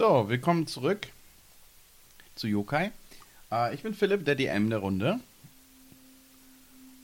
[0.00, 1.08] So, willkommen zurück
[2.34, 2.90] zu Yokai.
[3.52, 5.20] Äh, ich bin Philipp, der DM der Runde.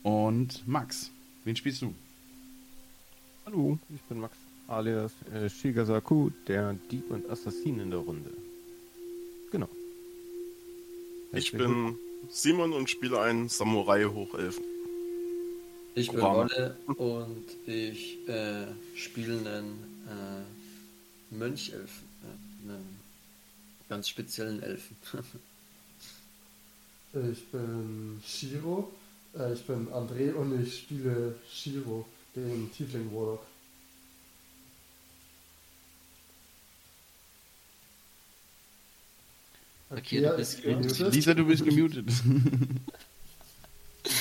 [0.02, 1.11] Und Max,
[1.44, 1.94] wen spielst du?
[3.44, 4.34] Hallo, ich bin Max,
[4.67, 8.30] alias äh, Shigasaku, der Dieb und Assassin in der Runde.
[9.52, 9.69] Genau.
[11.33, 11.98] Ich bin
[12.30, 14.64] Simon und spiele einen Samurai-Hochelfen.
[15.97, 22.06] Ich bin Wolle und ich äh, spiele einen äh, Mönchelfen,
[23.97, 24.94] ganz speziellen Elfen.
[27.33, 28.92] ich bin Shiro,
[29.34, 33.46] äh, ich bin André und ich spiele Shiro, den Tiefling Warlock.
[39.89, 41.14] Okay, du bist gemutet.
[41.14, 42.05] Lisa, du bist gemutet.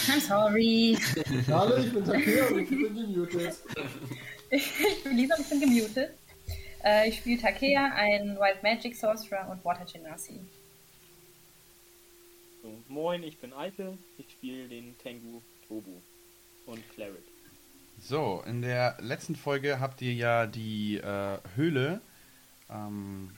[0.07, 0.97] I'm sorry.
[1.49, 3.57] Hallo, ich bin Takea und ich bin gemutet.
[4.51, 4.71] ich
[5.03, 6.11] bin Lisa und ich bin gemutet.
[6.85, 10.39] Äh, ich spiele Takea, ein Wild Magic Sorcerer und Water Genasi.
[12.61, 13.97] So, moin, ich bin Eike.
[14.17, 15.91] Ich spiele den Tengu Tobu
[16.67, 17.23] und Cleric.
[17.99, 22.01] So, in der letzten Folge habt ihr ja die äh, Höhle
[22.69, 23.31] ähm,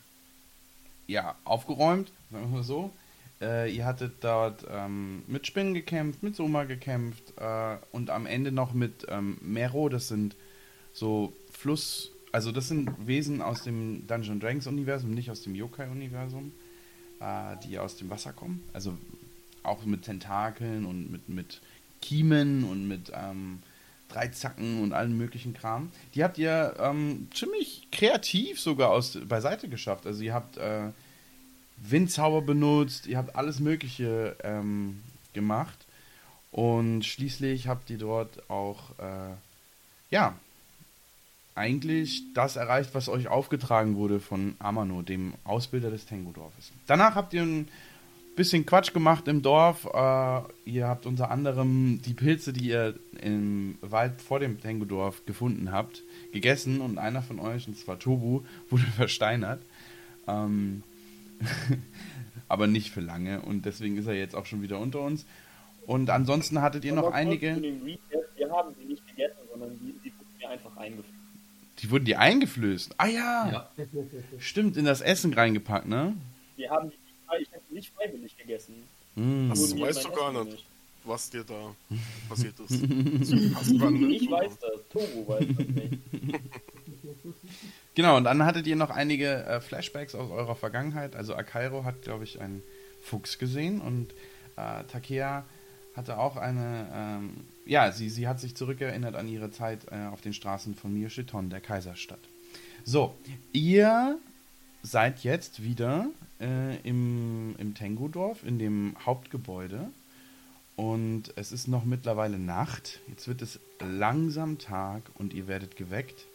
[1.08, 2.92] ja, aufgeräumt, sagen wir mal so.
[3.40, 8.52] Äh, ihr hattet dort ähm, mit Spinnen gekämpft, mit Soma gekämpft äh, und am Ende
[8.52, 10.36] noch mit ähm, Mero, das sind
[10.92, 15.90] so Fluss, also das sind Wesen aus dem Dungeon Dragons Universum, nicht aus dem Yokai
[15.90, 16.52] Universum,
[17.20, 18.64] äh, die aus dem Wasser kommen.
[18.74, 18.98] Also
[19.64, 21.62] auch mit Tentakeln und mit, mit
[22.02, 23.60] Kiemen und mit ähm,
[24.10, 25.92] Dreizacken und allen möglichen Kram.
[26.16, 30.06] Die habt ihr ähm, ziemlich kreativ sogar aus beiseite geschafft.
[30.06, 30.92] Also ihr habt äh,
[31.78, 35.78] Windzauber benutzt, ihr habt alles Mögliche ähm, gemacht
[36.52, 39.36] und schließlich habt ihr dort auch äh,
[40.10, 40.36] ja
[41.58, 46.72] eigentlich das erreicht, was euch aufgetragen wurde von Amano, dem Ausbilder des Tengu-Dorfes.
[46.86, 47.68] Danach habt ihr ein
[48.36, 49.86] bisschen Quatsch gemacht im Dorf.
[49.86, 55.72] Äh, ihr habt unter anderem die Pilze, die ihr im Wald vor dem Tengu-Dorf gefunden
[55.72, 59.62] habt, gegessen und einer von euch, und zwar Tobu, wurde versteinert.
[60.28, 60.84] Ähm,
[62.48, 65.26] aber nicht für lange und deswegen ist er jetzt auch schon wieder unter uns.
[65.86, 67.62] Und ansonsten hattet ihr noch einige.
[67.62, 71.17] Wir haben sie nicht gegessen, sondern die, die wurden mir einfach eingeflößt.
[71.80, 72.96] Die wurden dir eingeflößt?
[72.98, 73.52] Ah ja.
[73.52, 73.70] Ja.
[74.40, 76.16] Stimmt, in das Essen reingepackt, ne?
[76.56, 76.96] Wir haben die,
[77.42, 78.84] ich habe die nicht freiwillig gegessen.
[79.16, 79.50] Mm.
[79.50, 80.66] Das mir weißt du gar Essen nicht,
[81.04, 81.76] was dir da
[82.30, 82.82] passiert ist.
[82.82, 85.98] Du nicht Ich weiß das, Tobu weiß das nicht.
[87.98, 91.16] Genau, und dann hattet ihr noch einige äh, Flashbacks aus eurer Vergangenheit.
[91.16, 92.62] Also Akairo hat, glaube ich, einen
[93.02, 94.12] Fuchs gesehen und
[94.56, 95.44] äh, Takea
[95.96, 100.22] hatte auch eine, ähm, ja, sie, sie hat sich zurückerinnert an ihre Zeit äh, auf
[100.22, 102.20] den Straßen von Miyoshiton, der Kaiserstadt.
[102.84, 103.16] So,
[103.52, 104.18] ihr
[104.82, 106.08] seid jetzt wieder
[106.40, 109.92] äh, im, im Tengu-Dorf, in dem Hauptgebäude.
[110.76, 113.00] Und es ist noch mittlerweile Nacht.
[113.08, 116.26] Jetzt wird es langsam Tag und ihr werdet geweckt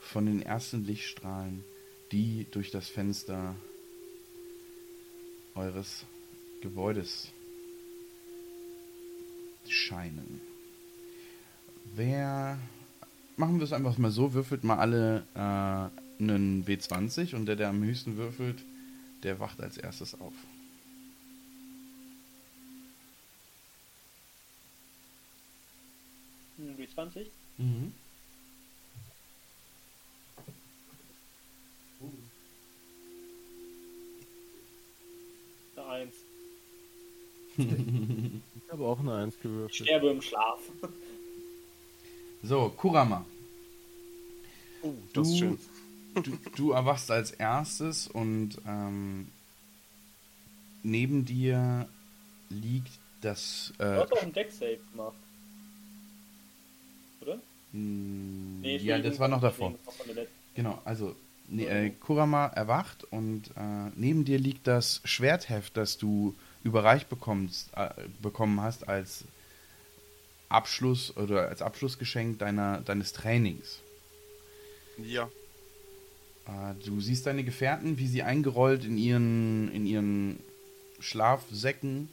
[0.00, 1.64] von den ersten Lichtstrahlen,
[2.10, 3.54] die durch das Fenster
[5.54, 6.04] eures
[6.60, 7.28] Gebäudes
[9.72, 10.40] scheinen.
[11.94, 12.58] Wer.
[13.36, 17.70] Machen wir es einfach mal so, würfelt mal alle äh, einen W20 und der, der
[17.70, 18.62] am höchsten würfelt,
[19.22, 20.34] der wacht als erstes auf.
[26.58, 27.26] Hm, W20?
[27.58, 27.92] Mhm.
[35.76, 36.14] Eins.
[38.72, 39.74] Ich habe auch eine Eins Ich gewürfelt.
[39.86, 40.58] sterbe im Schlaf.
[42.44, 43.24] So, Kurama.
[44.82, 45.58] Oh, das ist Du- schön.
[46.14, 49.28] Du, du erwachst als erstes und ähm,
[50.82, 51.86] neben dir
[52.48, 52.90] liegt
[53.20, 53.74] das.
[53.78, 55.14] Du Äh, hast auch einen Deck-Save gemacht.
[57.20, 57.38] Oder?
[57.72, 59.74] Nee, ja, das war noch nee, davor.
[60.56, 61.14] Genau, also
[61.48, 67.70] ne, äh, Kurama erwacht und äh, neben dir liegt das Schwertheft, das du überreicht bekommst,
[67.76, 69.24] äh, bekommen hast als
[70.48, 73.80] Abschluss oder als Abschlussgeschenk deiner, deines Trainings.
[74.98, 75.28] Ja,
[76.46, 80.40] Äh, du siehst deine Gefährten, wie sie eingerollt in ihren, in ihren
[81.00, 82.08] Schlafsäcken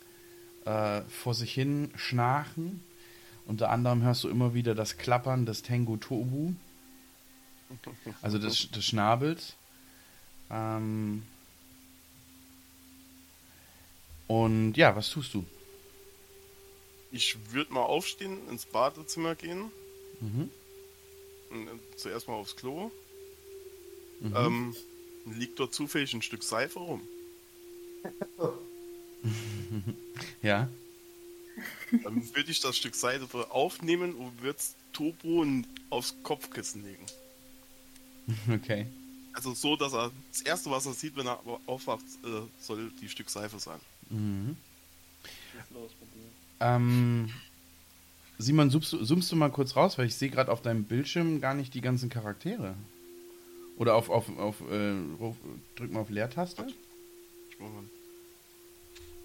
[0.65, 2.83] äh, vor sich hin schnarchen.
[3.45, 6.53] Unter anderem hörst du immer wieder das Klappern des Tengu Tobu,
[8.21, 9.55] also des, des Schnabels.
[10.51, 11.23] Ähm
[14.29, 15.43] und ja, was tust du?
[17.11, 19.71] ich würde mal aufstehen, ins Badezimmer gehen.
[20.21, 20.49] Mhm.
[21.51, 22.91] Äh, Zuerst mal aufs Klo.
[24.19, 24.35] Mhm.
[24.35, 24.75] Ähm,
[25.25, 27.01] liegt dort zufällig ein Stück Seife rum.
[30.41, 30.69] Ja.
[31.91, 35.45] Dann würde ich das Stück Seife aufnehmen und würde es Topo
[35.89, 37.05] aufs Kopfkissen legen.
[38.49, 38.85] Okay.
[39.33, 43.09] Also so, dass er das erste, was er sieht, wenn er aufwacht, äh, soll die
[43.09, 43.79] Stück Seife sein.
[44.09, 44.55] Mhm.
[45.55, 46.29] Was ist los mit dir?
[46.61, 47.29] Ähm,
[48.37, 51.41] Simon, zoomst du, zoomst du mal kurz raus, weil ich sehe gerade auf deinem Bildschirm
[51.41, 52.75] gar nicht die ganzen Charaktere.
[53.77, 55.37] Oder auf, auf, auf äh, ruf-
[55.75, 56.65] drück mal auf Leertaste.
[57.49, 57.83] Ich mach mal.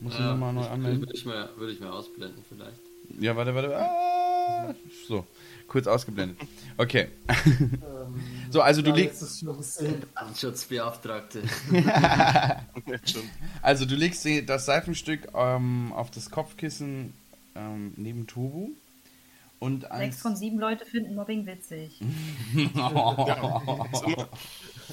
[0.01, 1.01] Muss ich nochmal neu ich- anmelden?
[1.03, 2.79] Würde ich, mal, würde ich mal ausblenden vielleicht.
[3.21, 3.77] Ja, warte, warte.
[3.77, 4.75] Ah,
[5.09, 5.27] so,
[5.69, 6.39] kurz ausgeblendet.
[6.77, 7.09] Okay.
[7.57, 8.21] Ähm,
[8.55, 10.05] So, also du ja, legst- gesehen.
[10.15, 11.43] Anschutzbeauftragte.
[13.05, 13.29] Stimmt.
[13.63, 17.15] Also du legst das Seifenstück ähm, auf das Kopfkissen
[17.57, 18.69] ähm, neben Tobu.
[19.59, 22.01] Und als, Sechs von sieben Leute finden Mobbing witzig.
[22.55, 23.89] Immer,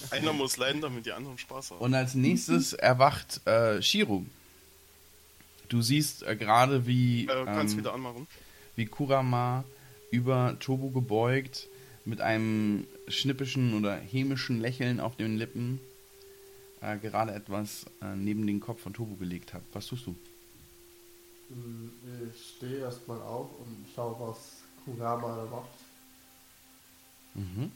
[0.10, 1.82] einer muss leiden, damit die anderen Spaß haben.
[1.82, 4.26] Und als nächstes erwacht äh, Shiro.
[5.70, 8.26] Du siehst äh, gerade, wie, äh, kannst ähm, wieder anmachen.
[8.76, 9.66] wie Kurama
[10.10, 11.68] über Tobu gebeugt,
[12.06, 15.80] mit einem schnippischen oder hämischen Lächeln auf den Lippen,
[16.82, 19.62] äh, gerade etwas äh, neben den Kopf von Tobu gelegt hat.
[19.74, 20.16] Was tust du?
[21.50, 21.92] Hm,
[22.34, 25.70] Ich stehe erstmal auf und schaue, was Kurama da macht.
[27.36, 27.72] Mhm.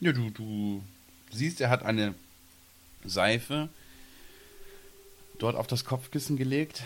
[0.00, 0.82] Ja, du, du
[1.32, 2.14] siehst, er hat eine
[3.04, 3.68] Seife
[5.38, 6.84] dort auf das Kopfkissen gelegt.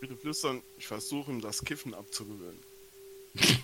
[0.00, 2.60] Bitte flüstern, ich versuche ihm das Kiffen abzugewöhnen.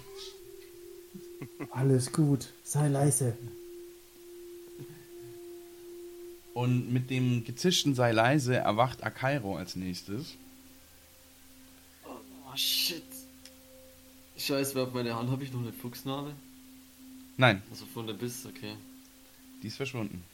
[1.71, 3.37] Alles gut, sei leise.
[6.55, 10.35] Und mit dem gezischten sei leise erwacht Akairo als nächstes.
[12.05, 13.03] Oh shit.
[14.37, 16.33] Scheiße, auf meine Hand habe ich noch eine Fuchsnarbe.
[17.37, 18.75] Nein, Also von der Biss, okay.
[19.63, 20.25] die ist verschwunden.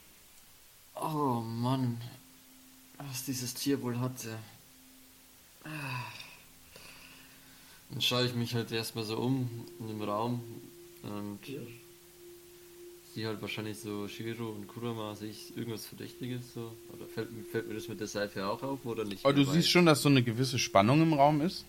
[0.95, 2.01] Oh Mann.
[2.97, 4.37] Was dieses Tier wohl hatte.
[5.63, 6.11] Ah.
[7.89, 10.41] Dann schaue ich mich halt erstmal so um in dem Raum
[11.03, 11.39] und
[13.13, 16.71] sehe halt wahrscheinlich so Shiro und Kurama, sehe ich irgendwas Verdächtiges so?
[16.93, 19.25] Oder fällt, mir- fällt mir das mit der Seife auch auf oder nicht?
[19.25, 19.69] Aber du Wer siehst weiß.
[19.69, 21.65] schon, dass so eine gewisse Spannung im Raum ist.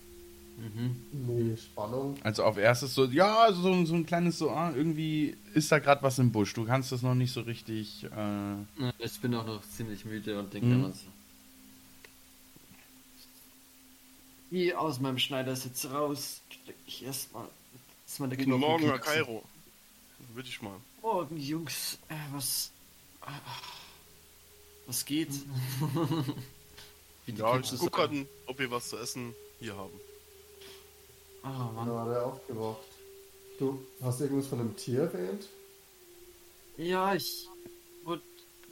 [0.57, 0.95] Mhm.
[1.11, 2.17] Nee, Spannung.
[2.21, 6.03] Also auf erstes so, ja, so, so ein kleines so, ah, irgendwie ist da gerade
[6.03, 6.53] was im Busch.
[6.53, 8.03] Du kannst das noch nicht so richtig.
[8.03, 10.73] Äh, Ja, Ich bin auch noch ziemlich müde und denke Mhm.
[10.73, 11.07] immer so.
[14.51, 17.47] Wie aus meinem Schneidersitz raus, steck ich erstmal.
[18.09, 19.13] Das ist meine Guten Knochen Morgen, Herr knacksen.
[19.23, 19.43] Kairo.
[20.33, 20.79] Würde ich mal.
[21.03, 21.99] Morgen, Jungs.
[22.09, 22.71] Äh, was.
[23.21, 23.27] äh,
[24.87, 25.29] Was geht?
[27.27, 28.09] Wie die Ja, ich guck grad,
[28.47, 29.93] ob wir was zu essen hier haben.
[31.43, 31.87] Oh Da Mann.
[31.87, 32.81] war der aufgewacht.
[33.59, 35.47] Du hast irgendwas von einem Tier erwähnt?
[36.77, 37.47] Ja, ich.
[38.05, 38.23] Wurde,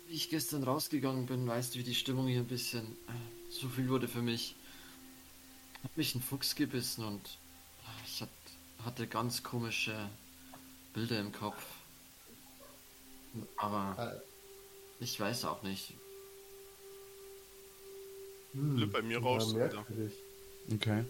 [0.07, 2.83] wie ich gestern rausgegangen bin, weißt du, wie die Stimmung hier ein bisschen.
[3.07, 4.55] Äh, so viel wurde für mich.
[5.83, 7.37] Hat mich ein Fuchs gebissen und.
[8.85, 9.95] Hatte ganz komische
[10.93, 11.63] Bilder im Kopf.
[13.57, 15.93] Aber Äh, ich weiß auch nicht.
[18.53, 20.13] hm, bei mir merkwürdig.
[20.73, 21.03] okay.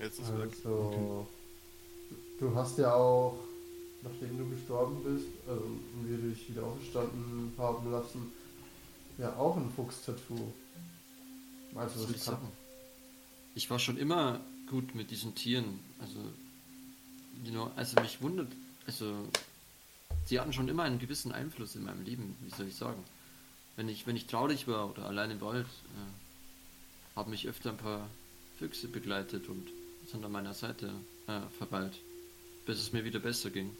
[0.00, 0.50] Jetzt ist weg.
[0.64, 1.28] Also,
[2.40, 3.38] du hast ja auch,
[4.02, 8.32] nachdem du gestorben bist, also und wir dich wieder auferstanden haben lassen,
[9.18, 10.34] ja auch ein Fuchstattoo.
[10.34, 10.52] Du,
[11.74, 12.30] Was ich?
[13.54, 14.40] Ich war schon immer
[14.72, 15.78] gut mit diesen Tieren.
[16.00, 16.18] Also,
[17.44, 18.48] you know, also mich wundert,
[18.86, 19.14] also
[20.26, 23.02] sie hatten schon immer einen gewissen Einfluss in meinem Leben, wie soll ich sagen.
[23.76, 27.76] Wenn ich, wenn ich traurig war oder allein im Wald, äh, haben mich öfter ein
[27.76, 28.08] paar
[28.58, 29.68] Füchse begleitet und
[30.10, 30.90] sind an meiner Seite
[31.26, 31.94] äh, verweilt,
[32.66, 33.70] bis es mir wieder besser ging.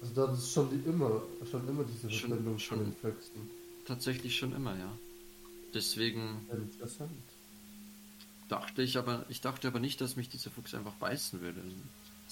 [0.00, 2.78] Also das ist schon die immer, schon immer diese Schon- Verbindung schon.
[2.78, 3.50] von den Füchsen.
[3.86, 4.90] Tatsächlich schon immer, ja.
[5.74, 7.10] Deswegen Interessant.
[8.52, 11.60] Dachte ich aber, ich dachte aber nicht, dass mich dieser Fuchs einfach beißen würde.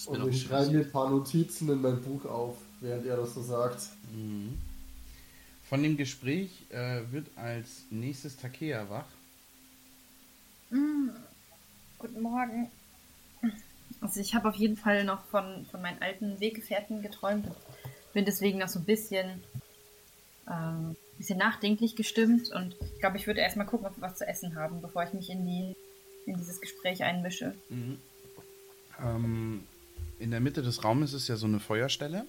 [0.07, 3.43] Und ich schreibe mir ein paar Notizen in mein Buch auf, während er das so
[3.43, 3.83] sagt.
[4.13, 4.59] Mhm.
[5.69, 9.07] Von dem Gespräch äh, wird als nächstes Takea wach.
[10.71, 11.11] Mm,
[11.99, 12.71] guten Morgen.
[14.01, 17.57] Also ich habe auf jeden Fall noch von, von meinen alten Weggefährten geträumt und
[18.13, 19.43] bin deswegen noch so ein bisschen,
[20.51, 24.27] ähm, bisschen nachdenklich gestimmt und ich glaube, ich würde erstmal gucken, ob wir was zu
[24.27, 25.77] essen haben, bevor ich mich in die
[26.27, 27.55] in dieses Gespräch einmische.
[29.03, 29.65] Ähm,
[30.19, 32.27] in der Mitte des Raumes ist ja so eine Feuerstelle.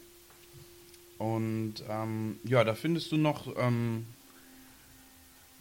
[1.18, 4.08] Und ähm, ja, da findest du noch ähm,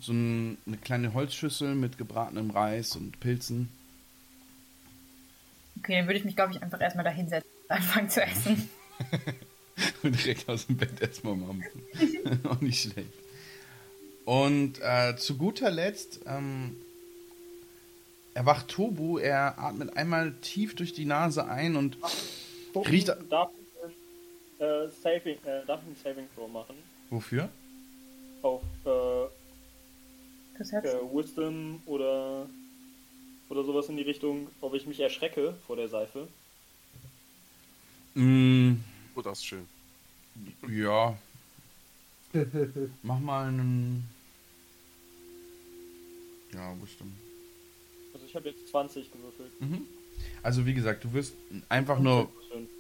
[0.00, 3.68] so ein, eine kleine Holzschüssel mit gebratenem Reis und Pilzen.
[5.78, 8.68] Okay, dann würde ich mich, glaube ich, einfach erstmal da hinsetzen und anfangen zu essen.
[10.02, 11.82] Und direkt aus dem Bett erstmal mampfen.
[12.44, 13.12] Auch nicht schlecht.
[14.26, 16.76] Und äh, zu guter Letzt ähm,
[18.34, 21.98] erwacht Tobu, er atmet einmal tief durch die Nase ein und
[22.72, 26.76] Gucken, Riecht- darf ich, äh, Saving, äh, darf ich ein Saving Throw machen?
[27.10, 27.48] wofür?
[28.42, 29.26] Auf äh,
[30.58, 30.82] Das äh,
[31.12, 32.48] Wisdom oder,
[33.48, 36.28] oder sowas in die Richtung, ob ich mich erschrecke vor der Seife.
[38.14, 38.74] Mm,
[39.16, 39.66] Oh, das ist schön.
[40.68, 41.16] ja.
[43.02, 44.08] Mach mal einen.
[46.52, 47.16] Ja, bestimmt.
[48.12, 49.60] Also ich habe jetzt 20 gewürfelt.
[49.60, 49.86] Mhm.
[50.42, 51.34] Also wie gesagt, du wirst
[51.68, 52.30] einfach nur.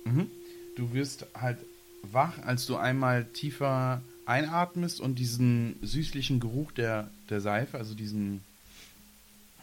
[0.04, 0.30] Mhm.
[0.76, 1.58] Du wirst halt
[2.02, 8.42] wach, als du einmal tiefer einatmest und diesen süßlichen Geruch der, der Seife, also diesen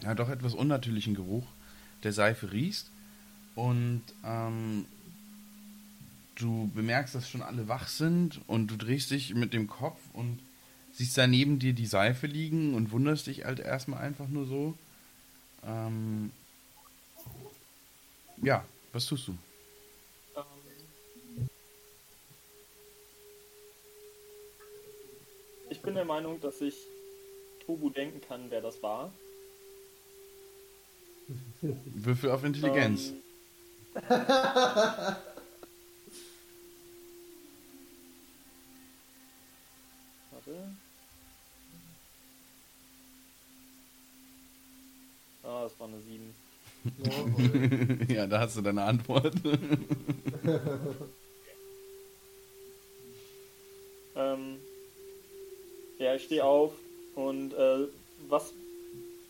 [0.04, 1.46] ja doch etwas unnatürlichen Geruch
[2.04, 2.92] der Seife riechst.
[3.56, 4.86] Und ähm,
[6.36, 10.40] du bemerkst, dass schon alle wach sind und du drehst dich mit dem Kopf und
[10.94, 14.76] siehst da neben dir die Seife liegen und wunderst dich halt erstmal einfach nur so.
[15.66, 16.32] Ähm,
[18.42, 19.38] ja, was tust du?
[20.36, 20.44] Ähm,
[25.70, 26.76] Ich bin der Meinung, dass ich
[27.66, 29.12] Tobu denken kann, wer das war.
[31.62, 33.10] Würfel auf Intelligenz.
[33.10, 33.24] Ähm,
[40.32, 40.78] Warte.
[45.48, 46.36] Ah, das war eine 7.
[48.14, 49.34] ja, da hast du deine Antwort.
[54.18, 54.58] Ähm,
[56.00, 56.74] ja, ich stehe auf
[57.16, 57.88] und äh,
[58.28, 58.54] was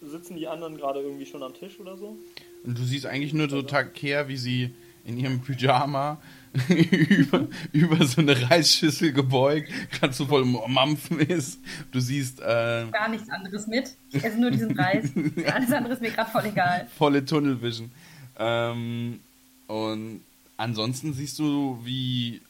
[0.01, 2.17] sitzen die anderen gerade irgendwie schon am Tisch oder so?
[2.63, 4.71] Und du siehst eigentlich nur so Takea, wie sie
[5.07, 6.21] in ihrem Pyjama
[6.69, 11.59] über, über so eine Reisschüssel gebeugt, gerade so voll Mampfen ist.
[11.91, 13.95] Du siehst äh, Gar nichts anderes mit.
[14.11, 15.09] Ich esse nur diesen Reis.
[15.53, 16.87] Alles andere ist mir gerade voll egal.
[16.97, 17.91] volle Tunnelvision.
[18.39, 19.19] Ähm,
[19.67, 20.21] und
[20.57, 22.41] ansonsten siehst du, wie.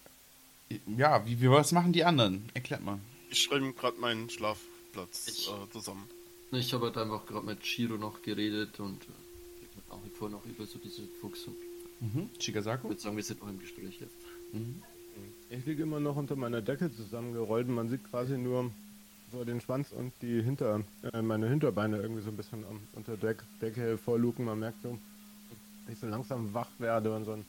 [0.97, 2.49] Ja, wie, wie was machen die anderen?
[2.53, 2.99] Erklärt mal.
[3.29, 6.03] Ich schreibe gerade meinen Schlafplatz Ich- äh, zusammen.
[6.51, 10.65] Ich habe halt einfach gerade mit Shiro noch geredet und äh, auch vor noch über
[10.65, 11.55] so diese Fuchs und
[11.99, 12.29] Mhm.
[12.33, 12.89] ich Chigasaku?
[12.89, 14.15] würde sagen, wir sind noch im Gespräch jetzt.
[14.53, 14.81] Mhm.
[15.49, 18.71] Ich liege immer noch unter meiner Decke zusammengerollt und man sieht quasi nur
[19.31, 20.81] so den Schwanz und die Hinter,
[21.13, 24.45] äh, meine Hinterbeine irgendwie so ein bisschen am, unter der Deck, Decke vorluken.
[24.45, 24.97] Man merkt so,
[25.85, 27.45] dass ich so langsam wach werde und so ein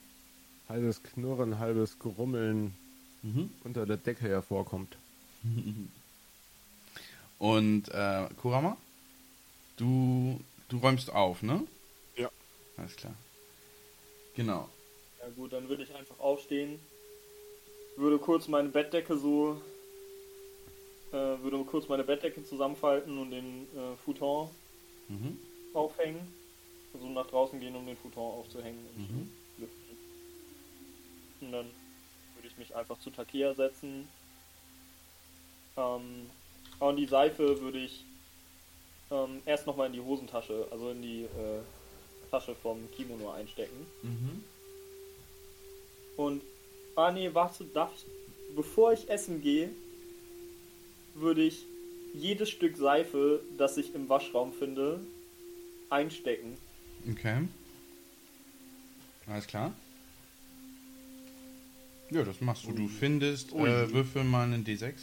[0.67, 2.73] halbes Knurren, halbes Grummeln
[3.21, 3.49] Mhm.
[3.65, 4.95] unter der Decke hervorkommt.
[7.37, 8.77] Und äh, Kurama?
[9.77, 10.39] Du,
[10.69, 11.63] du räumst auf, ne?
[12.17, 12.29] Ja.
[12.77, 13.13] Alles klar.
[14.39, 14.69] Genau.
[15.21, 16.79] Ja gut, dann würde ich einfach aufstehen,
[17.97, 19.61] würde kurz meine Bettdecke so,
[21.11, 24.49] äh, würde kurz meine Bettdecke zusammenfalten und den äh, Futon
[25.09, 25.37] Mhm.
[25.73, 26.21] aufhängen.
[26.93, 29.29] Also nach draußen gehen, um den Futon aufzuhängen und zu Mhm.
[29.57, 29.97] lüften.
[31.41, 31.65] Und dann
[32.35, 34.07] würde ich mich einfach zu Takea setzen.
[35.75, 36.29] Ähm,
[36.79, 38.05] und die Seife würde ich
[39.11, 41.59] ähm, erst nochmal in die Hosentasche, also in die äh,
[42.29, 43.85] Tasche vom Kimono einstecken.
[44.03, 44.43] Mhm.
[46.17, 46.41] Und,
[46.95, 48.05] ah nee, warte, darf ich,
[48.55, 49.69] bevor ich essen gehe,
[51.15, 51.65] würde ich
[52.13, 54.99] jedes Stück Seife, das ich im Waschraum finde,
[55.89, 56.57] einstecken.
[57.11, 57.47] Okay.
[59.27, 59.73] Alles klar.
[62.09, 62.71] Ja, das machst du.
[62.71, 64.93] Du findest, äh, würfel mal einen D6.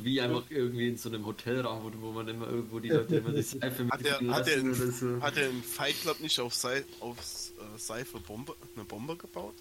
[0.00, 3.16] So wie einfach irgendwie in so einem Hotelraum, wo, wo man immer irgendwo die Leute
[3.16, 5.20] immer die Seife Hat er, hat er, in, so.
[5.20, 9.54] hat er in Fight Club nicht auf, Sei, auf äh, Seife Bombe, eine Bombe gebaut?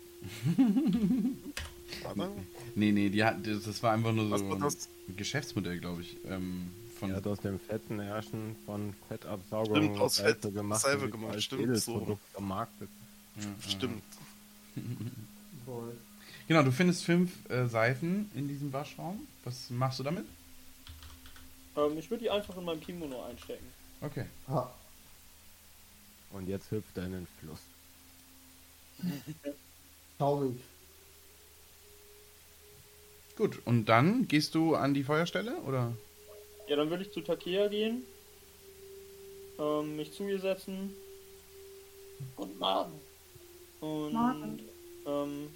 [2.76, 6.18] Nee, nee, die hat, das war einfach nur so ein Geschäftsmodell, glaube ich.
[6.26, 6.70] Ähm,
[7.00, 11.10] von, Er hat aus dem fetten Herrschen von Fettabsaugung Stimmt, aus Seife Fett gemacht, Seife
[11.10, 12.90] gemacht, als stimmt, Edelprodukt vermarktet.
[13.68, 14.04] Stimmt.
[16.50, 19.28] Genau, du findest fünf äh, Seifen in diesem Waschraum.
[19.44, 20.26] Was machst du damit?
[21.78, 23.68] Ähm, ich würde die einfach in meinem Kimono einstecken.
[24.02, 24.26] Okay.
[24.48, 24.68] Ah,
[26.32, 27.60] Und jetzt hüpft er in den Fluss.
[30.18, 30.56] traurig.
[33.38, 35.94] Gut, und dann gehst du an die Feuerstelle, oder?
[36.68, 38.02] Ja, dann würde ich zu Takea gehen,
[39.60, 40.96] ähm, mich zu ihr setzen.
[42.36, 42.94] Guten Morgen.
[43.82, 44.60] Und Morgen.
[45.06, 45.50] Ähm,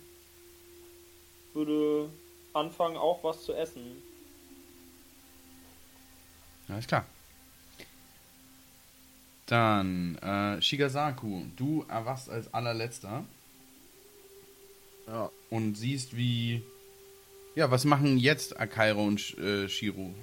[1.53, 2.09] würde
[2.53, 4.01] anfangen, auch was zu essen.
[6.67, 7.05] Alles klar.
[9.45, 13.25] Dann, äh, Shigasaku, du erwachst als allerletzter
[15.07, 16.63] Ja, und siehst, wie.
[17.55, 20.13] Ja, was machen jetzt Akairo und äh, Shiro?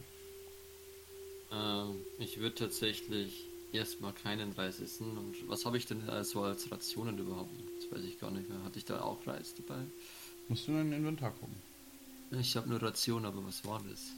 [1.52, 5.16] Ähm, ich würde tatsächlich erstmal keinen Reis essen.
[5.18, 7.50] Und was habe ich denn so als Rationen überhaupt?
[7.76, 8.62] Das weiß ich gar nicht mehr.
[8.64, 9.82] Hatte ich da auch Reis dabei?
[10.50, 11.54] Musst du in dein Inventar gucken.
[12.32, 14.10] Ich habe nur Rationen, aber was war das?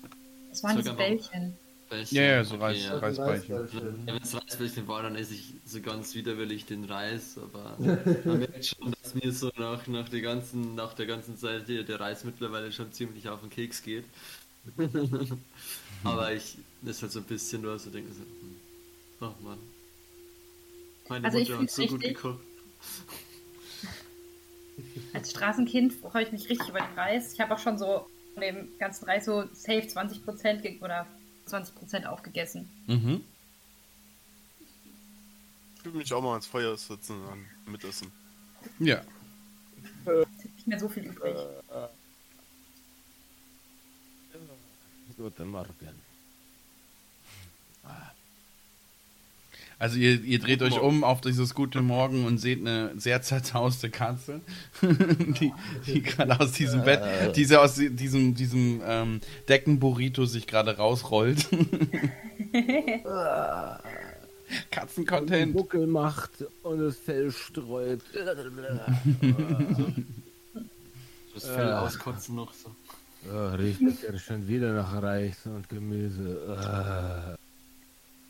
[0.48, 1.54] Das waren diese Bällchen.
[1.90, 2.14] Welche?
[2.16, 2.98] Ja, ja, so Okay, Reis, ja.
[2.98, 4.06] Reisbällchen.
[4.06, 7.76] Ja, wenn es Reisbällchen war, dann esse ich so ganz widerwillig den Reis, aber
[8.24, 12.00] man merkt schon, dass mir so nach, nach, der ganzen, nach der ganzen Zeit der,
[12.00, 14.04] Reis mittlerweile schon ziemlich auf den Keks geht.
[16.04, 18.56] aber ich, das ist halt so ein bisschen nur so, denke so, hm,
[19.20, 19.58] ach man.
[21.10, 22.16] Meine Also ich Mutter hat so gut richtig.
[22.16, 22.40] gekocht.
[25.12, 27.32] Als Straßenkind freue ich mich richtig über den Reis.
[27.32, 31.06] Ich habe auch schon so von dem ganzen Reis so safe 20% ge- oder
[31.46, 32.68] 20% aufgegessen.
[32.86, 33.24] Mhm.
[35.76, 38.10] Ich will mich auch mal ans Feuer sitzen und dann mitessen.
[38.78, 39.02] Ja.
[40.56, 41.36] Nicht mehr so viel übrig.
[45.16, 46.11] guten Morgen.
[49.82, 53.90] Also ihr, ihr dreht euch um auf dieses gute Morgen und seht eine sehr zerzauste
[53.90, 54.40] Katze,
[54.80, 55.52] die,
[55.88, 61.48] die gerade aus diesem Bett, diese aus diesem, diesem ähm, Deckenburrito sich gerade rausrollt.
[64.70, 65.52] Katzencontent.
[65.52, 68.02] Buckel macht und das Fell streut.
[71.34, 71.72] Das Fell Äh.
[71.72, 72.70] auskotzen noch so.
[73.28, 77.36] Oh, riecht das ja schon wieder nach Reis und Gemüse.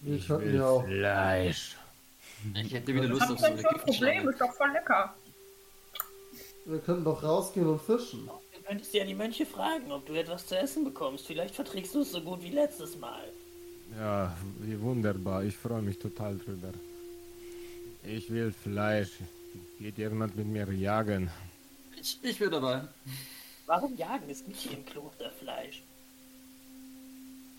[0.05, 0.85] Ich will ja auch.
[0.85, 1.77] Fleisch.
[2.55, 4.29] Ich hätte wieder Lust Was auf ist so denn eine für ein Problem?
[4.29, 5.15] Ist doch voll lecker.
[6.65, 8.27] Wir könnten doch rausgehen und fischen.
[8.27, 11.27] Du könntest ja die Mönche fragen, ob du etwas zu essen bekommst.
[11.27, 13.25] Vielleicht verträgst du es so gut wie letztes Mal.
[13.99, 15.45] Ja, wie wunderbar.
[15.45, 16.73] Ich freue mich total drüber.
[18.05, 19.11] Ich will Fleisch.
[19.79, 21.31] Geht jemand mit mir jagen?
[22.01, 22.83] Ich, ich bin dabei.
[23.67, 24.29] Warum jagen?
[24.29, 25.83] Es gibt hier im Kloster Fleisch.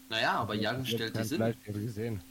[0.10, 1.38] Naja, aber Jagen Ich stellt die Sinn.
[1.38, 2.21] Fleisch gesehen.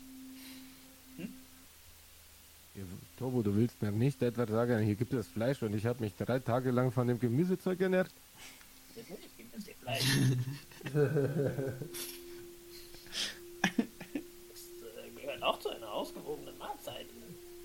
[3.18, 6.14] Tobo, du willst mir nicht etwa sagen, hier gibt es Fleisch und ich habe mich
[6.14, 8.11] drei Tage lang von dem Gemüsezeug ernährt?
[8.96, 10.04] Natürlich gibt es hier Fleisch.
[10.85, 10.94] Das
[15.04, 17.06] äh, gehört auch zu einer ausgewogenen Mahlzeit.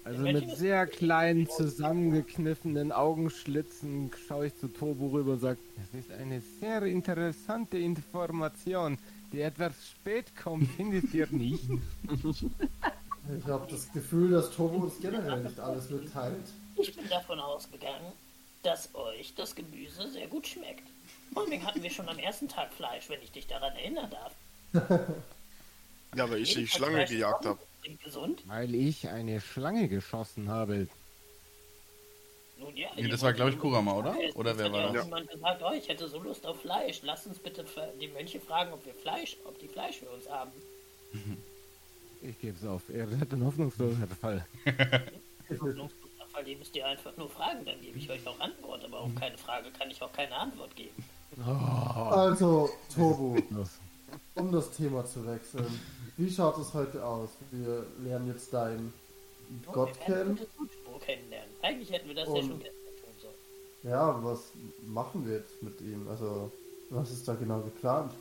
[0.04, 6.12] Also mit sehr kleinen, zusammengekniffenen Augenschlitzen schaue ich zu Tobo rüber und sage, das ist
[6.12, 8.98] eine sehr interessante Information,
[9.34, 11.70] die etwas spät kommt, findet ihr nicht?
[13.36, 16.46] Ich habe das Gefühl, dass Tobo uns generell nicht alles mitteilt.
[16.78, 18.14] Ich bin davon ausgegangen,
[18.64, 20.84] dass euch das Gemüse sehr gut schmeckt.
[21.34, 24.34] Vor allem hatten wir schon am ersten Tag Fleisch, wenn ich dich daran erinnern darf.
[26.16, 27.60] Ja, weil ich die Schlange Fleisch gejagt habe.
[28.46, 30.88] Weil ich eine Schlange geschossen habe.
[32.58, 34.16] Nun ja, Nee, das war, glaub ich, Kurama, oder?
[34.36, 35.06] Oder wer war das?
[35.06, 37.02] jemand gesagt, oh, ich hätte so Lust auf Fleisch.
[37.04, 37.66] Lass uns bitte
[38.02, 40.52] die Mönche fragen, ob wir Fleisch, ob die Fleisch für uns haben.
[42.22, 42.82] Ich gebe es auf.
[42.90, 44.46] Er hat ein hoffnungsloser Fall.
[45.50, 45.90] Hoffnungsloser
[46.46, 48.86] die müsst ihr einfach nur fragen, dann gebe ich euch auch Antwort.
[48.86, 50.94] Aber auf keine Frage kann ich auch keine Antwort geben.
[51.44, 53.70] Also, Tobo, Los.
[54.36, 55.66] um das Thema zu wechseln.
[56.16, 57.30] Wie schaut es heute aus?
[57.52, 58.94] Wir lernen jetzt deinen
[59.50, 61.00] Und Gott wir werden kennen.
[61.02, 61.50] kennenlernen.
[61.64, 63.92] Eigentlich hätten wir das ja Und- schon gestern tun sollen.
[63.92, 64.52] Ja, was
[64.86, 66.08] machen wir jetzt mit ihm?
[66.08, 66.52] Also,
[66.92, 68.14] was ist da genau geplant?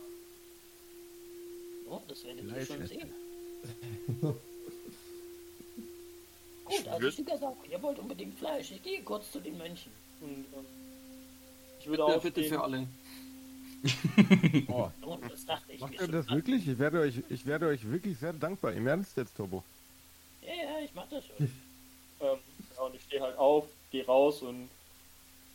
[1.89, 3.13] Oh, das werdet ihr schon sehen.
[6.65, 8.71] Gut, also würd- Shigasaku, ihr wollt unbedingt Fleisch.
[8.73, 9.93] Ich gehe kurz zu den Mönchen.
[10.21, 10.65] Und, ähm,
[11.81, 12.87] ich würde auch bitte für alle.
[14.69, 16.67] Oh, Oh, das dachte ich macht ihr das wirklich?
[16.67, 18.73] Ich werde euch, ich werde euch wirklich sehr dankbar.
[18.73, 19.63] Im Ernst jetzt, Tobo.
[20.43, 21.37] Ja, ja, ich mach das schon.
[22.19, 22.39] Ähm,
[22.75, 24.71] ja, und ich stehe halt auf, gehe raus und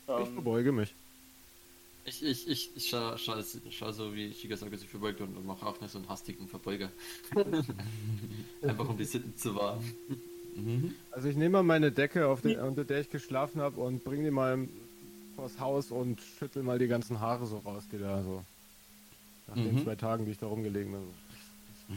[0.08, 0.94] Ich ähm, verbeuge mich.
[2.06, 3.36] Ich, ich, ich, ich schau, schau,
[3.70, 6.90] schau so, wie Shigasaki sich verbeugt und mache auch nicht so einen hastigen Verbeuger.
[8.62, 9.84] Einfach um die Sitten zu wahren.
[10.56, 10.96] Mhm.
[11.12, 14.24] Also ich nehme mal meine Decke, auf der, unter der ich geschlafen habe, und bringe
[14.26, 14.68] die mal
[15.36, 18.44] vors Haus und schüttel mal die ganzen Haare so raus, die da so
[19.48, 19.84] nach den Mhm.
[19.84, 21.02] zwei Tagen, die ich da rumgelegen bin.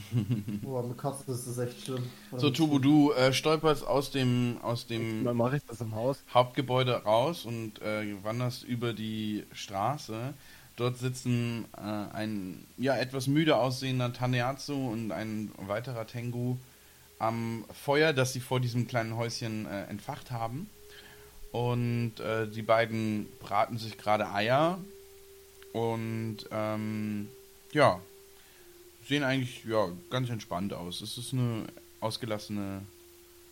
[0.63, 2.05] Boah, mit Katzen ist das echt schlimm.
[2.37, 6.23] So, Tubu, du äh, stolperst aus dem, aus dem Mal mache ich das im Haus.
[6.33, 10.35] Hauptgebäude raus und äh, wanderst über die Straße.
[10.77, 16.57] Dort sitzen äh, ein ja etwas müde aussehender Taneatsu und ein weiterer Tengu
[17.19, 20.69] am Feuer, das sie vor diesem kleinen Häuschen äh, entfacht haben.
[21.53, 24.79] Und äh, die beiden braten sich gerade Eier
[25.73, 27.29] und ähm,
[27.73, 28.01] ja,
[29.07, 31.01] sehen eigentlich ja ganz entspannt aus.
[31.01, 31.67] Es ist eine
[32.01, 32.83] ausgelassene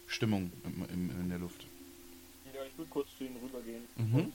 [0.06, 1.66] Stimmung im, im, in der Luft.
[2.54, 3.82] Ja, ich würde kurz zu ihnen rübergehen.
[3.96, 4.32] Mhm.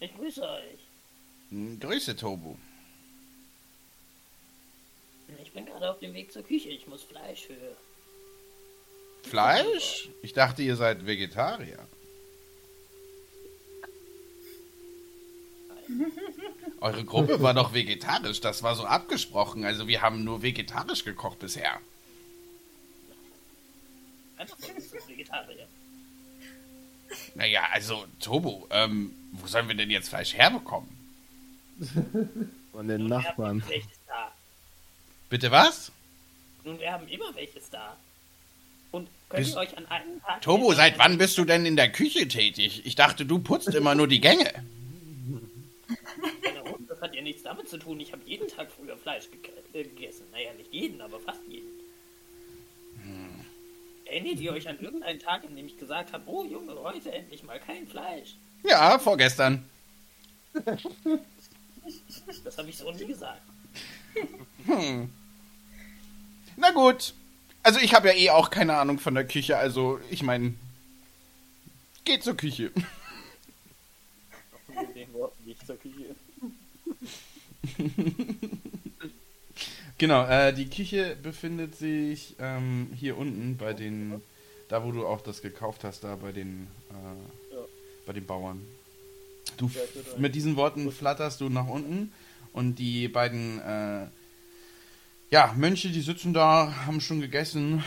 [0.00, 0.78] Ich grüße euch.
[1.50, 2.56] Hm, Grüße, Tobu.
[5.42, 6.70] Ich bin gerade auf dem Weg zur Küche.
[6.70, 7.76] Ich muss Fleisch für.
[9.28, 10.10] Fleisch?
[10.22, 11.86] Ich dachte, ihr seid Vegetarier.
[16.80, 19.64] Eure Gruppe war doch vegetarisch, das war so abgesprochen.
[19.64, 21.78] Also wir haben nur vegetarisch gekocht bisher.
[24.36, 25.66] Einfach so ein Vegetarier.
[27.34, 30.88] Naja, also Tobo, ähm, wo sollen wir denn jetzt Fleisch herbekommen?
[32.72, 33.62] Von den Nun, Nachbarn.
[35.28, 35.92] Bitte was?
[36.64, 37.96] Nun, wir haben immer welches da.
[38.90, 40.42] Und könnt Bist- ihr euch an einem Tag.
[40.42, 42.82] Tobo, seit wann bist du denn in der Küche tätig?
[42.84, 44.50] Ich dachte, du putzt immer nur die Gänge.
[46.42, 48.00] Genau, das hat ja nichts damit zu tun.
[48.00, 49.28] Ich habe jeden Tag früher Fleisch
[49.72, 50.26] äh, gegessen.
[50.32, 51.70] Naja, nicht jeden, aber fast jeden.
[54.04, 57.42] Erinnert ihr euch an irgendeinen Tag, an dem ich gesagt habe, oh Junge, heute endlich
[57.44, 58.36] mal kein Fleisch?
[58.62, 59.68] Ja, vorgestern.
[62.44, 63.42] Das habe ich so nie gesagt.
[66.56, 67.12] Na gut.
[67.64, 70.54] Also ich habe ja eh auch keine Ahnung von der Küche, also ich meine,
[72.04, 72.70] geht zur Küche.
[74.68, 76.14] Mit den Worten nicht zur Küche.
[79.98, 84.20] Genau, äh, die Küche befindet sich ähm, hier unten bei den,
[84.68, 87.60] da wo du auch das gekauft hast, da bei den, äh, Ja.
[88.04, 88.66] bei den Bauern.
[89.58, 89.80] Du Ja,
[90.18, 92.12] mit diesen Worten flatterst du nach unten
[92.52, 94.06] und die beiden, äh,
[95.30, 97.84] ja, Mönche, die sitzen da, haben schon gegessen,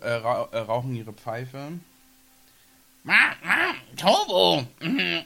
[0.00, 1.72] äh, ra äh, rauchen ihre Pfeife.
[3.02, 5.24] Ma, ma, Tobo, mhm.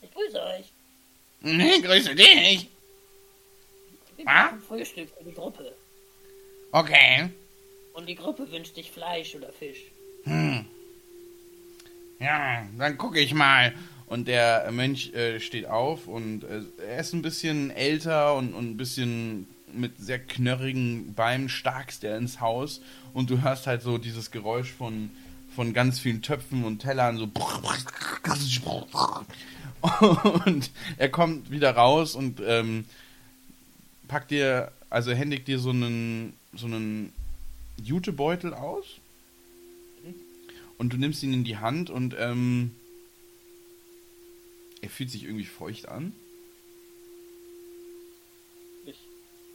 [0.00, 0.72] Ich grüße euch.
[1.40, 2.68] Mhm, grüße dich.
[4.16, 5.74] Wir machen Frühstück für die Gruppe.
[6.72, 7.30] Okay.
[7.92, 9.84] Und die Gruppe wünscht sich Fleisch oder Fisch.
[10.24, 10.66] Hm.
[12.18, 13.74] Ja, dann gucke ich mal.
[14.06, 18.70] Und der Mönch äh, steht auf und äh, er ist ein bisschen älter und, und
[18.70, 22.80] ein bisschen mit sehr knörrigen Beinen starkst er ins Haus
[23.14, 25.10] und du hörst halt so dieses Geräusch von,
[25.54, 27.26] von ganz vielen Töpfen und Tellern so
[30.44, 32.84] und er kommt wieder raus und ähm,
[34.08, 37.12] packt dir, also händigt dir so einen so einen
[37.82, 39.00] Jutebeutel aus
[40.78, 42.74] und du nimmst ihn in die Hand und ähm,
[44.80, 46.12] er fühlt sich irgendwie feucht an.
[48.86, 48.98] Ich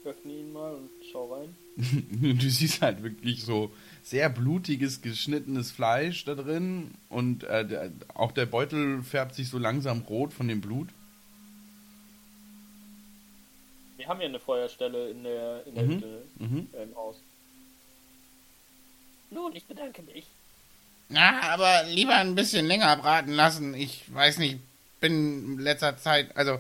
[0.05, 1.55] öffne ihn mal und schau rein.
[1.77, 3.71] du siehst halt wirklich so
[4.03, 9.57] sehr blutiges, geschnittenes Fleisch da drin und äh, der, auch der Beutel färbt sich so
[9.57, 10.89] langsam rot von dem Blut.
[13.97, 15.91] Wir haben ja eine Feuerstelle in der, in der Mhm.
[15.95, 16.67] Hütte Mhm.
[16.73, 17.17] äh, im Haus.
[19.29, 20.25] Nun, ich bedanke mich.
[21.09, 23.73] Na, aber lieber ein bisschen länger braten lassen.
[23.75, 24.59] Ich weiß nicht,
[24.99, 26.59] bin in letzter Zeit, also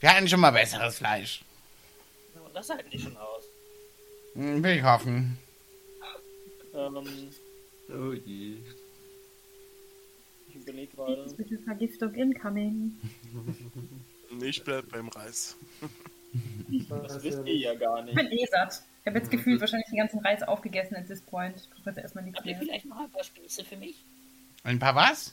[0.00, 1.42] wir hatten schon mal besseres Fleisch.
[2.58, 3.44] Das halten die schon aus.
[4.34, 5.38] Hm, Will ich hoffen.
[6.74, 7.30] Ähm,
[7.90, 8.56] Oh je.
[10.48, 11.28] ich überlege gerade.
[11.64, 12.98] Vergiftung incoming.
[14.42, 15.56] Ich bleib beim Reis.
[16.88, 18.16] Das wisst ihr ja gar Ich nicht.
[18.16, 18.82] bin eh satt.
[19.02, 21.56] Ich habe jetzt gefühlt wahrscheinlich den ganzen Reis aufgegessen at this point.
[21.56, 22.62] Ich brauche jetzt erstmal nichts Habt ihr mehr.
[22.66, 23.96] vielleicht noch ein paar Spieße für mich?
[24.64, 25.32] Ein paar was?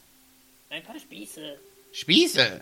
[0.70, 1.58] Ein paar Spieße.
[1.92, 2.62] Spieße.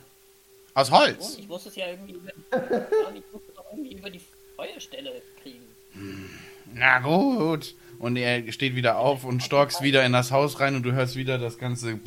[0.73, 1.38] Aus Holz.
[1.38, 2.32] ich muss es ja irgendwie über,
[3.15, 4.21] ich muss es auch irgendwie über die
[4.63, 6.30] Feuerstelle kriegen.
[6.73, 7.76] Na gut.
[7.99, 11.15] Und er steht wieder auf und storkst wieder in das Haus rein und du hörst
[11.15, 11.99] wieder das ganze.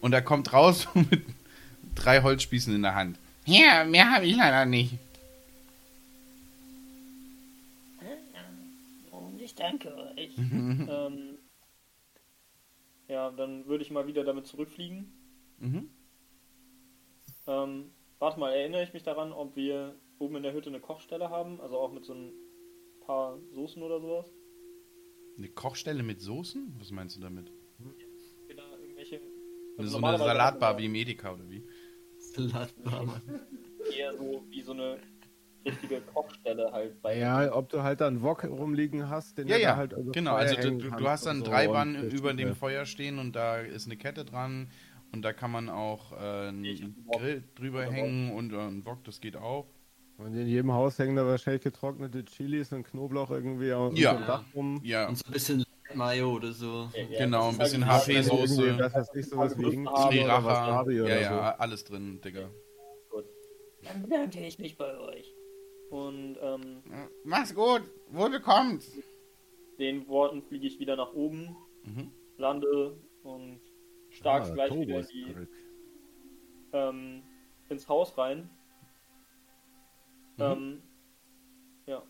[0.00, 1.22] Und er kommt raus mit
[1.94, 3.18] drei Holzspießen in der Hand.
[3.46, 4.94] Ja, mehr habe ich leider nicht.
[9.10, 10.30] Und ich danke euch.
[10.38, 11.38] Ähm,
[13.08, 15.12] ja, dann würde ich mal wieder damit zurückfliegen.
[15.58, 15.90] Mhm.
[17.46, 17.90] Ähm,
[18.24, 21.60] warte mal, erinnere ich mich daran, ob wir oben in der Hütte eine Kochstelle haben?
[21.60, 22.32] Also auch mit so ein
[23.04, 24.32] paar Soßen oder sowas?
[25.36, 26.74] Eine Kochstelle mit Soßen?
[26.78, 27.52] Was meinst du damit?
[28.48, 29.20] Genau, irgendwelche.
[29.78, 31.66] so eine Salatbar wie im Edeka oder wie?
[32.18, 33.20] Salatbar.
[33.26, 34.98] wir Eher so wie so eine
[35.66, 37.18] richtige Kochstelle halt bei.
[37.18, 40.12] Ja, ob du halt dann Wok rumliegen hast, den Ja, du ja, da halt über
[40.12, 40.30] genau.
[40.30, 43.36] Feuer Also du, du, hast dann so drei und Bannen über dem Feuer stehen und
[43.36, 44.70] da ist eine Kette dran
[45.14, 49.20] und da kann man auch äh, einen Grill drüber hängen und äh, ein Wok, das
[49.20, 49.66] geht auch.
[50.18, 54.14] Und in jedem Haus hängen da wahrscheinlich getrocknete Chilis und Knoblauch irgendwie auf Ja.
[54.14, 54.80] dem Dach rum.
[54.84, 56.88] Ja, Und so ein bisschen Mayo oder so.
[56.94, 61.54] Ja, ja, genau, ein bisschen halt HP-Soße, Das heißt nicht sowas wie Ingwer ja, ja,
[61.56, 62.50] alles drin, Digga.
[63.82, 65.34] Dann bedanke ich mich bei euch.
[65.90, 66.82] Und ähm,
[67.24, 68.84] Mach's gut, wohl bekommt.
[69.78, 72.10] den Worten fliege ich wieder nach oben, Mhm.
[72.38, 73.60] lande und
[74.14, 75.48] stark Ah, gleich Tobo wieder in die,
[76.72, 77.22] ähm,
[77.68, 78.48] ins Haus rein.
[80.36, 80.42] Mhm.
[80.42, 80.82] Ähm,
[81.86, 82.02] ja.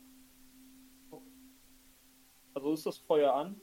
[2.55, 3.61] Also ist das Feuer an?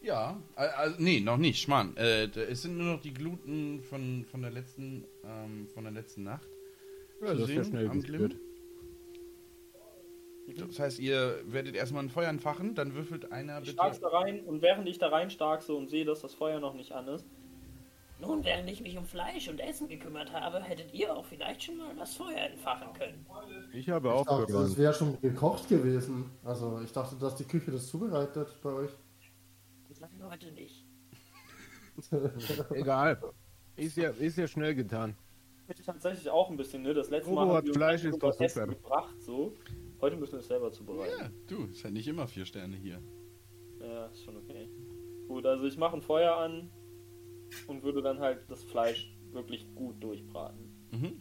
[0.00, 1.96] Ja, al- also, nee, noch nicht, Schmarrn.
[1.96, 6.22] Äh, es sind nur noch die Gluten von, von der letzten, ähm, von der letzten
[6.22, 6.48] Nacht.
[7.20, 8.36] Ja, zu das ist ja sehen schnell am gespürt.
[10.68, 13.72] Das heißt, ihr werdet erstmal ein Feuer entfachen, dann würfelt einer Ich bitte.
[13.72, 16.72] stark's da rein und während ich da rein starkse und sehe, dass das Feuer noch
[16.74, 17.26] nicht an ist,
[18.20, 21.76] Nun, während ich mich um Fleisch und Essen gekümmert habe, hättet ihr auch vielleicht schon
[21.76, 23.24] mal das Feuer entfachen können.
[23.72, 24.76] Ich habe Ich dachte, das aufgeräumt.
[24.78, 26.30] wäre schon gekocht gewesen.
[26.42, 28.90] Also ich dachte, dass die Küche das zubereitet bei euch.
[30.00, 30.84] Nein, heute nicht.
[32.72, 33.20] Egal.
[33.76, 35.16] Ist ja, ist ja schnell getan.
[35.68, 36.94] ich tatsächlich auch ein bisschen, ne?
[36.94, 38.66] Das letzte Mal hat haben Fleisch, ist doch super.
[38.66, 39.54] gebracht, so.
[40.00, 41.14] Heute müssen wir es selber zubereiten.
[41.20, 43.00] Ja, du, ist halt nicht immer vier Sterne hier.
[43.80, 44.68] Ja, ist schon okay.
[45.26, 46.70] Gut, also ich mache ein Feuer an
[47.66, 50.88] und würde dann halt das Fleisch wirklich gut durchbraten.
[50.90, 51.20] Mhm.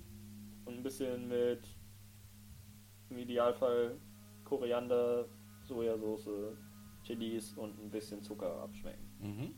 [0.65, 1.67] Und ein bisschen mit
[3.09, 3.99] im Idealfall
[4.43, 5.27] Koriander,
[5.63, 6.57] Sojasauce,
[7.03, 9.09] Chilis und ein bisschen Zucker abschmecken.
[9.19, 9.55] Mhm.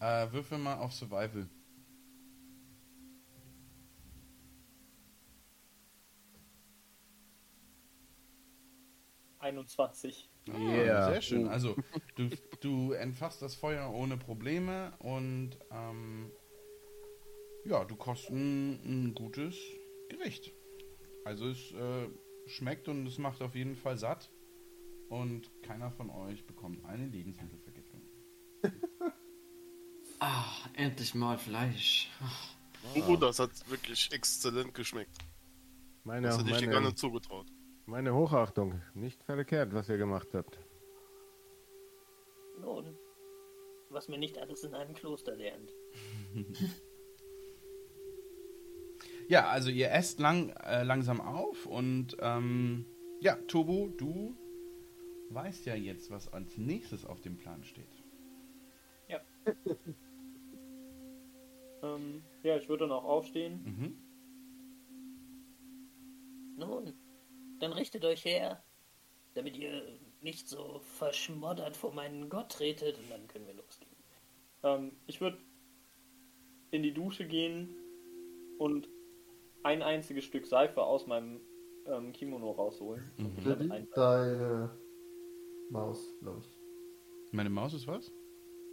[0.00, 1.48] Äh, würfel mal auf Survival.
[9.44, 10.30] 21.
[10.50, 11.12] Ah, Yeah.
[11.12, 11.48] Sehr schön.
[11.48, 11.76] Also,
[12.16, 12.30] du,
[12.60, 16.30] du entfachst das Feuer ohne Probleme und ähm,
[17.64, 19.56] ja, du kochst ein, ein gutes
[20.08, 20.52] Gericht.
[21.24, 22.08] Also, es äh,
[22.46, 24.30] schmeckt und es macht auf jeden Fall satt
[25.08, 28.02] und keiner von euch bekommt eine Lebensmittelvergiftung.
[30.20, 32.08] Ah, endlich mal Fleisch.
[32.22, 32.54] Ach,
[32.94, 35.18] Oh, das hat wirklich exzellent geschmeckt.
[36.04, 37.46] Meine, Das hätte ich dir gar nicht zugetraut.
[37.86, 38.80] Meine Hochachtung.
[38.94, 40.58] Nicht verkehrt, was ihr gemacht habt.
[42.60, 42.96] Nun,
[43.90, 45.74] was man nicht alles in einem Kloster lernt.
[49.26, 52.84] Ja, also ihr esst lang, äh, langsam auf und ähm,
[53.20, 54.36] ja, Tobo, du
[55.30, 58.04] weißt ja jetzt, was als nächstes auf dem Plan steht.
[61.82, 63.62] Ähm, ja, ich würde noch aufstehen.
[63.62, 63.96] Mhm.
[66.56, 66.94] Nun,
[67.64, 68.62] dann richtet euch her,
[69.34, 69.82] damit ihr
[70.20, 73.96] nicht so verschmoddert vor meinen Gott tretet und dann können wir losgehen.
[74.62, 75.38] Ähm, ich würde
[76.70, 77.74] in die Dusche gehen
[78.58, 78.88] und
[79.62, 81.40] ein einziges Stück Seife aus meinem
[81.86, 83.02] ähm, Kimono rausholen.
[83.70, 84.70] ein- deine
[85.70, 87.32] Maus, glaube ich.
[87.32, 88.12] Meine Maus ist was?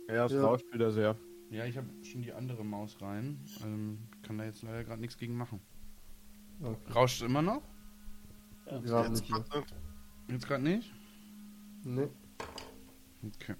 [0.08, 0.45] Ja, es Ja.
[0.45, 1.17] rauscht wieder sehr.
[1.49, 3.43] Ja, ich habe schon die andere Maus rein.
[3.63, 5.60] Ähm, kann da jetzt leider gerade nichts gegen machen.
[6.62, 6.91] Okay.
[6.93, 7.62] Rauscht immer noch?
[8.79, 9.73] Gerade Jetzt nicht nicht.
[10.29, 10.91] Jetzt gerade nicht?
[11.84, 12.07] Nee.
[13.36, 13.55] Okay.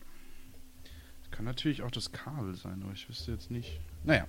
[1.21, 3.82] Das kann natürlich auch das Kabel sein, aber ich wüsste jetzt nicht.
[4.04, 4.28] Naja.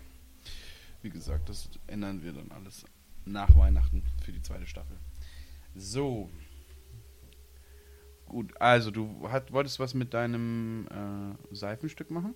[1.03, 2.85] Wie gesagt, das ändern wir dann alles
[3.25, 4.97] nach Weihnachten für die zweite Staffel.
[5.75, 6.29] So.
[8.27, 12.35] Gut, also du hat, wolltest was mit deinem äh, Seifenstück machen?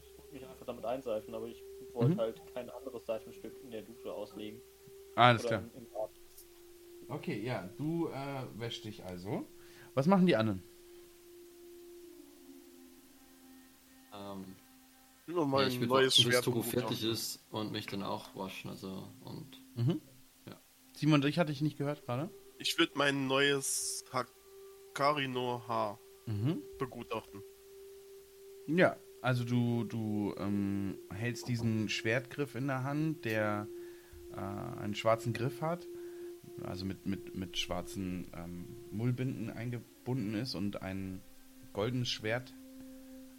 [0.00, 2.18] Ich wollte mich einfach damit einseifen, aber ich wollte Mhm.
[2.20, 4.60] halt kein anderes Seifenstück in der Dusche auslegen.
[5.16, 5.70] Alles Oder klar.
[5.74, 6.10] im, im Bad.
[7.08, 9.46] Okay, ja, du äh, wäschst dich also.
[9.94, 10.62] Was machen die anderen?
[14.12, 14.44] ähm,
[15.26, 16.44] Nur ja, mal ich ein würde neues warten, bis Schwert.
[16.44, 18.70] Togo fertig Hut ist und mich dann auch waschen.
[18.70, 20.00] Also, und Mhm.
[20.46, 20.56] Ja.
[20.96, 22.30] Simon, ich hatte dich nicht gehört gerade.
[22.58, 26.62] Ich würde mein neues Hakarino Haar Mhm.
[26.78, 27.42] begutachten.
[28.66, 33.68] Ja, also du, du ähm, hältst diesen Schwertgriff in der Hand, der
[34.32, 34.36] äh,
[34.80, 35.86] einen schwarzen Griff hat,
[36.62, 41.20] also mit, mit, mit schwarzen ähm, Mullbinden eingebunden ist und ein
[41.72, 42.54] goldenes Schwert,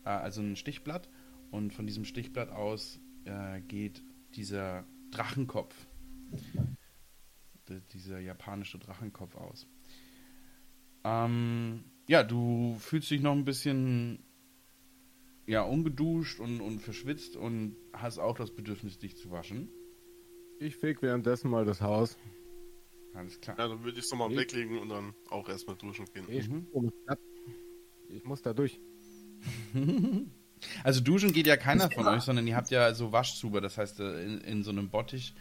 [0.06, 1.10] äh, also ein Stichblatt.
[1.52, 4.04] Und von diesem Stichblatt aus äh, geht
[4.36, 5.76] dieser Drachenkopf,
[7.94, 9.68] dieser japanische Drachenkopf aus.
[11.04, 14.24] Ähm, ja, du fühlst dich noch ein bisschen
[15.46, 19.70] ja, ungeduscht und, und verschwitzt und hast auch das Bedürfnis, dich zu waschen.
[20.60, 22.18] Ich feg währenddessen mal das Haus.
[23.18, 23.58] Alles klar.
[23.58, 26.26] Ja, dann würde ich es nochmal weglegen und dann auch erstmal duschen gehen.
[26.30, 26.68] Ich, Mhm.
[28.10, 28.80] ich muss da durch.
[30.84, 33.60] Also duschen geht ja keiner von euch, sondern ihr habt ja so Waschzuber.
[33.62, 35.34] Das heißt, äh, in, in so einem Bottich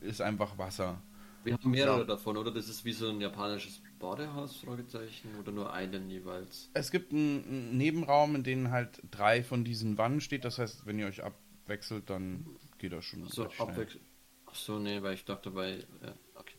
[0.00, 1.02] ist einfach Wasser.
[1.44, 2.04] wir haben mehrere Ja.
[2.04, 2.50] davon, oder?
[2.52, 6.70] Das ist wie so ein japanisches Badehaus, Fragezeichen, oder nur einen jeweils?
[6.74, 10.44] Es gibt einen, einen Nebenraum, in dem halt drei von diesen Wannen steht.
[10.44, 12.46] Das heißt, wenn ihr euch abwechselt, dann
[12.78, 14.00] geht das schon So, abwechselnd.
[14.46, 15.84] Ach so, nee, weil ich dachte bei.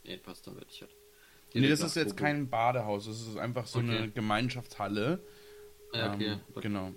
[0.05, 0.95] Dann werde ich halt.
[1.53, 3.97] Nee, das ist jetzt kein Badehaus, das ist einfach so Okay.
[3.97, 5.25] eine Gemeinschaftshalle.
[5.93, 6.31] Ja, okay.
[6.33, 6.91] Ähm, genau.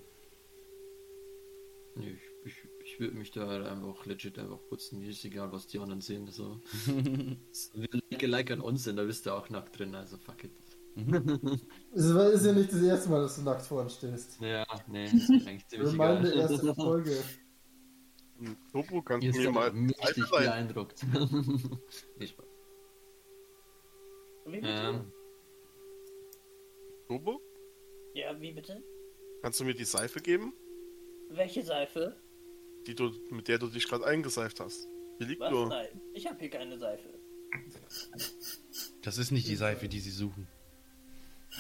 [1.95, 5.01] Nee, ich, ich, ich würde mich da halt einfach legit einfach putzen.
[5.01, 6.27] Mir ist egal, was die anderen sehen.
[6.31, 6.61] So.
[7.75, 10.53] Wir like, like an uns sind, da bist du auch nackt drin, also fuck it.
[11.95, 14.41] Es ist ja nicht das erste Mal, dass du nackt vor uns stehst.
[14.41, 16.27] Ja, nee, ist mir eigentlich ziemlich egal.
[16.27, 17.23] erste Folge.
[18.73, 19.93] Topo, kannst du mir mal leihen?
[20.31, 21.05] beeindruckt.
[22.19, 22.48] Nee, Spaß.
[24.51, 24.69] Wie bitte?
[24.69, 25.13] ähm,
[27.09, 27.41] Topo,
[28.15, 28.83] Ja, wie bitte?
[29.43, 30.53] kannst du mir die Seife geben,
[31.31, 32.17] Welche Seife?
[32.87, 34.89] die du, mit der du dich gerade eingeseift hast?
[35.19, 35.51] Hier liegt Was?
[35.51, 35.69] nur.
[35.69, 37.09] Nein, ich habe hier keine Seife.
[39.03, 40.47] Das ist nicht die Seife, die sie suchen.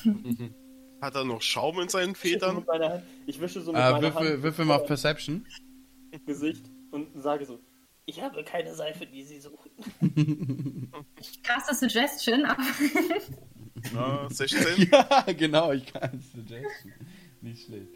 [1.00, 2.56] Hat er noch Schaum in seinen Ich wische so Federn?
[2.56, 5.46] mit meiner Hand, ich wische so mit Äh, meiner würfel, Hand würfel mal auf Perception.
[6.26, 7.58] Gesicht und sage so,
[8.10, 9.70] Ich habe keine Seife, die Sie suchen.
[11.20, 12.62] Ich caste Suggestion, aber
[13.92, 14.88] Na, 16?
[14.92, 16.92] ja, genau, ich kann es suggesten.
[17.42, 17.88] Nicht schlecht.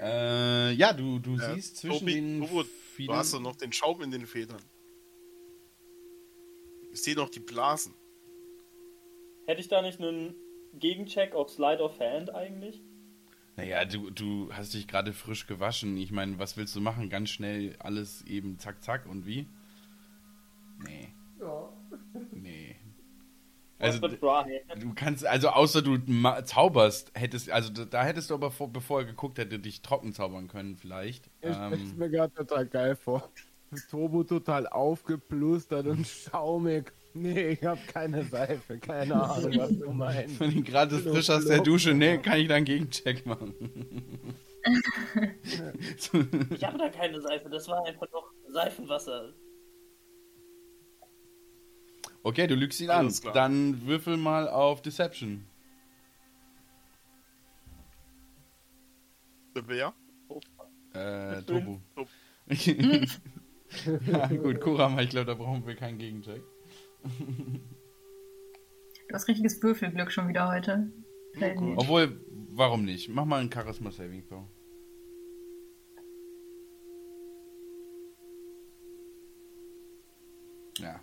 [0.00, 3.56] Äh, ja, du, du Ja, siehst zwischen Tobi, den Tobo, du Federn- hast doch noch
[3.56, 4.62] den Schaum in den Federn.
[6.92, 7.94] Ich sehe noch die Blasen.
[9.46, 10.34] hätte ich da nicht einen
[10.74, 12.80] Gegencheck auf Slide of Hand eigentlich?
[13.56, 15.96] Naja, du, du hast dich gerade frisch gewaschen.
[15.98, 17.10] Ich meine, was willst du machen?
[17.10, 19.46] Ganz schnell alles eben zack, zack und wie?
[20.84, 21.08] Nee,
[21.40, 21.68] Ja.
[22.32, 22.76] nee.
[23.80, 28.50] Also, du kannst, also außer du ma- zauberst, hättest, also da, da hättest du aber,
[28.50, 31.26] vor, bevor er geguckt hätte, dich trocken zaubern können vielleicht.
[31.42, 33.30] Ich stelle Ähm, mir gerade total geil vor.
[33.88, 36.90] Turbo total aufgeplustert und schaumig.
[37.14, 40.40] Nee, ich hab keine Seife, keine Ahnung, was du meinst.
[40.40, 43.54] wenn du gerade frisch aus der Dusche, nee, kann ich da einen Gegencheck machen.
[46.50, 49.32] Ich habe da keine Seife, das war einfach noch Seifenwasser.
[52.22, 53.12] Okay, du lügst ihn an.
[53.34, 55.44] Dann würfel mal auf Deception.
[59.54, 59.92] Wer?
[60.94, 61.46] Äh, Fünf.
[61.46, 61.78] Tobu.
[61.94, 62.08] Tobu.
[64.06, 66.42] ja, gut, Kurama, ich glaube, da brauchen wir keinen Gegencheck.
[67.02, 67.60] du
[69.14, 70.90] hast richtiges Würfelglück schon wieder heute.
[71.76, 73.08] Obwohl, warum nicht?
[73.10, 74.44] Mach mal einen Charisma Saving Throw.
[80.78, 81.00] Ja.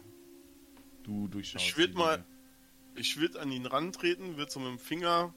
[1.06, 1.64] Du durchschaust.
[1.66, 2.24] Ich würd die mal-.
[2.96, 5.34] Ich würde an ihn rantreten, würde so mit dem Finger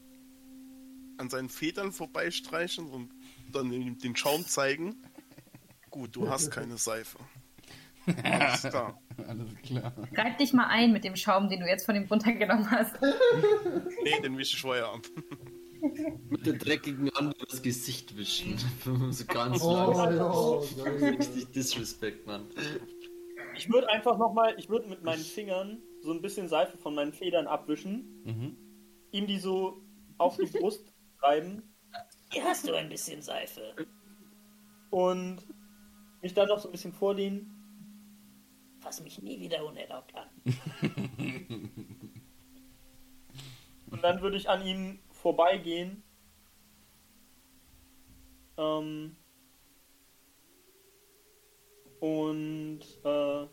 [1.18, 3.10] an seinen Federn vorbeistreichen und
[3.52, 4.96] dann ihm den Schaum zeigen.
[5.90, 7.18] Gut, du hast keine Seife.
[8.22, 8.98] Alles klar.
[9.26, 9.92] Alles klar.
[10.14, 12.94] Reib dich mal ein mit dem Schaum, den du jetzt von ihm runtergenommen hast.
[14.04, 15.02] Nee, den wische ich vorher ab.
[16.30, 18.56] mit der dreckigen Hand übers Gesicht wischen.
[19.10, 20.78] so ganz Oh, langsam.
[20.78, 21.14] ja, geil.
[21.16, 22.46] Richtig Disrespect, Mann.
[23.58, 27.12] Ich würde einfach nochmal, ich würde mit meinen Fingern so ein bisschen Seife von meinen
[27.12, 28.56] Federn abwischen, Mhm.
[29.10, 29.82] ihm die so
[30.16, 30.92] auf die Brust
[31.22, 31.62] reiben
[32.32, 33.74] Hier hast du ein bisschen Seife.
[34.90, 35.38] und
[36.22, 37.54] mich dann noch so ein bisschen vorlehnen.
[38.80, 40.28] Fass mich nie wieder unerlaubt an.
[43.90, 46.02] Und dann würde ich an ihm vorbeigehen.
[48.56, 49.16] Ähm,
[52.00, 53.46] und äh,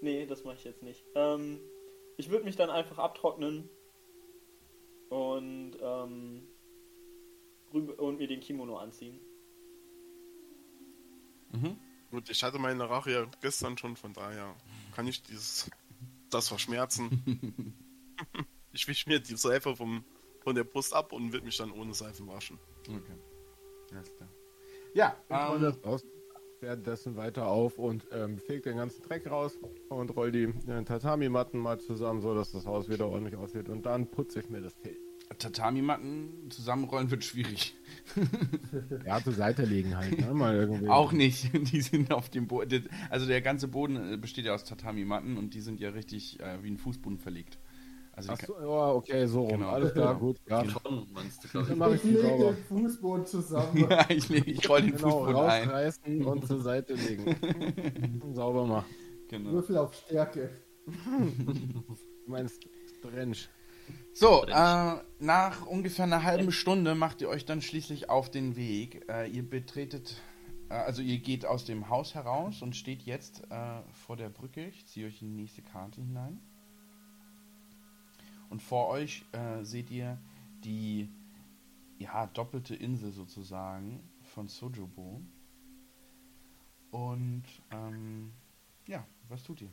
[0.00, 1.04] nee, das mache ich jetzt nicht.
[1.14, 1.60] Ähm,
[2.16, 3.68] ich würde mich dann einfach abtrocknen
[5.10, 6.48] und ähm,
[7.72, 9.20] rüber und mir den Kimono anziehen.
[11.52, 11.78] Mhm.
[12.10, 14.56] Gut, ich hatte meine Rache ja gestern schon, von daher
[14.94, 15.70] kann ich dieses
[16.30, 17.74] das verschmerzen.
[18.72, 20.04] ich wische mir die Seife vom,
[20.46, 22.56] von der Brust ab und würde mich dann ohne Seifen waschen.
[22.88, 23.16] Okay.
[23.92, 24.28] Alles klar.
[24.94, 26.04] Ja, ähm, das aus,
[26.60, 31.58] währenddessen weiter auf und ähm, feg den ganzen Dreck raus und roll die äh, Tatami-Matten
[31.58, 33.68] mal zusammen, so dass das Haus wieder ordentlich aussieht.
[33.68, 34.96] Und dann putze ich mir das Fell.
[35.36, 37.74] Tatami-Matten zusammenrollen wird schwierig.
[39.04, 40.32] Ja, zur Seite legen halt, ne?
[40.32, 40.88] Mal irgendwie.
[40.88, 41.50] Auch nicht.
[41.72, 42.88] Die sind auf dem Boden.
[43.10, 46.62] Also der ganze Boden äh, besteht ja aus Tatami-Matten und die sind ja richtig äh,
[46.62, 47.58] wie ein Fußboden verlegt.
[48.16, 49.48] Also die Achso, ja, okay, so rum.
[49.58, 49.68] Genau.
[49.68, 50.38] Alles klar, gut.
[50.48, 50.64] Ja.
[50.64, 51.78] Schon, meinst du, glaub Dann ich.
[51.78, 53.86] mache ich Ich die lege den Fußboden zusammen.
[53.90, 55.64] ja, ich, leg- ich roll den Genau, Fußboden ein.
[55.68, 58.32] rausreißen und zur Seite legen.
[58.34, 58.86] sauber machen.
[59.28, 59.50] Genau.
[59.52, 60.50] Würfel auf Stärke.
[60.86, 61.94] Du
[62.26, 62.66] meinst
[63.02, 63.48] Drench.
[64.14, 69.04] So, äh, nach ungefähr einer halben Stunde macht ihr euch dann schließlich auf den Weg.
[69.10, 70.16] Äh, ihr betretet,
[70.70, 74.66] äh, also ihr geht aus dem Haus heraus und steht jetzt äh, vor der Brücke.
[74.68, 76.40] Ich ziehe euch in die nächste Karte hinein.
[78.50, 80.18] Und vor euch äh, seht ihr
[80.64, 81.08] die
[81.98, 85.20] ja, doppelte Insel sozusagen von Sojobo.
[86.90, 88.32] Und ähm,
[88.86, 89.70] ja, was tut ihr?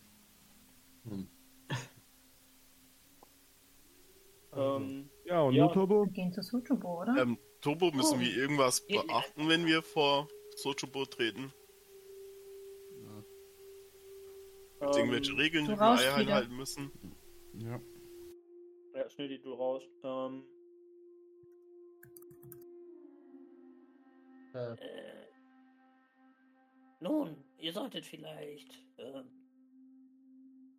[1.05, 1.27] Hm.
[4.55, 5.67] Ähm, Ja, und Ja.
[5.67, 6.05] Turbo?
[6.05, 7.15] Wir gehen zu Sujubo, oder?
[7.17, 8.21] Ähm, Turbo, müssen Oh.
[8.21, 9.01] wir irgendwas Ja.
[9.01, 11.51] beachten, wenn wir vor Sochobo treten?
[14.79, 16.91] Irgendwelche ähm, Regeln, du die wir einhalten müssen?
[17.53, 17.79] Ja.
[18.93, 19.83] Ja, Schnitti, du raus.
[20.03, 20.45] Ähm,
[24.53, 25.27] Äh, Äh,
[26.99, 28.71] nun, ihr solltet vielleicht.
[28.99, 29.27] ähm,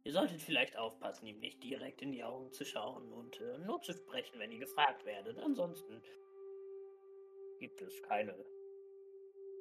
[0.05, 3.83] ihr solltet vielleicht aufpassen, ihm nicht direkt in die Augen zu schauen und äh, nur
[3.83, 5.39] zu sprechen, wenn ihr gefragt werdet.
[5.39, 6.01] Ansonsten
[7.59, 8.33] gibt es keine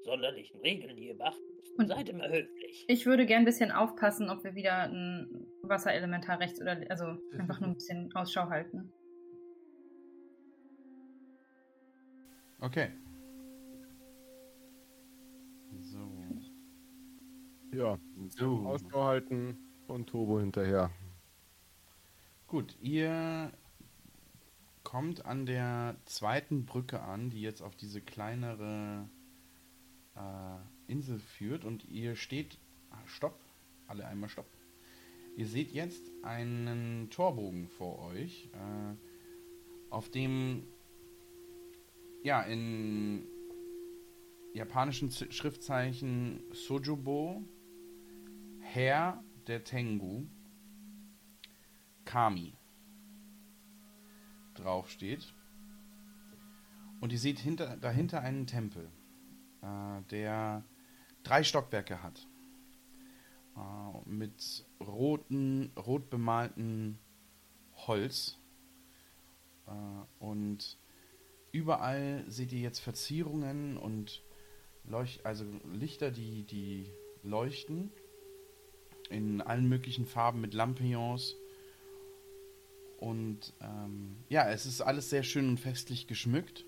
[0.04, 1.78] sonderlichen Regeln, die ihr beachten müsst.
[1.80, 2.86] Und- Seid immer höflich.
[2.88, 7.60] Ich würde gern ein bisschen aufpassen, ob wir wieder ein Wasserelementar rechts oder also einfach
[7.60, 8.91] nur ein bisschen Ausschau halten.
[12.60, 12.89] Okay.
[15.82, 15.97] So.
[17.74, 17.97] Ja,
[18.30, 18.58] So.
[18.66, 20.91] Ausschau halten und Turbo hinterher.
[22.47, 23.51] Gut, ihr
[24.84, 29.10] kommt an der zweiten Brücke an, die jetzt auf diese kleinere
[30.16, 32.57] äh, Insel führt und ihr steht.
[32.91, 33.39] ah, Stopp,
[33.88, 34.47] alle einmal Stopp.
[35.36, 38.95] Ihr seht jetzt einen Torbogen vor euch, äh,
[39.89, 40.68] auf dem
[42.24, 43.26] ja in
[44.53, 47.43] japanischen Z Schriftzeichen Sojubo,
[48.59, 50.26] Herr der Tengu,
[52.05, 52.53] Kami
[54.53, 55.34] draufsteht.
[57.01, 58.89] Und ihr seht hinter, dahinter einen Tempel,
[60.11, 60.64] der
[61.24, 62.28] drei Stockwerke hat.
[63.55, 66.97] Äh, mit roten, rot bemalten
[67.76, 68.38] Holz.
[69.68, 69.72] Äh,
[70.24, 70.78] und
[71.51, 74.24] überall seht ihr jetzt Verzierungen und
[74.86, 76.91] Leuch also Lichter, die, die
[77.24, 77.91] leuchten.
[79.09, 81.36] In allen möglichen Farben mit Lampions.
[82.97, 86.66] Und ähm, ja, es ist alles sehr schön und festlich geschmückt.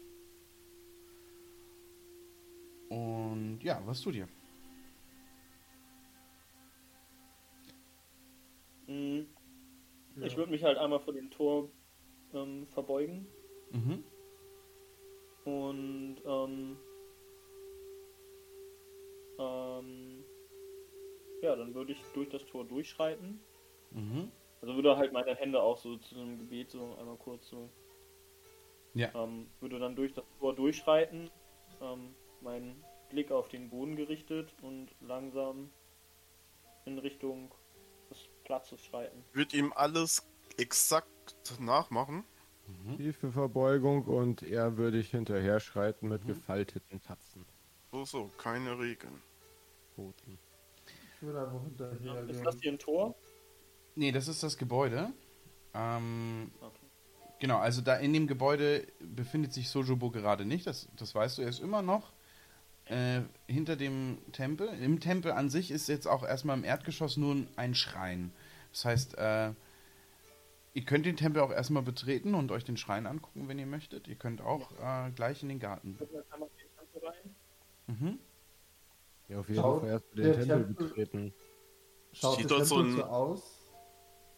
[2.90, 4.28] Und ja, was tut ihr?
[8.88, 9.26] mh,
[10.24, 11.70] Ich würde mich halt einmal vor dem Tor
[12.34, 13.28] ähm, verbeugen
[13.72, 14.04] Mhm.
[15.46, 16.78] und ähm,
[19.40, 20.24] ähm,
[21.42, 23.40] ja, dann würde ich durch das Tor durchschreiten.
[23.92, 24.32] Mhm.
[24.62, 27.70] Also würde halt meine Hände auch so zu einem Gebet so einmal kurz so.
[28.94, 29.10] Ja.
[29.14, 31.30] Ähm, würde dann durch das Tor durchschreiten,
[31.82, 35.70] ähm, meinen Blick auf den Boden gerichtet und langsam
[36.86, 37.54] in Richtung
[38.10, 39.24] des Platzes schreiten.
[39.34, 40.28] Wird ihm alles
[40.58, 41.10] exakt
[41.60, 42.24] nachmachen?
[42.98, 47.46] Tiefe Verbeugung und er würde ich hinterher schreiten mit gefalteten Tatzen.
[47.92, 49.22] So, so, keine Regeln.
[49.94, 50.40] Pfoten.
[51.16, 52.44] ich würde einfach hinterher Ist gehen.
[52.44, 53.16] das hier ein Tor?
[53.96, 55.14] Nee, das ist das Gebäude.
[55.76, 56.86] Ähm, Okay.
[57.40, 61.44] genau, also da in dem Gebäude befindet sich Sojobo gerade nicht, das, das weißt du.
[61.44, 62.12] Er ist immer noch
[62.86, 64.68] äh, hinter dem Tempel.
[64.82, 68.32] Im Tempel an sich ist jetzt auch erstmal im Erdgeschoss nur ein Schrein.
[68.72, 69.52] Das heißt, äh,
[70.74, 74.08] ihr könnt den Tempel auch erstmal betreten und euch den Schrein angucken, wenn ihr möchtet.
[74.08, 75.98] Ihr könnt auch äh, gleich in den Garten.
[75.98, 77.36] Gucken wir jetzt einmal in den Tempel rein.
[78.12, 78.20] Mhm.
[79.30, 81.34] Ja, auf jeden Schaut Fall erst den Tempel Tempel- betreten.
[82.14, 83.62] Schaut Steht der Tempel so so, ein- aus,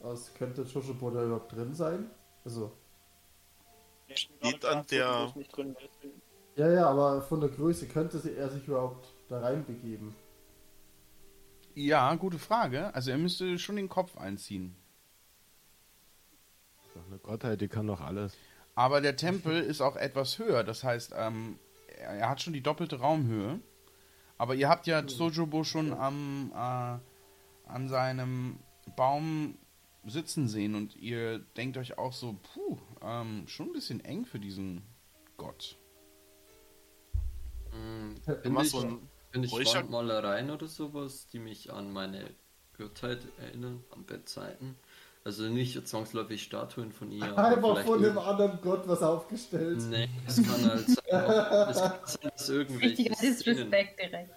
[0.02, 2.10] als könnte Shoshibo da überhaupt drin sein?
[2.46, 2.72] Also,
[4.14, 5.76] Steht an der- nicht drin.
[6.58, 10.14] Ja, ja, aber von der Größe könnte er sich überhaupt da reinbegeben.
[11.76, 12.94] Ja, gute Frage.
[12.96, 14.76] Also er müsste schon den Kopf einziehen.
[16.96, 18.34] Doch eine Gottheit, die kann doch alles.
[18.74, 20.64] Aber der Tempel ist auch etwas höher.
[20.64, 21.60] Das heißt, ähm,
[22.00, 23.60] er, er hat schon die doppelte Raumhöhe.
[24.40, 28.58] Aber ihr habt ja Sojobo schon am, äh, an seinem
[28.96, 29.58] Baum
[30.06, 34.40] sitzen sehen und ihr denkt euch auch so, puh, ähm, schon ein bisschen eng für
[34.40, 34.82] diesen
[35.38, 35.78] Gott.
[38.26, 38.88] Hm, machst ich, so
[39.34, 42.30] ein ich Wandmalereien oder sowas, die mich an meine
[42.78, 44.76] Gottheit erinnern, an Bettzeiten.
[45.24, 47.38] Also nicht zwangsläufig Statuen von ihr.
[47.38, 49.82] Einfach von dem irgend- anderen Gott was aufgestellt.
[49.90, 54.32] Nee, es kann halt sein, auch- es kann sein, dass irgendwelche Richtiger Szenen, Disrespect direkt.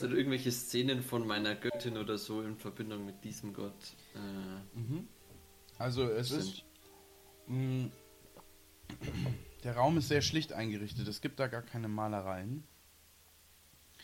[0.00, 3.72] dann irgendwelche Szenen von meiner Göttin oder so in Verbindung mit diesem Gott.
[4.14, 4.18] Äh,
[5.78, 6.40] Also es Sind.
[6.40, 6.64] ist...
[9.64, 11.08] der Raum ist sehr schlicht eingerichtet.
[11.08, 12.64] Es gibt da gar keine Malereien.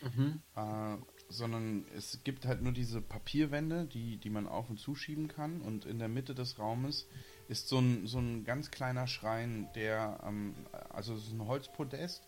[0.03, 0.41] mhm.
[0.57, 0.97] Äh,
[1.29, 5.61] sondern es gibt halt nur diese Papierwände, die, die man auf und zuschieben kann.
[5.63, 7.07] Und in der Mitte des Raumes
[7.49, 10.55] ist so ein, so ein ganz kleiner Schrein, der, ähm,
[10.91, 12.27] also es ist ein Holzpodest.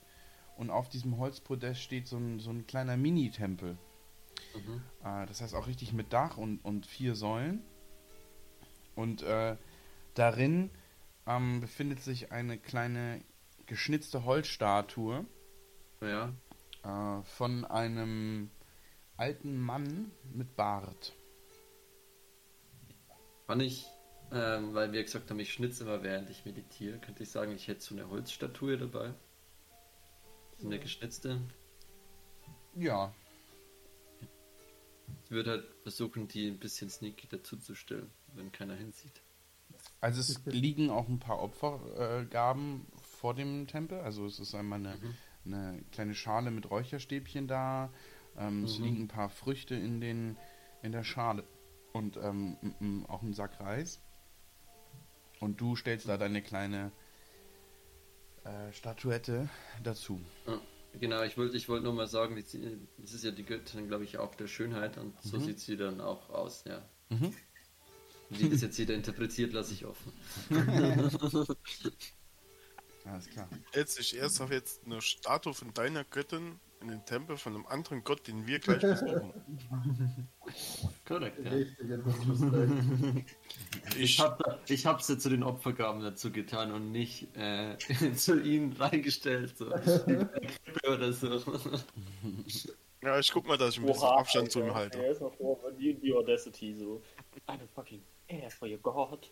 [0.56, 3.76] Und auf diesem Holzpodest steht so ein, so ein kleiner Mini-Tempel.
[4.54, 4.82] Mhm.
[5.04, 7.62] Äh, das heißt auch richtig mit Dach und, und vier Säulen.
[8.94, 9.56] Und äh,
[10.14, 10.70] darin
[11.26, 13.22] ähm, befindet sich eine kleine
[13.66, 15.26] geschnitzte Holzstatue
[16.00, 16.32] Ja.
[16.84, 18.50] äh, von einem
[19.16, 21.12] alten Mann mit Bart.
[23.46, 23.86] Wann ich,
[24.32, 27.68] ähm, weil wir gesagt haben, ich schnitze immer während ich meditiere, könnte ich sagen, ich
[27.68, 29.14] hätte so eine Holzstatue dabei.
[30.58, 31.40] So eine geschnitzte.
[32.74, 33.12] Ja,
[35.24, 39.22] Ich würde halt versuchen, die ein bisschen sneaky dazuzustellen, wenn keiner hinsieht.
[40.00, 44.00] Also es liegen auch ein paar Opfergaben vor dem Tempel.
[44.00, 44.96] Also es ist einmal eine,
[45.44, 47.90] eine kleine Schale mit Räucherstäbchen da.
[48.38, 48.84] Ähm, Es Mhm.
[48.84, 50.36] liegen ein paar Früchte in, den,
[50.82, 51.44] in der Schale
[51.92, 54.00] und ähm, auch ein Sack Reis.
[55.40, 56.92] Und du stellst da deine kleine
[58.44, 59.48] äh, Statuette
[59.82, 60.20] dazu.
[60.46, 60.60] Ja,
[61.00, 64.18] genau, ich wollte ich wollte nur mal sagen, das ist ja die Göttin, glaube ich,
[64.18, 65.42] auch der Schönheit und so Mhm.
[65.42, 66.82] sieht sie dann auch aus, ja.
[67.10, 67.34] Mhm.
[68.30, 70.12] Wie das jetzt jeder interpretiert, lasse ich offen.
[73.04, 73.48] Alles klar.
[73.70, 77.66] Stellt sich erst auf jetzt eine Statue von deiner Göttin in den Tempel von einem
[77.66, 79.32] anderen Gott, den wir gleich besuchen.
[81.06, 81.50] Korrekt, ja.
[81.50, 83.36] Richtig, etwas Respekt.
[83.90, 87.76] Ich Ich, habe ich hab's ja zu den Opfergaben dazu getan und nicht äh,
[88.16, 91.42] zu ihnen reingestellt, so oder so.
[93.02, 94.98] ja, ich guck mal, dass ich ein bisschen Oha, Abstand zu ihm halte.
[94.98, 97.02] Er ist noch vor die, die Audacity so.
[97.46, 98.02] A fucking
[98.50, 99.30] for your god.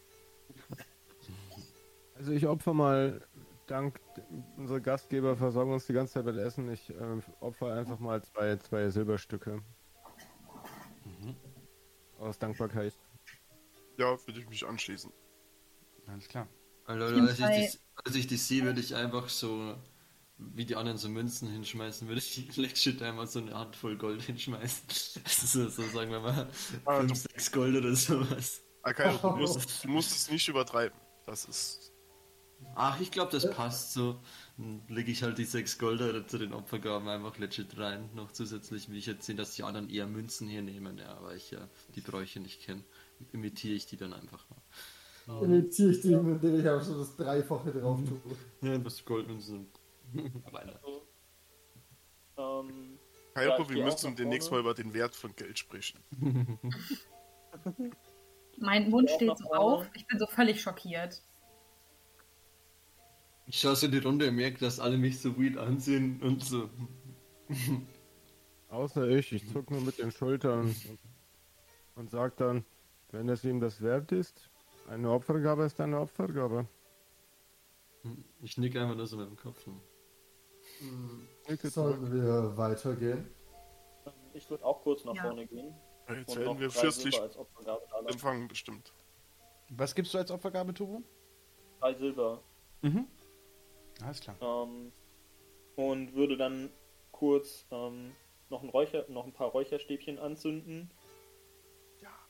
[2.16, 3.20] Also ich opfer mal,
[3.66, 3.98] dank
[4.56, 6.70] unsere Gastgeber versorgen uns die ganze Zeit mit Essen.
[6.70, 9.62] Ich äh, opfer einfach mal zwei, zwei Silberstücke.
[12.18, 12.94] Aus Dankbarkeit.
[13.98, 15.12] Ja, würde ich mich anschließen.
[16.06, 16.48] Alles klar.
[16.86, 19.74] Also, als, ich die, als ich die sehe, würde ich einfach so,
[20.36, 24.84] wie die anderen so Münzen hinschmeißen, würde ich legit einmal so eine Handvoll Gold hinschmeißen.
[25.24, 26.48] Das ist so, so sagen wir mal,
[26.84, 28.62] Ah, 5, du- 6 Gold oder sowas.
[28.84, 30.98] Akairo, du musst, du musst es nicht übertreiben.
[31.26, 31.92] Das ist.
[32.76, 34.20] Ach, ich glaube, das passt so.
[34.56, 38.08] Dann lege ich halt die 6 Golder zu den Opfergaben einfach legit rein.
[38.14, 41.36] Noch zusätzlich, wie ich jetzt sehe, dass die anderen eher Münzen hier nehmen, ja, weil
[41.36, 42.82] ich ja die Bräuche nicht kenne.
[43.32, 45.42] Imitiere ich die dann einfach mal.
[45.42, 48.20] Imitiere ich die, indem ich auch so das Dreifache drauf tue.
[48.68, 49.66] Ja, das Goldmünzen.
[50.50, 50.80] Weiter.
[52.36, 52.98] Ähm,
[53.34, 55.98] Kairo, Ja, ich wir müssen demnächst mal über den Wert von Geld sprechen.
[58.58, 59.86] Mein Mund Ja, steht so auf.
[59.94, 61.22] Ich bin so völlig schockiert.
[63.46, 66.42] Ich schaue so in die Runde und merke, dass alle mich so weird ansehen und
[66.44, 66.70] so.
[68.70, 70.98] Außer ich, ich zuck nur mit den Schultern und,
[71.96, 72.64] und sag dann,
[73.12, 74.50] wenn es ihm das wert ist,
[74.88, 76.66] eine Opfergabe ist eine Opfergabe.
[78.42, 79.62] Ich nicke einfach nur so mit dem Kopf.
[79.62, 81.60] Zurück.
[81.62, 83.26] Sollten wir weitergehen?
[84.34, 85.22] ich würde auch kurz nach Ja.
[85.22, 85.72] vorne gehen.
[86.08, 87.20] Jetzt werden wir fürstlich
[88.06, 88.92] empfangen, bestimmt.
[89.70, 91.02] Was gibst du als Opfergabe, Tobo?
[91.80, 92.42] Drei Silber.
[92.82, 93.06] Mhm.
[94.02, 94.36] Alles klar.
[94.40, 94.92] Ähm,
[95.76, 96.70] und würde dann
[97.12, 98.14] kurz ähm,
[98.50, 100.90] noch, ein Räucher, noch ein paar Räucherstäbchen anzünden.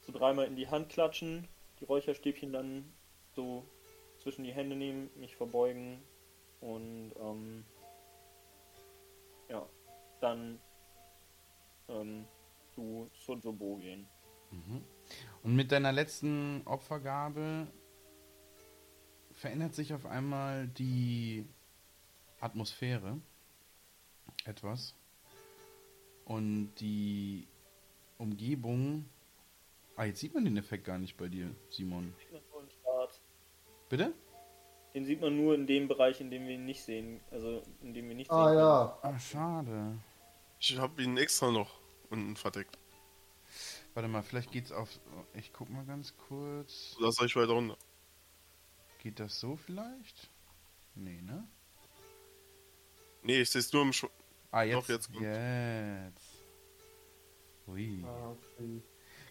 [0.07, 1.49] So dreimal in die Hand klatschen,
[1.81, 2.93] die Räucherstäbchen dann
[3.35, 3.65] so
[4.19, 6.03] zwischen die Hände nehmen, mich verbeugen
[6.61, 7.65] und ähm,
[9.49, 9.67] ja,
[10.21, 10.61] dann
[11.89, 12.27] ähm,
[12.75, 14.07] zu Sojobo gehen.
[15.43, 17.67] Und mit deiner letzten Opfergabe
[19.33, 21.45] verändert sich auf einmal die
[22.41, 23.19] Atmosphäre
[24.45, 24.95] etwas.
[26.25, 27.47] Und die
[28.19, 29.05] Umgebung.
[29.97, 32.15] Ah, jetzt sieht man den Effekt gar nicht bei dir, Simon.
[33.89, 34.13] Bitte?
[34.95, 37.21] Den sieht man nur in dem Bereich, in dem wir ihn nicht sehen.
[37.31, 38.59] Also in dem wir nicht Ah sehen.
[38.59, 39.99] ja, Ah, schade.
[40.61, 41.79] Ich habe ihn extra noch
[42.15, 42.79] unten verdeckt.
[43.95, 44.89] Warte mal, vielleicht geht's auf.
[45.35, 46.97] Ich guck mal ganz kurz.
[46.99, 47.77] Lass euch weiter runter.
[49.03, 50.31] Geht das so vielleicht?
[50.95, 51.47] Nee, ne?
[53.23, 54.07] Nee, ich sehe es nur im Sch
[54.51, 54.89] Ah, jetzt.
[54.89, 55.23] jetzt kommt's.
[55.23, 56.25] jetzt.
[57.67, 58.05] Ui.
[58.05, 58.83] Ah, okay.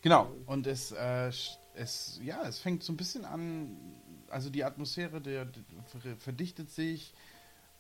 [0.02, 1.32] Genau, und es, äh,
[1.76, 3.78] es, ja, es fängt so ein bisschen an,
[4.30, 7.14] also die Atmosphäre der, der ver- verdichtet sich.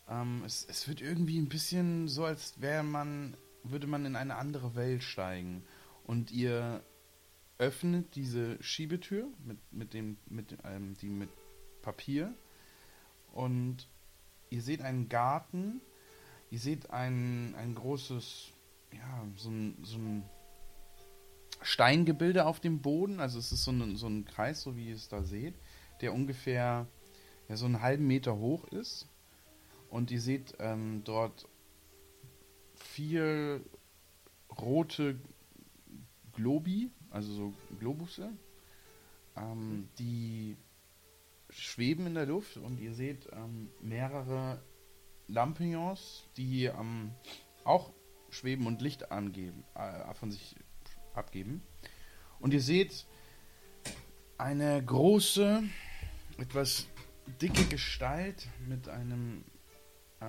[0.08, 4.36] Ähm, es, es wird irgendwie ein bisschen so, als wäre man, würde man in eine
[4.36, 5.64] andere Welt steigen.
[6.06, 6.82] Und ihr
[7.58, 11.30] öffnet diese Schiebetür mit, mit dem, mit ähm, die mit
[11.82, 12.34] Papier
[13.34, 13.88] und
[14.50, 15.82] ihr seht einen Garten,
[16.52, 18.52] ihr seht ein, ein großes,
[18.92, 20.24] ja, so ein, so ein
[21.62, 23.20] Steingebilde auf dem Boden.
[23.20, 25.56] Also es ist so ein, so ein Kreis, so wie ihr es da seht,
[26.02, 26.88] der ungefähr
[27.50, 29.08] ja, so einen halben Meter hoch ist.
[29.90, 31.48] Und ihr seht ähm, dort
[32.94, 33.62] vier
[34.62, 35.20] rote
[36.34, 38.30] Globi, also so Globusse,
[39.36, 40.56] ähm, die
[41.50, 44.62] schweben in der Luft und ihr seht ähm, mehrere
[45.28, 47.12] Lampions, die ähm,
[47.64, 47.92] auch
[48.30, 50.56] schweben und Licht angeben, äh, von sich
[51.14, 51.62] abgeben.
[52.40, 53.06] Und ihr seht
[54.38, 55.64] eine große,
[56.38, 56.88] etwas
[57.42, 59.44] dicke Gestalt mit einem
[60.20, 60.26] äh,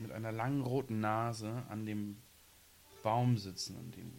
[0.00, 2.16] mit einer langen roten Nase an dem
[3.02, 4.12] Baum sitzen, an dem,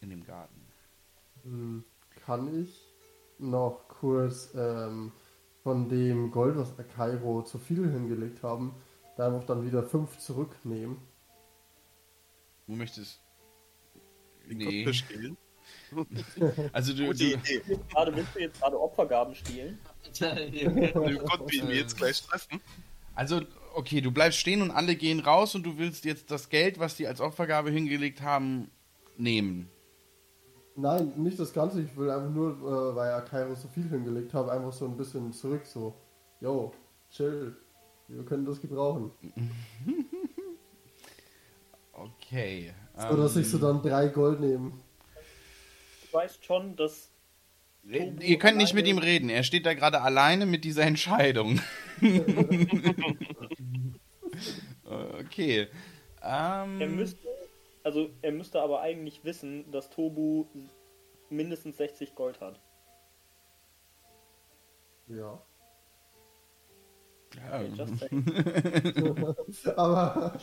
[0.00, 0.60] in dem Garten.
[1.44, 1.84] Hm,
[2.24, 2.88] Kann ich
[3.38, 5.12] noch kurz ähm,
[5.62, 8.74] von dem Gold, was Akairo zu viel hingelegt haben,
[9.16, 10.98] da einfach dann wieder fünf zurücknehmen?
[12.66, 13.20] Du möchtest.
[14.46, 14.84] Nee.
[14.84, 15.36] Bestehlen.
[16.72, 17.62] Also du, Gute du Idee.
[17.90, 19.78] Gerade willst du jetzt gerade Opfergaben stehlen?
[20.18, 22.60] Den Gott will wir jetzt gleich treffen.
[23.14, 23.42] also
[23.74, 26.96] okay, du bleibst stehen und alle gehen raus und du willst jetzt das Geld, was
[26.96, 28.70] die als Opfergabe hingelegt haben,
[29.16, 29.68] nehmen.
[30.74, 31.82] Nein, nicht das Ganze.
[31.82, 35.32] Ich will einfach nur, äh, weil Akairo so viel hingelegt hat, einfach so ein bisschen
[35.32, 35.66] zurück.
[35.66, 35.94] So,
[36.40, 36.72] yo,
[37.10, 37.56] chill.
[38.08, 39.10] Wir können das gebrauchen.
[41.92, 42.72] Okay.
[42.96, 44.72] So, dass ich so ähm, dann drei Gold nehme.
[46.06, 47.11] Du weißt schon, dass
[47.84, 49.28] Ihr könnt nicht mit ihm reden.
[49.28, 51.60] Er steht da gerade alleine mit dieser Entscheidung.
[55.20, 55.66] okay.
[56.22, 57.28] Ähm, er müsste,
[57.82, 60.46] also er müsste aber eigentlich wissen, dass Tobu
[61.28, 62.60] mindestens 60 Gold hat.
[65.08, 65.42] Ja.
[67.36, 67.62] ja.
[67.62, 68.24] Just saying.
[69.76, 70.38] Aber.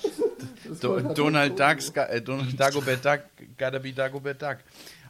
[0.68, 1.70] das Do Donald Togo.
[1.70, 3.22] Duck, Ska- äh, Donald Dagobert Duck,
[3.58, 4.58] gotta be Dagobert Duck.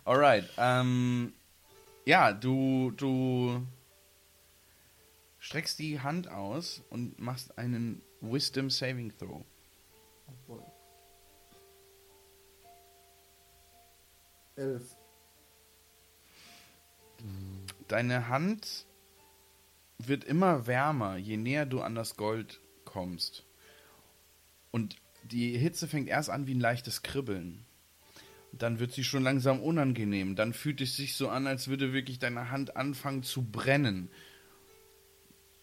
[0.06, 0.46] Alright.
[0.58, 1.34] Ähm,
[2.06, 3.66] ja, du, du
[5.40, 9.44] streckst die Hand aus und machst einen Wisdom Saving Throw.
[14.56, 14.96] Elf.
[17.88, 18.86] Deine Hand
[19.98, 23.46] wird immer wärmer, je näher du an das Gold kommst.
[24.72, 27.66] Und die Hitze fängt erst an wie ein leichtes Kribbeln.
[28.52, 30.36] Dann wird sie schon langsam unangenehm.
[30.36, 34.10] Dann fühlt es sich so an, als würde wirklich deine Hand anfangen zu brennen.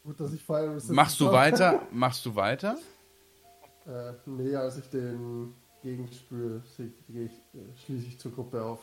[0.05, 1.83] Gut, dass ich Fire Resistance Machst du weiter?
[1.91, 2.79] Machst du weiter?
[3.87, 6.61] Äh, nee, als ich den ich, äh,
[7.85, 8.81] schließe ich zur Gruppe auf.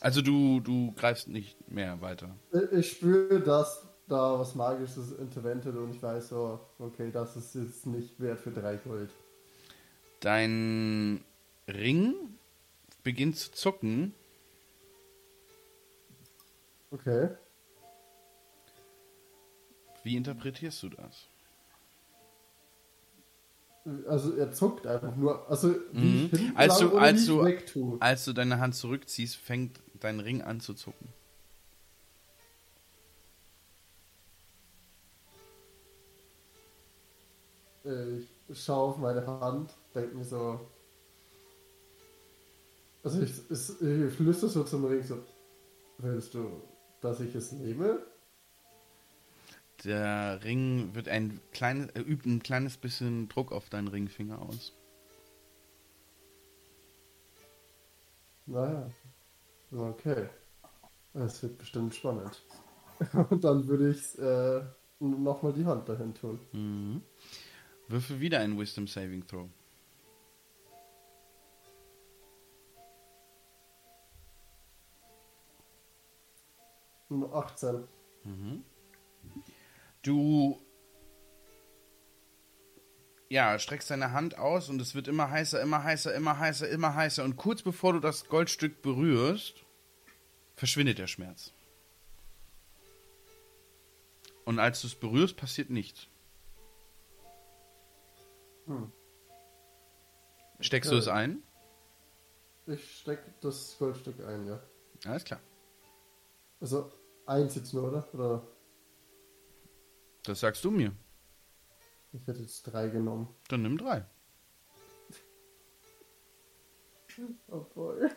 [0.00, 2.34] Also du, du greifst nicht mehr weiter.
[2.52, 7.54] Ich, ich spüre, dass da was Magisches interventet und ich weiß so, okay, das ist
[7.54, 9.10] jetzt nicht wert für drei Gold.
[10.20, 11.20] Dein
[11.68, 12.14] Ring
[13.10, 14.14] beginnt zu zucken.
[16.92, 17.30] Okay.
[20.04, 21.26] Wie interpretierst du das?
[24.06, 25.50] Also er zuckt einfach nur.
[25.50, 26.52] Also wie Mhm.
[26.54, 27.96] Als du- als du-.
[27.98, 31.08] Als du deine Hand zurückziehst, fängt dein Ring an zu zucken.
[37.84, 40.60] Äh, Ich schaue auf meine Hand, denke mir so.
[43.02, 45.18] Also ich, ich, ich flüster so zum Ring so.
[45.98, 46.62] Willst du,
[47.00, 48.00] dass ich es nehme?
[49.84, 54.72] Der Ring wird ein kleines, äh, übt ein kleines bisschen Druck auf deinen Ringfinger aus.
[58.46, 58.90] Naja.
[59.72, 60.28] Okay.
[61.14, 62.42] Es wird bestimmt spannend.
[63.30, 64.62] Und dann würde ich äh,
[64.98, 66.38] nochmal die Hand dahin tun.
[66.52, 67.02] Mhm.
[67.88, 69.48] Würfel wieder einen Wisdom Saving Throw.
[77.10, 77.86] Nur 18.
[80.02, 80.60] Du
[83.28, 86.94] ja, streckst deine Hand aus und es wird immer heißer, immer heißer, immer heißer, immer
[86.94, 87.22] heißer.
[87.24, 89.64] Und kurz bevor du das Goldstück berührst,
[90.56, 91.52] verschwindet der Schmerz.
[94.44, 96.08] Und als du es berührst, passiert nichts.
[98.66, 98.90] Hm.
[100.60, 101.02] Steckst du Okay.
[101.02, 101.42] es ein?
[102.66, 104.60] Ich stecke das Goldstück ein, ja.
[105.06, 105.40] Alles klar.
[106.60, 106.90] Also
[107.30, 108.08] eins jetzt nur, oder?
[108.12, 108.42] Oder
[110.24, 110.92] Das sagst du mir.
[112.12, 113.28] ich hätte jetzt drei genommen.
[113.48, 114.04] Dann nimm drei.
[117.48, 118.08] Oh boy.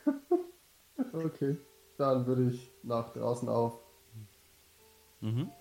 [1.14, 1.58] okay.
[1.98, 4.28] Dann würde ich nach draußen aufkommen.
[5.22, 5.52] Mhm.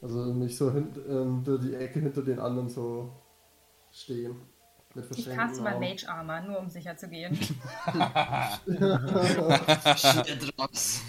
[0.00, 3.12] Also mich so hinter die Ecke hinter den anderen so
[3.90, 4.40] stehen.
[4.94, 5.78] Mit Ich caste mal.
[5.78, 7.38] Mage Armor, nur um sicher zu gehen.
[10.56, 11.02] Drops.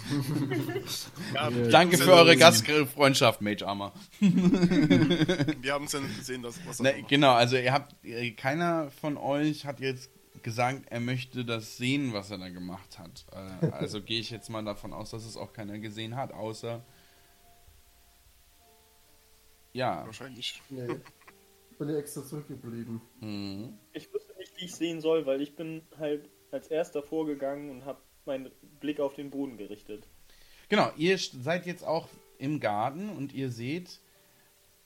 [1.34, 3.92] Ja, Danke für eure Gastfreundschaft, Mage Armor.
[4.20, 7.08] Wir haben es ja gesehen, dass was macht.
[7.08, 7.96] genau, also ihr habt,
[8.36, 10.10] keiner von euch hat jetzt
[10.44, 13.26] gesagt, er möchte das sehen, was er da gemacht hat.
[13.32, 16.84] Äh, also gehe ich jetzt mal davon aus, dass es auch keiner gesehen hat, außer.
[19.72, 20.04] Ja.
[20.06, 20.62] Wahrscheinlich.
[20.68, 21.00] Nee.
[21.82, 23.00] Bin ja extra zurückgeblieben.
[23.18, 23.76] Mhm.
[23.92, 27.84] Ich wüsste nicht, wie ich sehen soll, weil ich bin halt als erster vorgegangen und
[27.84, 30.06] habe meinen Blick auf den Boden gerichtet.
[30.68, 32.06] Genau, ihr seid jetzt auch
[32.38, 33.98] im Garten und ihr seht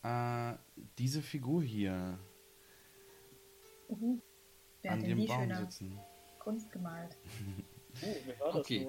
[0.05, 0.55] äh,
[0.97, 2.19] diese Figur hier
[3.91, 4.19] Uhu.
[4.81, 5.99] Wer an dem Baum sitzen.
[6.39, 7.15] Kunst gemalt?
[8.03, 8.89] Oh, wer war das Okay.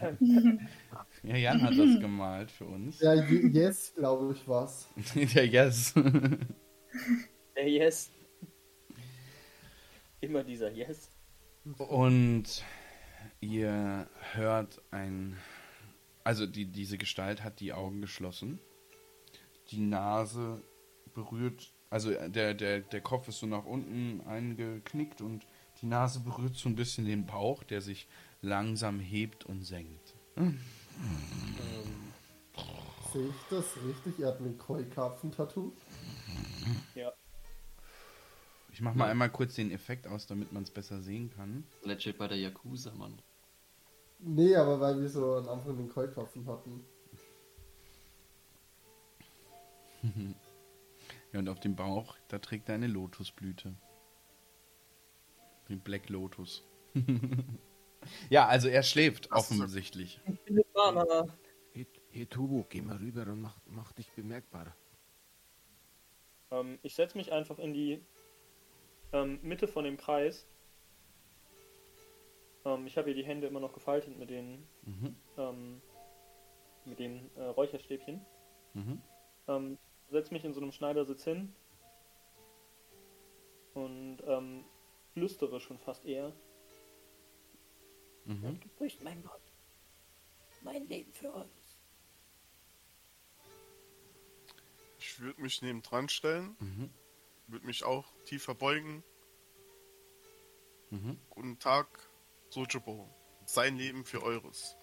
[1.22, 3.00] Ja, Jan hat das gemalt für uns.
[3.00, 4.88] Ja, yes, glaube ich, was.
[5.34, 5.94] Der Yes.
[7.56, 8.10] Der Yes.
[10.20, 11.10] Immer dieser Yes.
[11.78, 12.64] Und
[13.40, 15.36] ihr hört ein.
[16.24, 18.58] Also die, diese Gestalt hat die Augen geschlossen.
[19.70, 20.62] Die Nase
[21.14, 21.72] berührt.
[21.90, 25.46] Also der, der, der Kopf ist so nach unten eingeknickt und
[25.80, 28.08] die Nase berührt so ein bisschen den Bauch, der sich
[28.42, 30.14] langsam hebt und senkt.
[33.12, 34.20] Sehe ich das richtig?
[34.20, 35.72] Er hat ein Koi-Karpfen-Tattoo.
[36.94, 37.12] Ja.
[38.72, 41.64] Ich mach mal einmal kurz den Effekt aus, damit man es besser sehen kann.
[41.82, 43.20] Legend bei der Yakuza, Mann.
[44.18, 46.84] Nee, aber weil wir so am Anfang den Koi-Karpfen hatten.
[51.32, 53.74] Ja, und auf dem Bauch, da trägt er eine Lotusblüte.
[55.68, 56.62] Den Black Lotus.
[58.30, 59.54] ja, also er schläft Ach so.
[59.56, 60.20] offensichtlich.
[61.72, 64.74] Hey, hey Tubu, geh mal rüber und mach, mach dich bemerkbar.
[66.50, 68.04] Ähm, ich setze mich einfach in die
[69.12, 70.46] ähm, Mitte von dem Kreis.
[72.64, 75.16] Ähm, ich habe hier die Hände immer noch gefaltet mit den, Mhm.
[75.38, 75.82] ähm,
[76.84, 78.24] mit den äh, Räucherstäbchen.
[78.74, 79.00] Mhm.
[79.48, 79.78] Ähm,
[80.10, 81.54] setze mich in so einem Schneidersitz hin
[83.74, 84.64] und ähm,
[85.12, 86.32] flüstere schon fast eher.
[88.24, 88.60] Mhm.
[88.60, 89.40] Du brichst mein Gott.
[90.62, 91.65] Mein Leben für uns.
[95.16, 96.90] Ich würde mich neben dran stellen, Mhm.
[97.46, 99.02] würde mich auch tiefer beugen.
[100.90, 101.16] Mhm.
[101.30, 101.86] Guten Tag,
[102.50, 103.08] Sojobo.
[103.46, 104.76] Sein Leben für eures.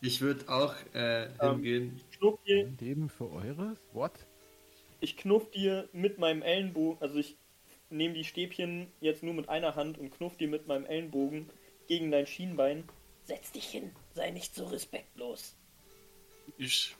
[0.00, 1.96] Ich würde auch äh, Ähm, hingehen.
[1.98, 3.78] Ich knuff dir, Leben für eures?
[3.92, 4.12] What?
[5.00, 7.36] ich knuff dir mit meinem Ellenbogen, also ich
[7.90, 11.50] nehme die Stäbchen jetzt nur mit einer Hand und knuff dir mit meinem Ellenbogen
[11.86, 12.88] gegen dein Schienbein.
[13.24, 13.94] Setz dich hin.
[14.14, 15.54] Sei nicht so respektlos.
[16.56, 16.96] Ich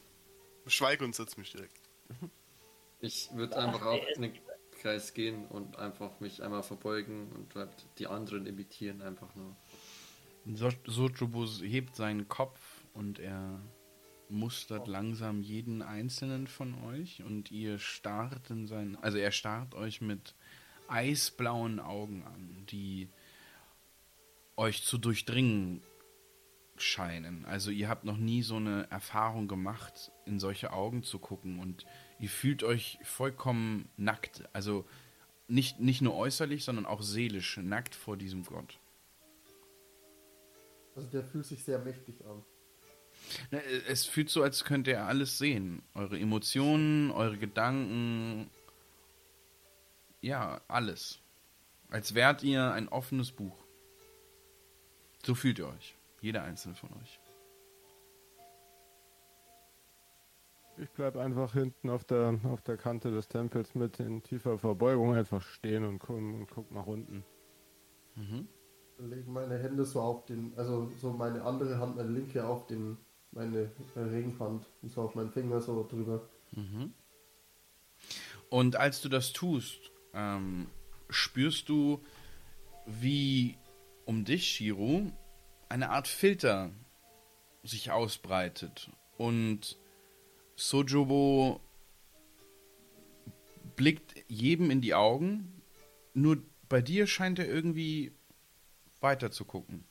[0.67, 1.81] schweige und setze mich direkt.
[3.01, 4.39] Ich würde einfach auch in den
[4.81, 9.57] Kreis gehen und einfach mich einmal verbeugen und halt die anderen imitieren einfach nur.
[10.55, 12.59] So Sojobus hebt seinen Kopf
[12.93, 13.61] und er
[14.29, 20.01] mustert langsam jeden einzelnen von euch und ihr starrt in sein, also er starrt euch
[20.01, 20.35] mit
[20.89, 23.09] eisblauen Augen an, die
[24.57, 25.83] euch zu durchdringen
[26.77, 27.45] scheinen.
[27.45, 31.87] Also ihr habt noch nie so eine Erfahrung gemacht, in solche Augen zu gucken und
[32.19, 34.85] ihr fühlt euch vollkommen nackt, also
[35.47, 38.79] nicht, nicht nur äußerlich, sondern auch seelisch nackt vor diesem Gott.
[40.97, 42.43] Also der fühlt sich sehr mächtig an.
[43.51, 45.83] Äh, Es fühlt so, als könnte er alles sehen.
[45.95, 48.51] Eure Emotionen, eure Gedanken.
[50.21, 51.21] Ja, alles.
[51.91, 53.57] Als wärt ihr ein offenes Buch.
[55.25, 55.95] So fühlt ihr euch.
[56.25, 57.21] Jeder einzelne von euch.
[60.79, 65.15] Ich bleib einfach hinten auf der, auf der Kante des Tempels mit in tiefer Verbeugung
[65.15, 67.25] einfach stehen und guck, und guck nach unten.
[68.15, 68.49] Mhm.
[69.01, 72.97] Legen meine Hände so auf den, also so meine andere Hand, meine linke auf den,
[73.31, 76.27] meine äh, Regenhand und so auf meinen Finger so drüber.
[76.53, 76.95] Mhm.
[78.49, 80.69] Und als du das tust, ähm,
[81.11, 82.03] spürst du,
[82.87, 83.59] wie
[84.07, 85.13] um dich, Shiro,
[85.75, 86.71] eine Art Filter
[87.65, 88.93] sich ausbreitet.
[89.19, 89.77] Und
[90.55, 91.61] Sojobo
[93.75, 95.61] blickt jedem in die Augen.
[96.13, 98.13] Nur bei dir scheint er irgendwie
[99.01, 99.85] weiter zu gucken.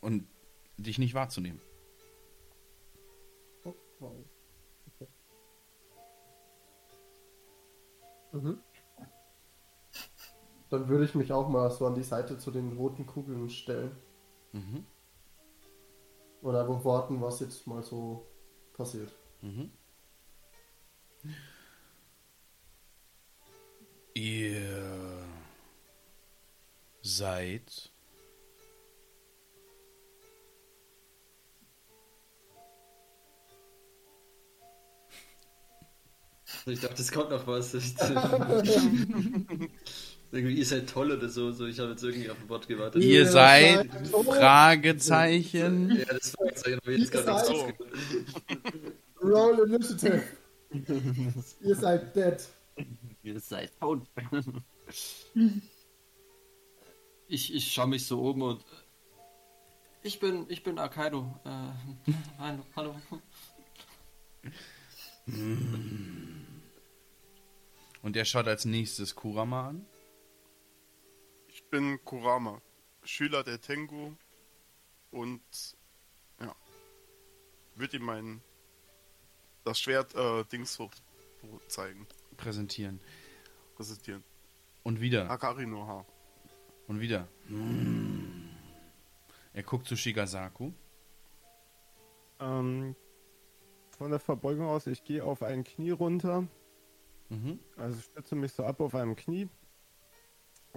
[0.00, 0.26] Und
[0.78, 1.60] dich nicht wahrzunehmen.
[3.64, 3.74] Oh.
[4.94, 5.08] Okay.
[8.32, 8.65] Mhm.
[10.70, 13.92] Dann würde ich mich auch mal so an die Seite zu den roten Kugeln stellen
[14.52, 14.84] Mhm.
[16.42, 18.26] und einfach warten, was jetzt mal so
[18.76, 19.12] passiert.
[19.42, 19.70] Mhm.
[24.14, 25.24] Ihr
[27.02, 27.90] seid
[36.68, 37.72] Ich dachte, es kommt noch was.
[40.32, 41.52] irgendwie, ihr seid toll oder so.
[41.52, 43.02] so ich habe jetzt irgendwie auf ein Wort gewartet.
[43.02, 44.26] Ihr Ihr seid seid tot.
[44.26, 45.96] Fragezeichen.
[45.96, 47.74] Ja, das Fragezeichen habe ich jetzt Ihr gerade nicht.
[49.22, 50.22] Roll Initiative.
[51.62, 52.36] Ihr seid dead.
[53.22, 54.02] Ihr seid tot.
[57.28, 58.60] ich, ich schaue mich so oben und.
[58.60, 58.64] äh,
[60.02, 61.34] Ich bin, ich bin Akaido.
[61.44, 62.94] Äh, hallo, hallo.
[68.02, 69.86] Und er schaut als nächstes Kurama an.
[71.66, 72.62] Ich bin Kurama,
[73.02, 74.12] Schüler der Tengu
[75.10, 75.42] und
[76.40, 76.54] ja,
[77.74, 78.40] würde ihm mein
[79.64, 80.92] das Schwert äh, Dings hoch
[81.66, 82.06] zeigen,
[82.36, 83.00] Präsentieren.
[83.74, 84.22] präsentieren.
[84.84, 85.28] Und wieder.
[85.28, 86.06] Akari no Ha.
[86.86, 87.26] Und wieder.
[89.52, 90.70] Er guckt zu Shigasaku.
[92.38, 92.94] Ähm,
[93.98, 96.46] von der Verbeugung aus, ich gehe auf ein Knie runter,
[97.28, 97.58] Mhm.
[97.76, 99.48] also stütze mich so ab auf einem Knie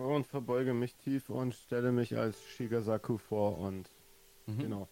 [0.07, 3.89] und verbeuge mich tief und stelle mich als Shigasaku vor und
[4.47, 4.59] Mhm.
[4.59, 4.87] genau.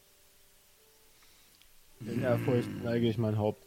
[2.02, 3.64] In Ehrfurcht neige ich mein Haupt.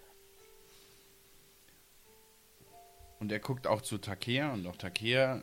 [3.19, 5.43] Und er guckt auch zu Takea und auch Takea.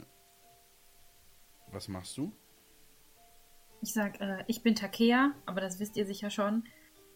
[1.72, 2.32] Was machst du?
[3.82, 6.64] Ich sag, äh, ich bin Takea, aber das wisst ihr sicher schon.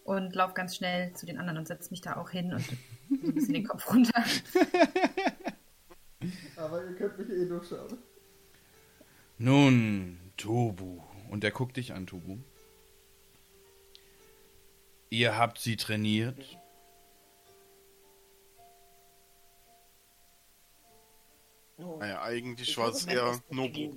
[0.04, 2.72] Und lauf ganz schnell zu den anderen und setz mich da auch hin und so
[3.10, 4.22] ein bisschen den Kopf runter.
[6.56, 7.98] Aber ihr könnt mich eh durchschauen.
[9.42, 11.02] Nun, Tobu.
[11.28, 12.38] Und er guckt dich an, Tobu.
[15.10, 16.38] Ihr habt sie trainiert.
[21.76, 23.96] Nun, Naja, eigentlich ich war es eher Nobu.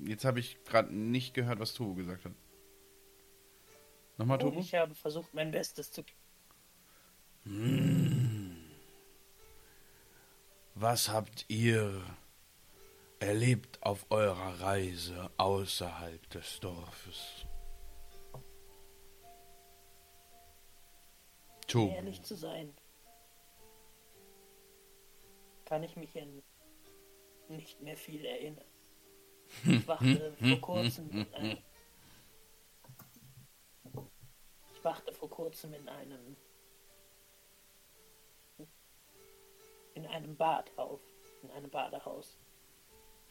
[0.00, 2.32] Jetzt habe ich gerade nicht gehört, was Tobu gesagt hat.
[4.18, 4.60] Nochmal, Nun, Tobu?
[4.62, 6.02] ich habe versucht, mein Bestes zu
[10.74, 12.02] Was habt ihr
[13.20, 17.46] erlebt auf eurer Reise außerhalb des Dorfes?
[21.66, 21.92] Tobu.
[21.92, 22.72] ehrlich zu sein.
[25.64, 26.42] Kann ich mich an
[27.48, 28.64] nicht mehr viel erinnern.
[29.64, 31.58] Ich wachte vor kurzem in einem,
[34.72, 36.36] ich wachte vor kurzem in einem
[39.94, 41.00] in einem Bad auf,
[41.42, 42.36] in einem Badehaus.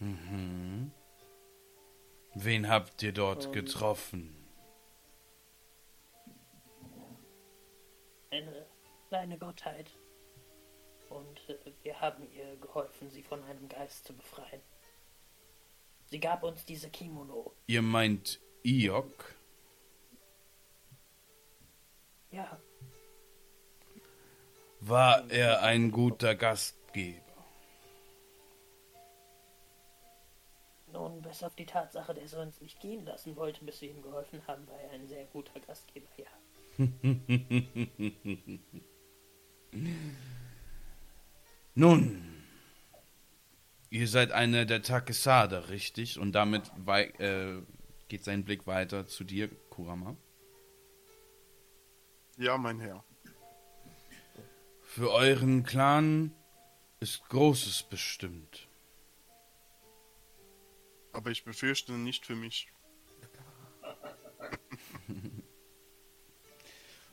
[0.04, 0.91] Mhm.
[2.36, 3.51] Wen habt ihr dort Ähm.
[3.54, 4.36] getroffen?
[8.32, 8.66] Eine
[9.10, 9.91] kleine Gottheit.
[11.10, 14.62] Und äh, wir haben ihr geholfen, sie von einem Geist zu befreien.
[16.06, 17.54] Sie gab uns diese Kimono.
[17.68, 19.36] Ihr meint Iok?
[22.32, 22.58] Ja,
[24.80, 27.22] War er ein guter Gastgeber?
[30.94, 34.02] Nun bis auf die Tatsache, dass er uns nicht gehen lassen wollte, bis wir ihm
[34.02, 36.28] geholfen haben, war er ein sehr guter Gastgeber, ja.
[41.76, 42.24] Nun,
[43.89, 46.20] ihr seid einer der Takesada, richtig?
[46.20, 47.62] Und damit wei äh,
[48.08, 50.16] geht sein Blick weiter zu dir, Kurama.
[52.38, 53.04] Ja, mein Herr.
[54.84, 56.32] Für euren Clan
[57.00, 58.68] ist Großes bestimmt.
[61.14, 62.68] Aber ich befürchte nicht für mich.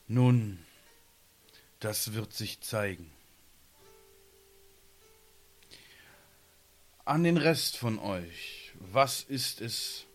[0.07, 0.59] Nun,
[1.79, 3.11] das wird sich zeigen.
[7.05, 10.05] An den Rest von euch, was ist es,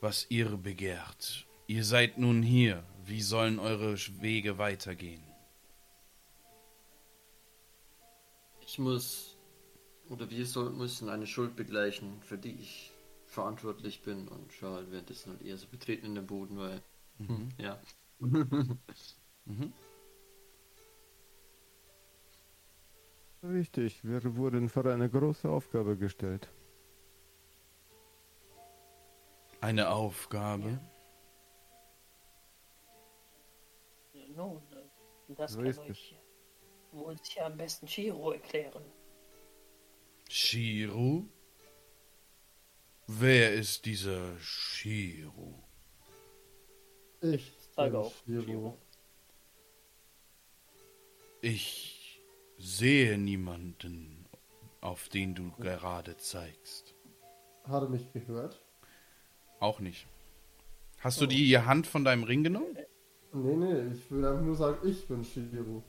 [0.00, 1.46] was ihr begehrt?
[1.66, 5.22] Ihr seid nun hier, wie sollen eure Wege weitergehen?
[8.66, 9.36] Ich muss,
[10.08, 12.93] oder wir soll, müssen eine Schuld begleichen, für die ich
[13.34, 16.82] verantwortlich bin und schaue halt währenddessen halt eher so betreten in den Boden, weil,
[17.18, 17.80] hm, ja.
[23.44, 26.50] Richtig, wir wurden vor eine große Aufgabe gestellt.
[29.60, 30.78] Eine Aufgabe?
[34.34, 35.78] Nun, äh, das So kann es.
[35.78, 36.16] euch
[36.92, 38.82] wohl sicher am besten Shiro erklären.
[40.28, 41.28] Shiru?
[43.06, 45.54] Wer ist dieser Shiru?
[47.20, 48.42] Ich zeige auf Shiro.
[48.42, 48.78] Shiro.
[51.42, 52.22] Ich
[52.58, 54.26] sehe niemanden,
[54.80, 56.94] auf den du gerade zeigst.
[57.64, 58.62] Hat er mich gehört?
[59.60, 60.06] Auch nicht.
[61.00, 62.76] Hast du die Hand von deinem Ring genommen?
[63.32, 65.82] Nee, nee, ich will einfach nur sagen, ich bin Shiro.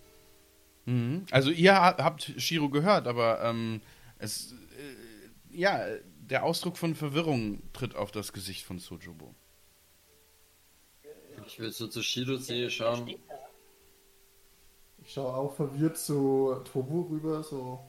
[0.86, 1.26] Mhm.
[1.32, 3.82] Also ihr ha- habt Shiro gehört, aber ähm,
[4.20, 5.86] es, äh, ja,
[6.30, 9.34] der Ausdruck von Verwirrung tritt auf das Gesicht von Sojobo.
[11.48, 13.16] Ich will so zu Shirose schauen.
[15.04, 17.80] Ich schaue auch verwirrt zu Tobu rüber, so.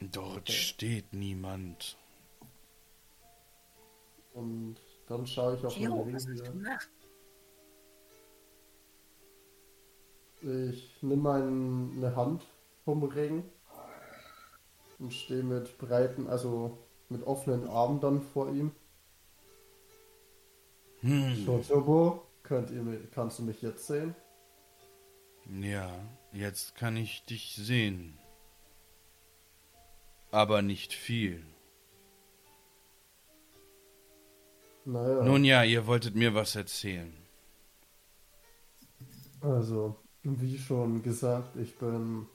[0.00, 1.96] Dort steht niemand.
[4.34, 4.76] Und
[5.08, 6.50] dann schaue ich auf Shiro, meine was Ring hast du wieder.
[6.52, 6.90] gemacht?
[10.42, 12.46] Ich nehme eine Hand
[12.84, 13.44] vom Ring
[14.98, 16.78] und stehe mit breiten, also
[17.10, 18.72] mit offenen Armen dann vor ihm.
[21.00, 21.34] Hm.
[21.44, 24.14] Shotobo, könnt ihr, mi- kannst du mich jetzt sehen?
[25.60, 25.90] Ja,
[26.32, 28.16] jetzt kann ich dich sehen.
[30.30, 31.44] Aber nicht viel.
[34.84, 37.12] Naja, Nun ja, ihr wolltet mir was erzählen.
[39.40, 42.26] also, wie schon gesagt, ich bin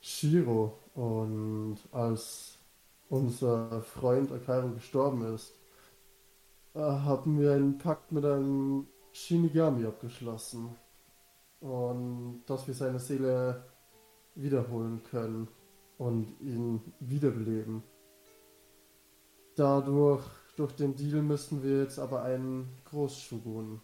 [0.00, 2.51] Shiro und als
[3.12, 5.52] unser Freund Akairo gestorben ist,
[6.74, 10.74] äh, haben wir einen Pakt mit einem Shinigami abgeschlossen.
[11.60, 13.66] Und dass wir seine Seele
[14.34, 15.46] wiederholen können
[15.98, 17.82] und ihn wiederbeleben.
[19.56, 20.24] Dadurch,
[20.56, 23.82] durch den Deal müssen wir jetzt aber einen Großshogun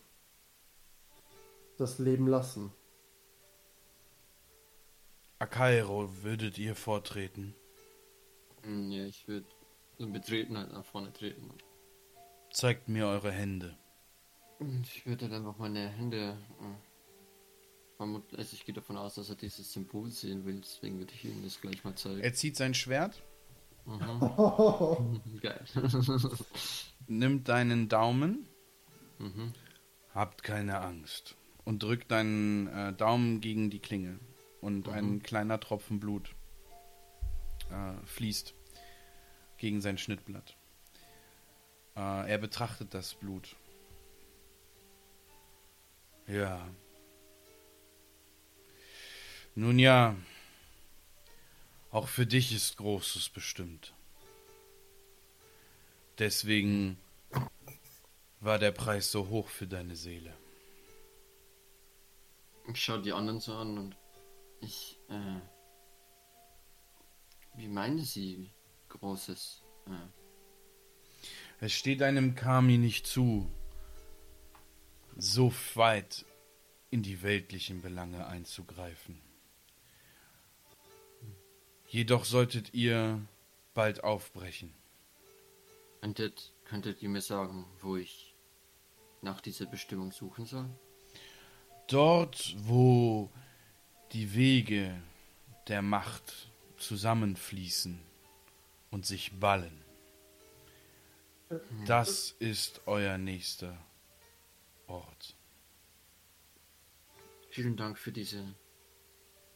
[1.76, 2.72] das Leben lassen.
[5.38, 7.54] Akairo, würdet ihr vortreten?
[8.68, 9.46] Hm, Ja, ich würde
[9.98, 11.50] so betreten halt nach vorne treten.
[12.52, 13.76] Zeigt mir eure Hände.
[14.58, 16.36] Und ich würde dann einfach meine Hände.
[17.98, 21.24] vermut- Also ich gehe davon aus, dass er dieses Symbol sehen will, deswegen würde ich
[21.24, 22.20] ihm das gleich mal zeigen.
[22.20, 23.22] Er zieht sein Schwert,
[23.86, 25.20] Mhm.
[25.42, 25.64] Geil.
[27.06, 28.46] nimmt deinen Daumen,
[29.18, 29.52] mhm.
[30.14, 34.18] habt keine Angst und drückt deinen äh, Daumen gegen die Klinge
[34.60, 36.34] und ein kleiner Tropfen Blut
[37.70, 38.54] äh, fließt
[39.58, 40.56] gegen sein Schnittblatt.
[41.96, 43.56] Äh, er betrachtet das Blut.
[46.26, 46.66] Ja.
[49.54, 50.14] Nun ja,
[51.90, 53.94] auch für dich ist Großes bestimmt.
[56.18, 56.98] Deswegen
[58.40, 60.34] war der Preis so hoch für deine Seele.
[62.68, 63.96] Ich schaue die anderen so an und
[64.60, 65.40] ich, äh,
[67.54, 68.50] wie meinen Sie
[68.88, 69.62] Großes?
[69.86, 69.90] Äh,
[71.60, 73.50] Es steht einem Kami nicht zu,
[75.16, 76.24] so weit
[76.90, 79.20] in die weltlichen Belange einzugreifen.
[81.88, 83.20] Jedoch solltet ihr
[83.74, 84.74] bald aufbrechen.
[86.00, 88.34] könntet, könntet ihr mir sagen, wo ich
[89.22, 90.68] nach dieser Bestimmung suchen soll?
[91.88, 93.30] Dort, wo
[94.12, 95.02] die Wege
[95.66, 98.00] der Macht zusammenfließen
[98.90, 99.84] und sich ballen.
[101.86, 103.76] Das ist euer nächster
[104.86, 105.34] Ort.
[107.50, 108.54] Vielen Dank für diese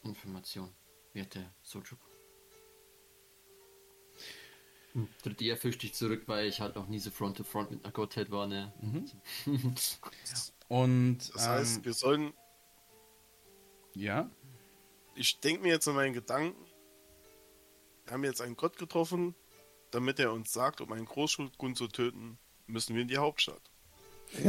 [0.03, 0.69] Information,
[1.13, 1.99] werte Sojuk.
[5.23, 7.91] Tritt eher dich zurück, weil ich halt noch nie so Front to Front mit einer
[7.93, 8.71] Gottheit war, ne?
[10.67, 12.33] Und Das heißt, ähm, wir sollen.
[13.95, 14.29] ja,
[15.15, 16.55] Ich denke mir jetzt in meinen Gedanken,
[18.09, 19.35] haben jetzt einen Gott getroffen,
[19.91, 22.37] damit er uns sagt, um einen Großschulgun zu töten,
[22.67, 23.61] müssen wir in die Hauptstadt.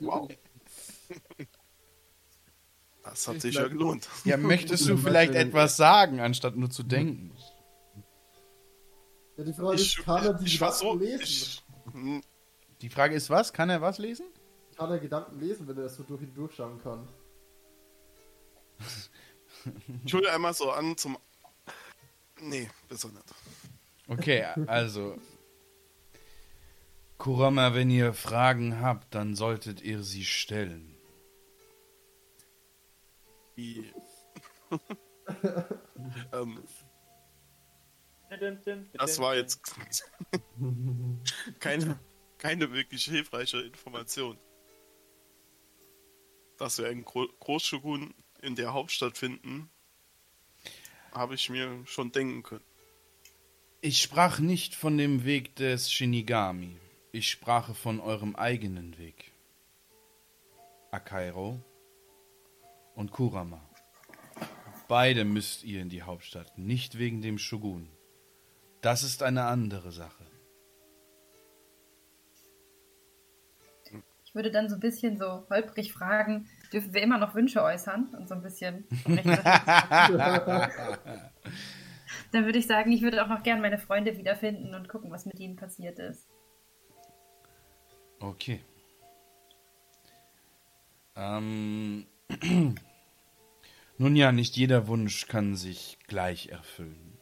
[0.00, 0.28] wow.
[3.02, 4.08] Das hat sich ja gelohnt.
[4.24, 7.32] ja, möchtest du vielleicht etwas sagen, anstatt nur zu denken?
[9.36, 10.94] Ja, die Frage ist, kann er die ich Gedanken so.
[10.94, 11.22] lesen?
[11.22, 11.62] Ich,
[12.80, 13.52] Die Frage ist was?
[13.52, 14.26] Kann er was lesen?
[14.76, 17.08] Kann er Gedanken lesen, wenn er das so durch ihn durchschauen kann?
[20.04, 21.18] ich hole einmal so an zum.
[22.40, 23.24] Nee, besser nicht.
[24.06, 25.16] Okay, also.
[27.18, 30.96] Kurama, wenn ihr Fragen habt, dann solltet ihr sie stellen.
[33.56, 33.92] Wie.
[36.32, 36.62] ähm,
[38.92, 39.60] das war jetzt
[41.58, 41.98] keine,
[42.38, 44.38] keine wirklich hilfreiche Information.
[46.56, 49.70] Dass wir einen Gro Großshogun in der Hauptstadt finden,
[51.12, 52.64] habe ich mir schon denken können.
[53.80, 56.76] Ich sprach nicht von dem Weg des Shinigami.
[57.12, 59.32] Ich sprache von eurem eigenen Weg.
[60.90, 61.60] Akairo
[62.94, 63.60] und Kurama.
[64.88, 67.88] Beide müsst ihr in die Hauptstadt, nicht wegen dem Shogun.
[68.80, 70.24] Das ist eine andere Sache.
[74.24, 78.14] Ich würde dann so ein bisschen so holprig fragen, dürfen wir immer noch Wünsche äußern?
[78.16, 78.86] Und so ein bisschen.
[82.32, 85.26] dann würde ich sagen, ich würde auch noch gern meine Freunde wiederfinden und gucken, was
[85.26, 86.28] mit ihnen passiert ist.
[88.20, 88.60] Okay.
[91.16, 92.06] Ähm,
[93.98, 97.18] nun ja, nicht jeder Wunsch kann sich gleich erfüllen.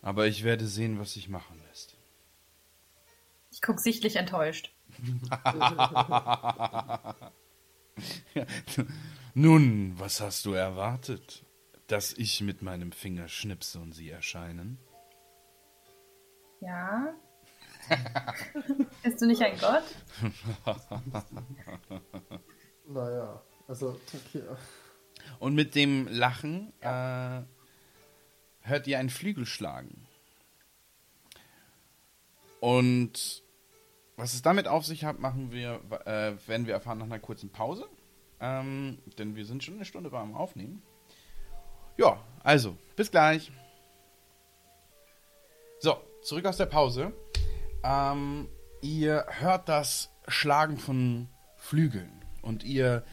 [0.00, 1.96] Aber ich werde sehen, was sich machen lässt.
[3.50, 4.74] Ich gucke sichtlich enttäuscht.
[9.34, 11.44] Nun, was hast du erwartet?
[11.86, 14.78] Dass ich mit meinem Finger schnipse und sie erscheinen?
[16.60, 17.14] Ja.
[19.02, 19.84] Bist du nicht ein Gott?
[22.84, 24.42] Naja, also, okay.
[25.38, 27.42] Und mit dem Lachen äh,
[28.60, 30.06] hört ihr ein Flügel schlagen.
[32.60, 33.41] Und
[34.16, 37.50] was es damit auf sich hat, machen wir, äh, werden wir erfahren nach einer kurzen
[37.50, 37.88] Pause.
[38.40, 40.82] Ähm, denn wir sind schon eine Stunde beim Aufnehmen.
[41.96, 43.52] Ja, also, bis gleich.
[45.78, 47.12] So, zurück aus der Pause.
[47.84, 48.48] Ähm,
[48.80, 53.04] ihr hört das Schlagen von Flügeln und ihr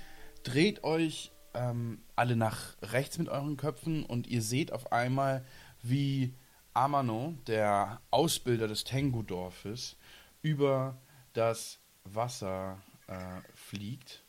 [0.43, 5.45] dreht euch ähm, alle nach rechts mit euren Köpfen und ihr seht auf einmal,
[5.82, 6.34] wie
[6.74, 9.97] Amano, der Ausbilder des Tengu-Dorfes,
[10.41, 10.97] über
[11.33, 14.23] das Wasser äh, fliegt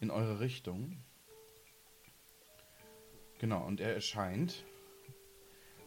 [0.00, 0.98] in eure Richtung.
[3.38, 4.64] Genau, und er erscheint.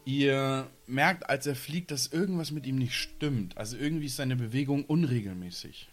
[0.04, 3.56] Ihr merkt, als er fliegt, dass irgendwas mit ihm nicht stimmt.
[3.58, 5.90] Also irgendwie ist seine Bewegung unregelmäßig.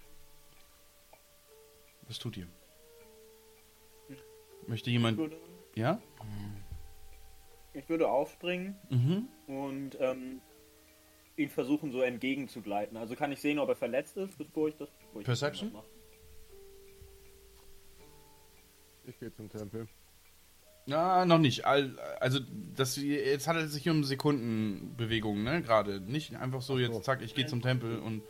[2.07, 2.47] Was tut ihr?
[4.67, 5.17] Möchte jemand.
[5.17, 5.38] würde,
[5.76, 6.01] Ja?
[7.73, 9.28] ich würde aufspringen Mhm.
[9.47, 10.41] und ähm,
[11.38, 12.98] ihn versuchen, so entgegenzugleiten.
[12.98, 14.90] Also kann ich sehen, ob er verletzt ist, bevor ich das.
[14.90, 15.74] Bevor ich das Perception?
[15.74, 15.86] mache.
[19.07, 19.88] Ich gehe zum Tempel.
[20.88, 21.66] Na, noch nicht.
[21.66, 22.40] Al- Also,
[22.76, 25.62] das, jetzt handelt es sich um Sekundenbewegungen, ne?
[25.62, 25.99] Gerade.
[25.99, 28.22] Nicht einfach so, jetzt zack, ich gehe zum Tempel und.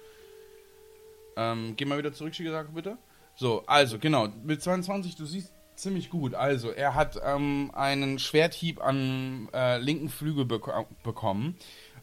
[1.38, 2.98] Ähm, geh mal wieder zurück, Shigesaku, bitte.
[3.36, 4.30] So, also, genau.
[4.44, 6.36] Mit 22, du siehst ziemlich gut.
[6.36, 11.58] Also, er hat ähm, einen Schwerthieb am äh, linken Flügel beko bekommen.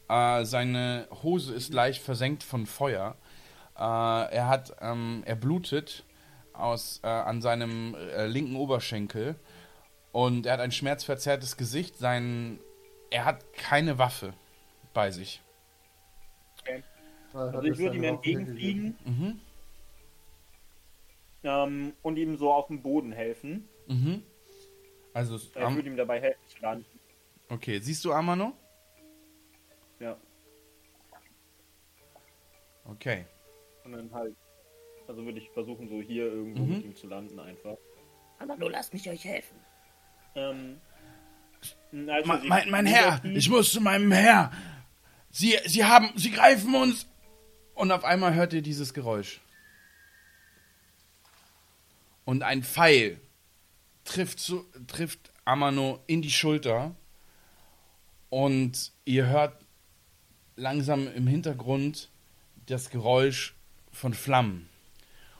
[0.09, 3.17] Äh, seine Hose ist leicht versenkt von Feuer.
[3.77, 6.05] Äh, er hat, ähm, er blutet
[6.53, 9.37] aus, äh, an seinem äh, linken Oberschenkel.
[10.13, 11.97] Und er hat ein schmerzverzerrtes Gesicht.
[11.97, 12.59] Sein,
[13.11, 14.35] er hat keine Waffe
[14.93, 15.41] bei sich.
[17.33, 19.41] Also ich würde ihm entgegenfliegen Mhm.
[21.45, 23.69] Ähm, und ihm so auf dem Boden helfen.
[23.87, 24.23] Mhm.
[25.15, 26.87] Also, Ich Am würde ihm dabei helfen zu landen.
[27.51, 28.53] okay, siehst du Amano?
[30.01, 30.17] Ja.
[32.85, 33.25] Okay.
[33.85, 34.35] Und dann halt.
[35.09, 36.75] Also würde ich versuchen, so hier irgendwo Mhm.
[36.77, 37.77] mit ihm zu landen einfach.
[38.39, 39.57] Aber nur lasst mich euch helfen.
[40.35, 40.81] Ähm,
[42.09, 44.51] also mein, mein sie Herr, ich muss zu meinem Herr.
[45.31, 47.07] Sie, sie haben, sie greifen uns.
[47.75, 49.41] Und auf einmal hört ihr dieses Geräusch.
[52.33, 53.21] Und ein Pfeil
[54.07, 56.97] trifft, zu, trifft Amano in die Schulter.
[58.31, 59.63] Und ihr hört
[60.57, 62.09] langsam im Hintergrund
[62.65, 63.55] das Geräusch
[63.93, 64.67] von Flammen.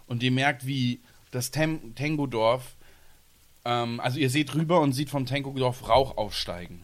[0.07, 1.01] Und ihr merkt, wie
[1.31, 2.77] das Tem Tengu-Dorf
[3.65, 6.83] ähm, also ihr seht rüber und seht vom Tenko-Dorf Rauch aufsteigen.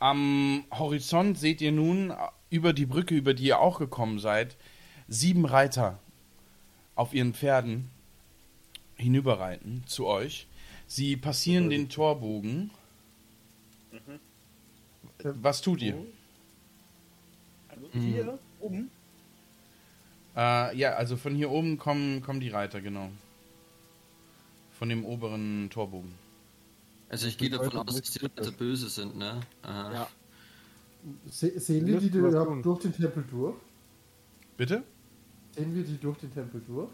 [0.00, 2.12] Am Horizont seht ihr nun
[2.50, 4.56] über die Brücke, über die ihr auch gekommen seid,
[5.06, 6.00] sieben Reiter
[6.96, 7.92] auf ihren Pferden
[8.96, 10.46] hinüberreiten zu euch.
[10.86, 12.70] Sie passieren den Torbogen.
[15.22, 15.96] Was tut ihr?
[17.68, 18.90] Also hier oben.
[20.36, 23.10] Äh, ja, also von hier oben kommen, kommen die Reiter, genau.
[24.78, 26.12] Von dem oberen Torbogen.
[27.08, 29.40] Also ich gehe davon aus, dass die Leute böse sind, ne?
[29.64, 30.08] Äh, Ja.
[31.30, 32.62] Se sehen wir die tun.
[32.62, 33.54] durch den Tempel durch?
[34.56, 34.82] Bitte?
[35.54, 36.90] Sehen wir die durch den Tempel durch?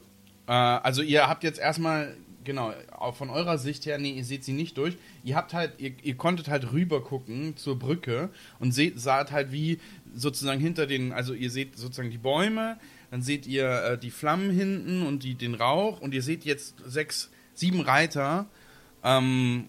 [0.47, 4.45] Äh, also ihr habt jetzt erstmal, genau, auch von eurer Sicht her, nee, ihr seht
[4.45, 4.97] sie nicht durch.
[5.25, 9.53] Ihr habt halt, ihr, ihr konntet halt rüber gucken zur Brücke und seht, saht halt
[9.53, 9.79] wie
[10.15, 12.79] sozusagen hinter den, also ihr seht sozusagen die Bäume,
[13.11, 16.77] dann seht ihr äh, die Flammen hinten und die, den Rauch und ihr seht jetzt
[16.87, 18.47] sechs, sieben Reiter
[19.05, 19.69] ähm,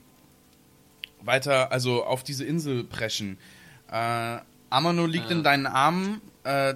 [1.21, 3.37] weiter, also auf diese Insel preschen.
[3.91, 4.37] Äh,
[4.69, 5.31] Amano liegt Ah.
[5.31, 6.75] in deinen Armen, äh,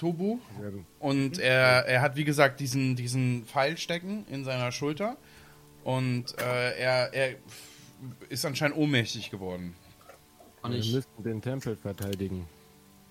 [0.00, 0.38] Tobu.
[0.98, 5.16] Und er, er hat, wie gesagt, diesen, diesen Pfeil stecken in seiner Schulter.
[5.84, 7.36] Und äh, er, er
[8.30, 9.74] ist anscheinend ohnmächtig geworden.
[10.62, 12.46] und Wir ich, müssten den Tempel verteidigen.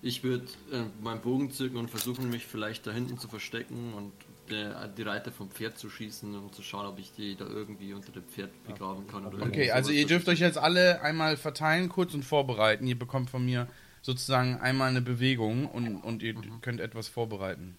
[0.02, 4.12] ich würde äh, meinen Bogen zücken und versuchen, mich vielleicht da hinten zu verstecken und
[4.50, 7.92] der, die Reiter vom Pferd zu schießen, um zu schauen, ob ich die da irgendwie
[7.92, 9.26] unter dem Pferd begraben kann.
[9.40, 12.84] Okay, also ihr dürft euch jetzt alle einmal verteilen, kurz und vorbereiten.
[12.88, 13.68] Ihr bekommt von mir
[14.02, 17.76] sozusagen einmal eine Bewegung und, und ihr könnt etwas vorbereiten.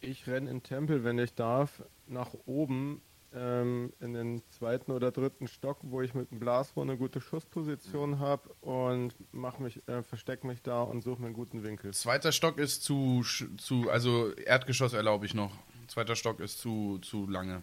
[0.00, 3.00] Ich renne in den Tempel, wenn ich darf, nach oben
[3.34, 8.18] ähm, in den zweiten oder dritten Stock, wo ich mit dem Blasrohr eine gute Schussposition
[8.18, 11.92] habe und mach mich, äh, versteck mich da und suche mir einen guten Winkel.
[11.94, 13.22] Zweiter Stock ist zu,
[13.56, 15.52] zu also Erdgeschoss erlaube ich noch.
[15.86, 17.62] Zweiter Stock ist zu, zu lange.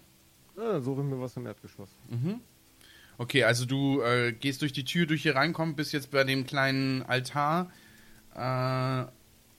[0.58, 1.90] Ja, dann suche ich mir was im Erdgeschoss.
[3.18, 6.46] Okay, also du äh, gehst durch die Tür, durch hier reinkommt, bist jetzt bei dem
[6.46, 7.70] kleinen Altar.
[8.35, 9.06] Äh,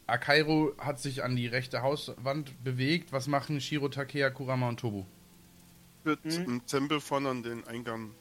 [0.07, 3.13] Akairo hat sich an die rechte Hauswand bewegt.
[3.13, 5.05] Was machen Shiro, Takea, Kurama und Tobu?
[6.05, 8.15] Wird im Tempel vorne an den Eingang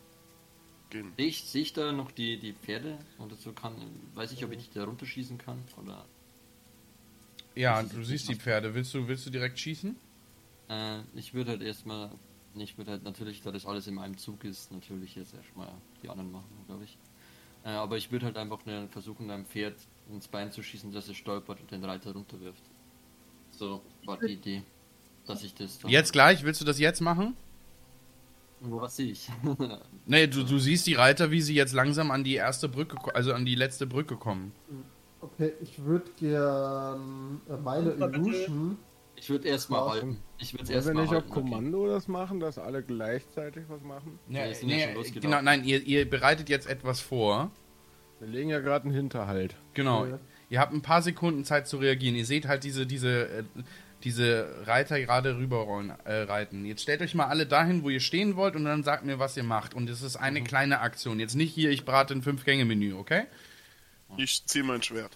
[0.89, 1.13] gehen.
[1.17, 3.05] Sehe ich, sehe ich da noch die, die Pferde?
[3.17, 3.75] Oder so kann,
[4.15, 5.67] weiß ich, ob ich da runterschießen kann?
[5.77, 6.05] Oder,
[7.55, 8.73] Ja, du siehst die Pferde.
[8.73, 9.95] Willst du, willst du direkt schießen?
[10.69, 12.11] äh, ich würde halt erstmal,
[12.55, 16.09] ich würde halt natürlich, da das alles in einem Zug ist, natürlich jetzt erstmal die
[16.09, 16.97] anderen machen, glaube ich.
[17.63, 21.17] Äh, aber ich würde halt einfach versuchen, einem Pferd ins Bein zu schießen, dass es
[21.17, 22.63] stolpert und den Reiter runterwirft.
[23.51, 24.63] So war die Idee.
[25.25, 25.91] Dass ich das dann.
[25.91, 26.43] Jetzt gleich?
[26.43, 27.35] Willst du das jetzt machen?
[28.61, 29.29] Was sehe ich?
[30.05, 33.31] Nee, du, du siehst die Reiter, wie sie jetzt langsam an die erste Brücke, also
[33.33, 34.51] an die letzte Brücke kommen.
[35.21, 37.91] Okay, ich würde gern äh, meine.
[37.91, 38.77] Illusion.
[39.15, 40.17] Ich würde erstmal halten.
[40.39, 41.27] Ich würde erstmal nicht halten.
[41.27, 44.17] auf Kommando das machen, dass alle gleichzeitig was machen?
[44.27, 47.51] Nee, sind ja nee, genau, nein, ihr, ihr bereitet jetzt etwas vor.
[48.19, 49.55] Wir legen ja gerade einen Hinterhalt.
[49.73, 50.05] Genau.
[50.05, 50.19] Ja.
[50.49, 52.15] Ihr habt ein paar Sekunden Zeit zu reagieren.
[52.15, 53.43] Ihr seht halt diese, diese, äh,
[54.03, 56.65] diese Reiter gerade rüberrollen, äh, reiten.
[56.65, 59.37] Jetzt stellt euch mal alle dahin, wo ihr stehen wollt und dann sagt mir, was
[59.37, 59.73] ihr macht.
[59.73, 61.19] Und es ist eine kleine Aktion.
[61.19, 63.23] Jetzt nicht hier, ich brate ein Fünf-Gänge-Menü, okay?
[64.17, 65.15] Ich ziehe mein Schwert,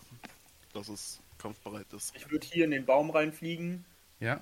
[0.74, 2.14] dass es kampfbereit ist.
[2.16, 3.84] Ich würde hier in den Baum reinfliegen
[4.20, 4.40] Ja.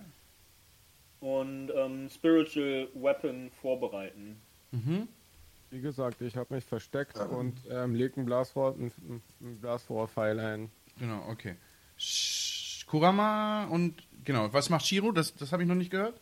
[1.20, 4.42] und ähm, Spiritual Weapon vorbereiten.
[4.72, 5.08] Mhm.
[5.72, 8.92] Wie gesagt, ich habe mich versteckt und ähm, leg ein Blasrohr, ein,
[9.40, 10.70] ein Blasrohrpfeil ein.
[11.00, 11.56] Genau, okay.
[11.98, 15.14] Sch Kurama und, genau, was macht Shiro?
[15.14, 16.20] Das, das habe ich noch nicht gehört.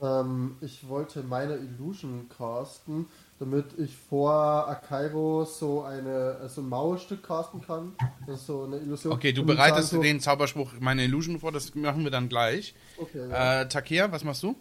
[0.00, 3.06] Ähm, ich wollte meine Illusion casten,
[3.38, 7.94] damit ich vor Akairo so eine so ein Mauerstück casten kann.
[8.26, 9.12] Das ist so eine Illusion.
[9.12, 12.74] Okay, du bereitest so, den Zauberspruch meine Illusion vor, das machen wir dann gleich.
[12.96, 13.62] Okay, ja.
[13.62, 14.56] Äh, Takea, was machst du?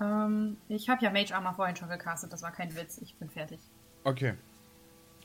[0.00, 3.28] Ähm, ich habe ja Mage Armor vorhin schon gecastet, das war kein Witz, ich bin
[3.30, 3.60] fertig.
[4.02, 4.34] Okay.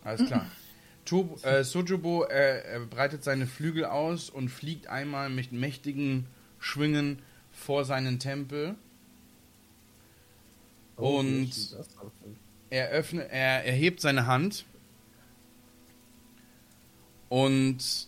[0.03, 0.45] Alles klar.
[1.05, 6.27] Tob, äh, Sojobo äh, er breitet seine Flügel aus und fliegt einmal mit mächtigen
[6.59, 7.21] Schwingen
[7.51, 8.75] vor seinen Tempel.
[10.97, 11.75] Oh, und-?
[12.69, 14.65] Er öffnet, er erhebt seine Hand
[17.29, 18.07] und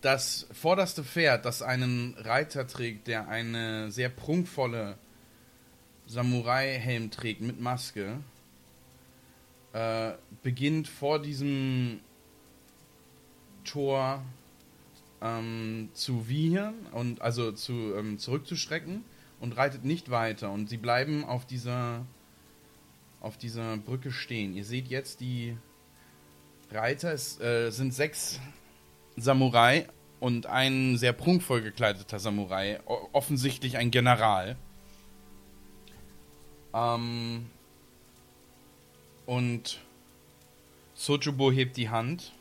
[0.00, 4.96] das vorderste Pferd, das einen Reiter trägt, der eine sehr prunkvolle
[6.06, 8.18] Samurai-Helm trägt mit Maske,
[9.72, 10.12] äh,
[10.42, 12.00] beginnt vor diesem
[13.64, 14.22] Tor
[15.20, 19.04] ähm, zu wiehern und also zu ähm, zurückzustrecken
[19.40, 22.04] und reitet nicht weiter und sie bleiben auf dieser
[23.20, 24.54] auf dieser Brücke stehen.
[24.54, 25.56] Ihr seht jetzt die
[26.72, 27.12] Reiter.
[27.12, 28.40] Es äh, sind sechs
[29.16, 29.86] Samurai
[30.20, 32.80] und ein sehr prunkvoll gekleideter Samurai.
[33.12, 34.56] Offensichtlich ein General.
[36.74, 37.50] Ähm,
[39.26, 39.80] und
[40.94, 42.32] Sojubo hebt die Hand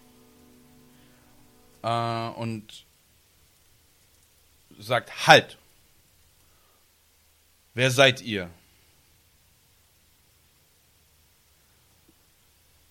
[1.84, 2.86] äh, und
[4.78, 5.58] sagt: Halt!
[7.74, 8.50] Wer seid ihr?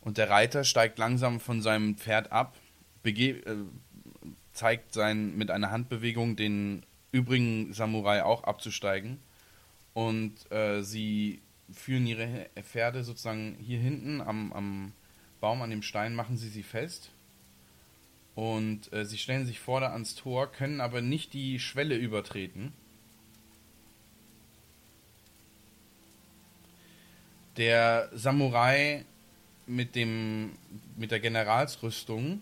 [0.00, 2.56] Und der Reiter steigt langsam von seinem Pferd ab,
[3.04, 3.36] äh,
[4.52, 9.20] zeigt sein, mit einer Handbewegung den übrigen Samurai auch abzusteigen.
[10.00, 14.92] Und äh, sie führen ihre Pferde sozusagen hier hinten am, am
[15.42, 17.10] Baum, an dem Stein, machen sie sie fest.
[18.34, 22.72] Und äh, sie stellen sich vorne ans Tor, können aber nicht die Schwelle übertreten.
[27.58, 29.04] Der Samurai
[29.66, 30.52] mit dem
[30.96, 32.40] mit der Generalsrüstung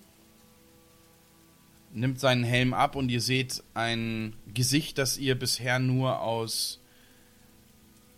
[1.93, 6.78] nimmt seinen Helm ab und ihr seht ein Gesicht, das ihr bisher nur aus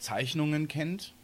[0.00, 1.14] Zeichnungen kennt.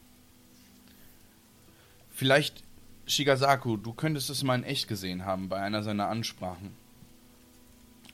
[2.10, 2.62] Vielleicht
[3.06, 6.74] Shigasaku, du könntest es mal in echt gesehen haben bei einer seiner Ansprachen.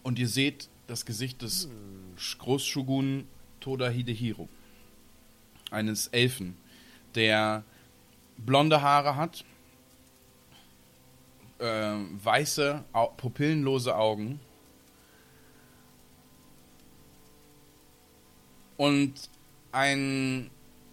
[0.02, 1.68] Und ihr seht das Gesicht des
[2.38, 3.26] Großshogun
[3.60, 4.48] Toda Hidehiro,
[5.70, 6.56] eines Elfen,
[7.14, 7.62] der
[8.36, 9.44] blonde Haare hat,
[11.60, 12.84] äh, weiße,
[13.16, 14.40] pupillenlose Augen
[18.76, 19.30] und
[19.72, 20.50] ein,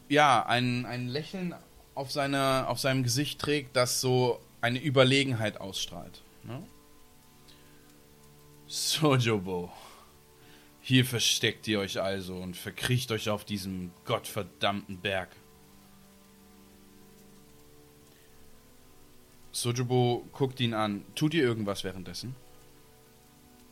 [0.07, 1.53] ja, ein, ein Lächeln
[1.95, 6.21] auf, seine, auf seinem Gesicht trägt, das so eine Überlegenheit ausstrahlt.
[6.43, 6.63] Ne?
[8.67, 9.71] Sojobo,
[10.81, 15.29] hier versteckt ihr euch also und verkriecht euch auf diesem gottverdammten Berg.
[19.51, 21.03] Sojobo guckt ihn an.
[21.15, 22.35] Tut ihr irgendwas währenddessen?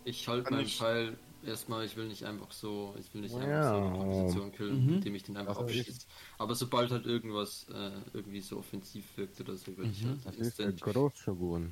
[0.04, 1.18] Ich halte meinen Pfeil
[1.48, 3.42] erstmal, ich will nicht einfach so, ich will nicht Wow.
[3.42, 4.94] einfach so eine Position killen, Mhm.
[4.96, 6.06] indem ich den einfach Also ich- abschieße.
[6.38, 10.10] Aber sobald halt irgendwas äh, irgendwie so offensiv wirkt oder so, würde ich Mhm.
[10.10, 11.72] halt Das ist der Großschogun.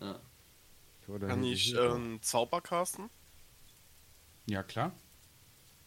[0.00, 0.20] ja.
[1.08, 3.10] Oder Kann ich äh, einen Zauber casten?
[4.46, 4.92] Ja, klar.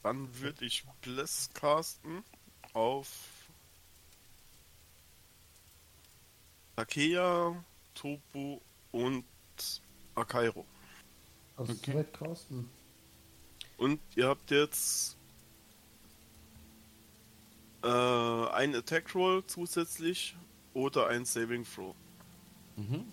[0.01, 2.23] Dann würde ich Bliss casten
[2.73, 3.07] auf
[6.75, 8.59] Takea, Topu
[8.91, 9.23] und
[10.15, 10.65] Akairo.
[11.55, 11.95] Also Okay.
[11.95, 12.69] weit casten.
[13.83, 15.17] Und ihr habt jetzt
[17.83, 20.37] äh, ein Attack Roll zusätzlich
[20.73, 21.93] oder ein Saving Throw.
[22.77, 23.03] Mhm.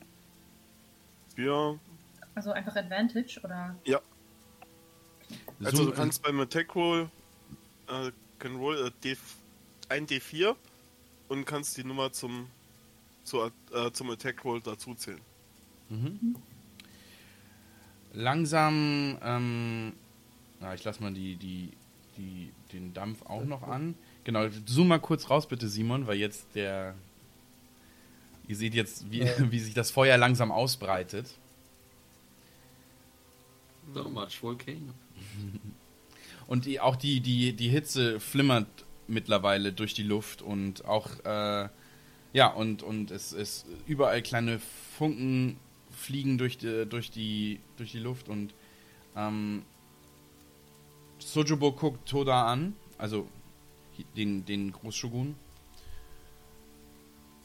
[1.34, 1.78] Für,
[2.36, 3.74] Also einfach Advantage oder.
[5.64, 7.10] also Zoom- du kannst beim Attack Roll
[7.88, 9.16] äh, can roll äh, D,
[9.88, 10.54] ein D4
[11.28, 12.46] und kannst die Nummer zum,
[13.24, 15.20] zur, äh, zum Attack Roll dazu zählen.
[15.88, 16.36] Mhm.
[18.12, 19.92] Langsam, ähm,
[20.60, 21.70] ja, ich lasse mal die, die,
[22.16, 23.94] die, den Dampf auch noch an.
[24.24, 26.94] Genau, zoom mal kurz raus bitte, Simon, weil jetzt der,
[28.46, 29.32] ihr seht jetzt, wie, Ja.
[29.50, 31.26] wie sich das Feuer langsam ausbreitet.
[33.94, 34.92] So much Volcano.
[36.46, 38.66] Und die, auch die, die, die Hitze flimmert
[39.06, 41.68] mittlerweile durch die Luft und auch, äh,
[42.32, 44.60] ja, und, und es ist überall kleine
[44.96, 45.58] Funken
[45.90, 48.54] fliegen durch die, durch die, durch die Luft und
[49.16, 49.62] ähm,
[51.20, 53.28] Sojobo guckt Toda an, also
[54.16, 55.36] den, den Großshogun.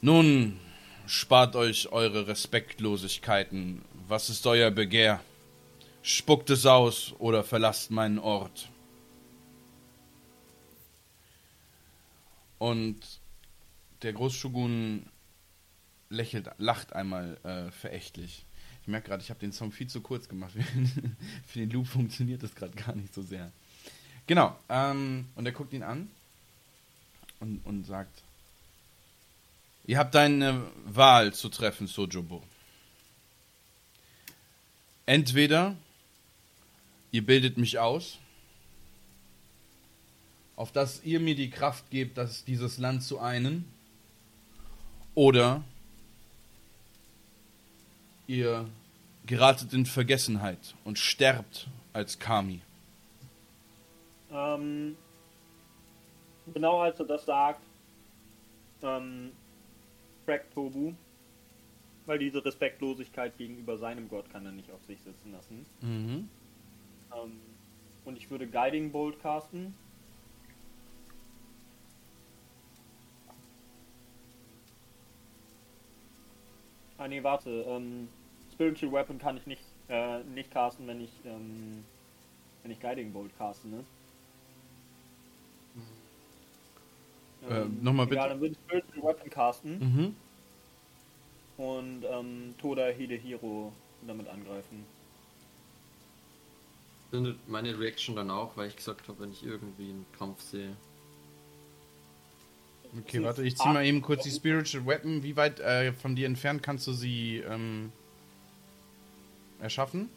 [0.00, 0.58] Nun,
[1.06, 3.82] spart euch eure Respektlosigkeiten.
[4.08, 5.20] Was ist euer Begehr?
[6.02, 8.68] Spuckt es aus oder verlasst meinen Ort.
[12.58, 13.00] Und
[14.02, 15.06] der Großshogun
[16.08, 18.46] lächelt, lacht einmal äh, verächtlich.
[18.82, 20.52] Ich merke gerade, ich habe den Song viel zu kurz gemacht.
[21.46, 23.52] Für den Loop funktioniert das gerade gar nicht so sehr.
[24.26, 24.56] Genau.
[24.68, 26.10] Ähm, und er guckt ihn an
[27.40, 28.22] und, und sagt:
[29.84, 32.42] Ihr habt eine Wahl zu treffen, Sojobo.
[35.06, 35.76] Entweder
[37.12, 38.18] ihr bildet mich aus,
[40.56, 43.64] auf dass ihr mir die Kraft gebt, das, dieses Land zu einen,
[45.14, 45.62] oder
[48.26, 48.68] ihr
[49.26, 52.60] geratet in Vergessenheit und sterbt als Kami.
[54.30, 54.96] Ähm,
[56.46, 57.60] genau als er das sagt,
[58.82, 59.32] ähm,
[60.24, 60.92] fragt Tobu,
[62.06, 65.66] weil diese Respektlosigkeit gegenüber seinem Gott kann er nicht auf sich sitzen lassen.
[65.80, 66.28] Mhm.
[67.14, 67.40] Ähm,
[68.04, 69.74] und ich würde Guiding Bolt casten.
[76.98, 77.50] Ah nee, warte.
[77.68, 78.08] Ähm,
[78.52, 81.84] Spiritual Weapon kann ich nicht, äh, nicht casten, wenn ich, ähm,
[82.62, 83.84] wenn ich Guiding Bolt caste, ne?
[87.48, 88.20] Äh, nochmal bitte.
[88.20, 90.16] Ja, dann würde ich Spiritual Weapon casten Mhm.
[91.56, 93.72] und ähm, Toda Hidehiro
[94.06, 94.84] damit angreifen.
[97.10, 100.76] Findet meine Reaction dann auch, weil ich gesagt habe, wenn ich irgendwie einen Kampf sehe.
[102.98, 105.22] Okay, warte, ich zieh mal eben kurz die Spiritual Weapon.
[105.22, 107.92] Wie weit äh, von dir entfernt kannst du sie ähm,
[109.60, 110.08] erschaffen?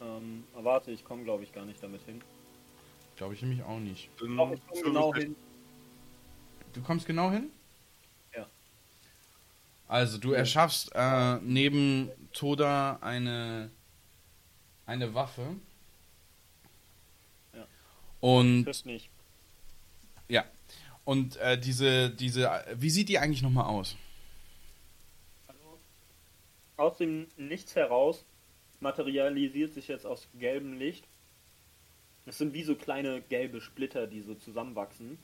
[0.00, 2.22] Ähm, warte, ich komme glaube ich gar nicht damit hin.
[3.16, 4.08] Glaube ich nämlich auch nicht.
[4.18, 5.36] Dann Doch, ich komme genau hin.
[6.72, 7.50] Du kommst genau hin?
[8.34, 8.46] Ja.
[9.88, 13.70] Also, du erschaffst äh, neben Toda eine,
[14.86, 15.56] eine Waffe.
[17.54, 17.66] Ja.
[18.20, 19.10] Und Trifft nicht.
[20.28, 20.44] ja.
[21.04, 23.96] Und äh, diese, diese, wie sieht die eigentlich nochmal aus?
[26.76, 28.24] Aus dem Nichts heraus
[28.80, 31.04] materialisiert sich jetzt aus gelbem Licht.
[32.26, 35.18] Es sind wie so kleine gelbe Splitter, die so zusammenwachsen.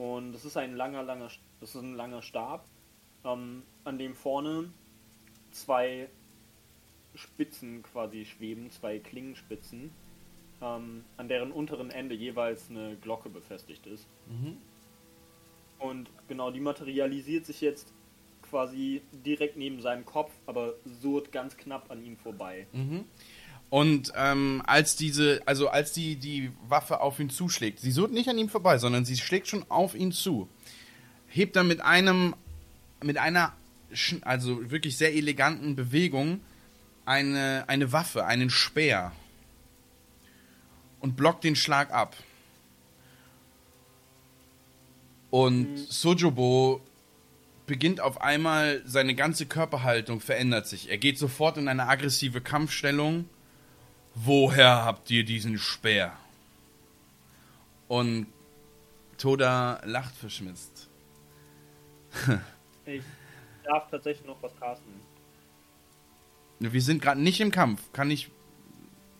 [0.00, 1.28] Und es ist ein langer, langer,
[1.60, 2.64] das ist ein langer Stab,
[3.22, 4.72] ähm, an dem vorne
[5.50, 6.08] zwei
[7.14, 9.90] Spitzen quasi schweben, zwei Klingenspitzen,
[10.62, 14.06] ähm, an deren unteren Ende jeweils eine Glocke befestigt ist.
[14.26, 14.56] Mhm.
[15.78, 17.92] Und genau, die materialisiert sich jetzt
[18.40, 22.66] quasi direkt neben seinem Kopf, aber surrt ganz knapp an ihm vorbei.
[22.72, 23.04] Mhm.
[23.70, 28.28] Und ähm, als diese, also als die, die Waffe auf ihn zuschlägt, sie surrt nicht
[28.28, 30.48] an ihm vorbei, sondern sie schlägt schon auf ihn zu.
[31.28, 32.34] Hebt dann mit einem,
[33.02, 33.52] mit einer,
[34.22, 36.40] also wirklich sehr eleganten Bewegung
[37.04, 39.12] eine, eine Waffe, einen Speer.
[40.98, 42.16] Und blockt den Schlag ab.
[45.30, 46.80] Und Sojobo
[47.66, 50.90] beginnt auf einmal, seine ganze Körperhaltung verändert sich.
[50.90, 53.28] Er geht sofort in eine aggressive Kampfstellung.
[54.22, 56.12] Woher habt ihr diesen Speer?
[57.88, 58.26] Und
[59.16, 60.88] Toda lacht verschmitzt.
[62.86, 63.02] Ich
[63.62, 64.90] darf tatsächlich noch was casten.
[66.58, 67.92] Wir sind gerade nicht im Kampf.
[67.92, 68.30] Kann ich.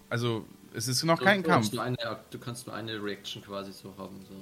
[0.08, 0.44] Also,
[0.74, 1.70] es ist noch kein du, Kampf.
[1.70, 4.24] Du, kannst nur eine, du kannst nur eine Reaction quasi so haben.
[4.26, 4.34] So.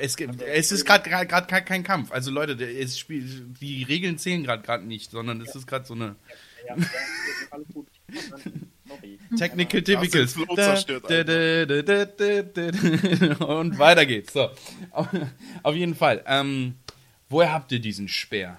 [0.00, 2.12] Es, es ist gerade kein, kein Kampf.
[2.12, 5.94] Also Leute, es spiel, die Regeln zählen gerade gerade nicht, sondern es ist gerade so
[5.94, 6.16] eine
[6.66, 6.86] Ja, ja,
[7.50, 7.87] alles gut.
[9.36, 10.72] Technical da.
[13.44, 14.32] Und weiter geht's.
[14.32, 14.50] So.
[15.62, 16.24] Auf, jeden Fall.
[16.26, 16.76] Ähm,
[17.28, 18.58] woher habt ihr diesen Speer?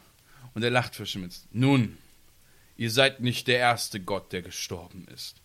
[0.54, 1.48] Und er lacht verschmitzt.
[1.52, 1.98] Nun,
[2.78, 5.38] ihr seid nicht der erste Gott, der gestorben ist.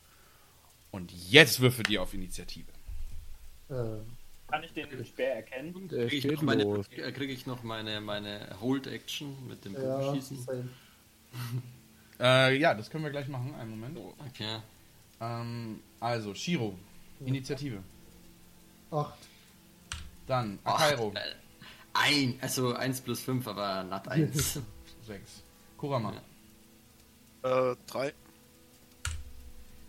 [0.91, 2.71] Und jetzt würfelt ihr auf Initiative.
[3.69, 3.75] Äh,
[4.49, 5.91] Kann ich den Speer erkennen?
[5.91, 10.47] Er Kriege ich, meine, krieg ich noch meine, meine Hold-Action mit dem ja, Bogenschießen?
[12.21, 13.55] Äh, ja, das können wir gleich machen.
[13.55, 13.99] Einen Moment.
[14.29, 14.59] Okay.
[15.21, 16.79] Ähm, also, Shiro,
[17.25, 17.83] Initiative.
[18.91, 19.19] Acht.
[20.27, 21.21] Dann Akairo, äh,
[21.93, 24.61] ein, also 1 plus 5, aber not 1.
[25.07, 25.43] 6.
[25.77, 26.15] Kurama,
[27.43, 28.15] Äh, drei.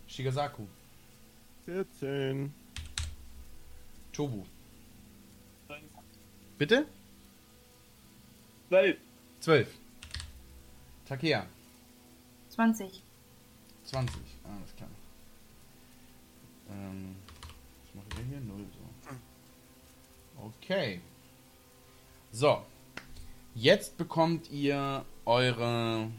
[0.06, 0.66] Shigasaku,
[1.64, 2.52] 14.
[4.12, 4.44] Tobu.
[6.58, 6.86] Bitte?
[8.68, 8.96] Zwölf.
[9.40, 9.68] 12.
[11.06, 11.46] Takea,
[12.56, 13.02] 20.
[13.84, 14.16] 20.
[14.44, 14.88] Alles klar.
[16.70, 17.16] Ähm,
[17.84, 18.40] was macht ihr hier?
[18.40, 20.44] Null so.
[20.46, 21.00] Okay.
[22.32, 22.62] So.
[23.54, 26.10] Jetzt bekommt ihr eure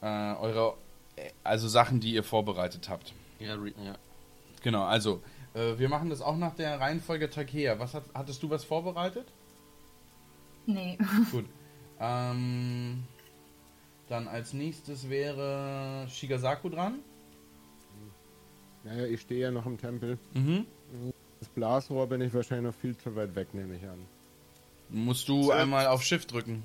[0.00, 0.76] äh, eure
[1.16, 3.12] äh, also Sachen, die ihr vorbereitet habt.
[3.38, 3.96] ja, ja.
[4.62, 5.22] Genau, also
[5.54, 7.78] äh, wir machen das auch nach der Reihenfolge Takea.
[7.78, 9.26] Was hat, hattest du was vorbereitet?
[10.66, 10.98] Nee.
[11.30, 11.44] Gut.
[12.00, 13.04] Ähm,
[14.14, 17.00] dann als nächstes wäre Shigasaku dran.
[18.84, 20.18] Naja, ich stehe ja noch im Tempel.
[20.34, 20.66] Mhm.
[21.40, 24.06] Das Blasrohr bin ich wahrscheinlich noch viel zu weit weg, nehme ich an.
[24.88, 25.58] Musst du Zwölf.
[25.60, 26.62] einmal auf Shift drücken.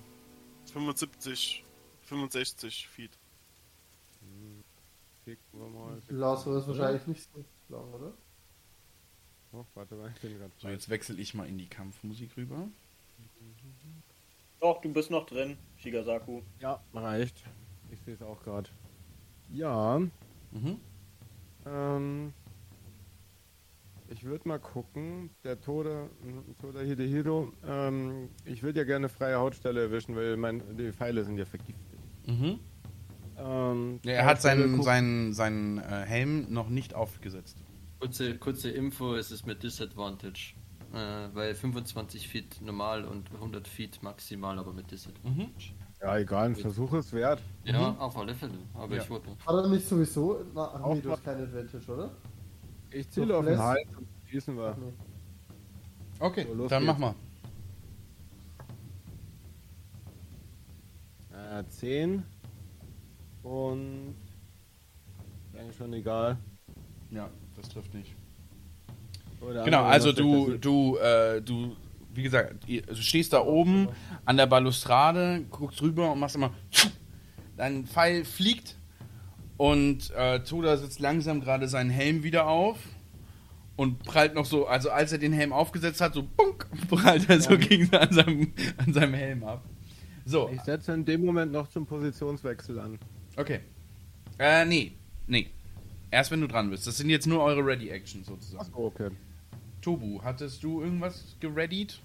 [0.74, 1.64] 75,
[2.04, 3.12] 65 Feet.
[5.54, 6.02] Mal.
[6.10, 8.14] Lasso ist wahrscheinlich nicht so lang, oder?
[9.52, 12.68] Oh, warte mal, ich bin gerade So, jetzt wechsle ich mal in die Kampfmusik rüber.
[14.60, 16.42] Doch, du bist noch drin, Shigasaku.
[16.60, 17.44] Ja, reicht.
[17.92, 18.70] Ich sehe es auch gerade.
[19.52, 20.00] Ja,
[20.52, 20.80] Mhm.
[21.66, 22.34] ähm.
[24.12, 26.10] Ich würde mal gucken, der Tode,
[26.60, 31.38] Toda Hidehiro, ähm, ich würde ja gerne freie Hautstelle erwischen, weil mein, die Pfeile sind
[31.38, 32.00] ja vergiftet.
[32.26, 32.60] Mhm.
[33.38, 37.56] Ähm, Ja, er hat seinen, seinen, seinen äh, Helm noch nicht aufgesetzt.
[38.00, 40.56] Kurze, kurze Info, es ist mit Disadvantage.
[40.94, 45.74] Äh, weil 25 Feet normal und 100 Feet maximal, aber mit Disadvantage.
[46.02, 47.42] Ja, egal, ein Versuch ist wert.
[47.64, 48.54] Ja, auf alle Fälle.
[48.74, 49.04] Aber Ja.
[49.04, 49.30] ich wollte.
[49.30, 50.44] Hat er nicht sowieso.
[50.56, 52.12] Na, ach Auch nee, du hast kein Advantage, oder?
[52.90, 53.58] Ich ziele So, auf den.
[53.60, 54.76] Hals und schießen wir.
[56.20, 56.86] Okay, So, dann geht's.
[56.86, 57.16] mach mal.
[61.60, 62.24] Äh, 10.
[63.44, 64.16] Und.
[65.52, 66.38] Ist eigentlich schon egal.
[67.12, 68.16] Ja, das trifft nicht.
[69.42, 71.76] Oder Genau, also du, du, äh, du,
[72.14, 73.90] wie gesagt, du stehst da oben
[74.26, 76.54] an der Balustrade, guckst rüber und machst immer.
[77.58, 78.78] Dein Pfeil fliegt
[79.58, 82.78] und äh, Toda setzt langsam gerade seinen Helm wieder auf
[83.76, 87.42] und prallt noch so, also als er den Helm aufgesetzt hat, so bunk, prallt er
[87.42, 89.64] so gegen an seinem, an seinem Helm ab.
[90.26, 93.00] So, Ich setze in dem Moment noch zum Positionswechsel an.
[93.36, 93.62] okay.
[94.38, 94.94] Äh, nee,
[95.28, 95.50] nee.
[96.12, 96.88] Erst wenn du dran bist.
[96.88, 98.62] Das sind jetzt nur eure Ready-Actions sozusagen.
[98.62, 99.10] Achso, okay.
[99.82, 102.00] Tobu, hattest du irgendwas gereadied?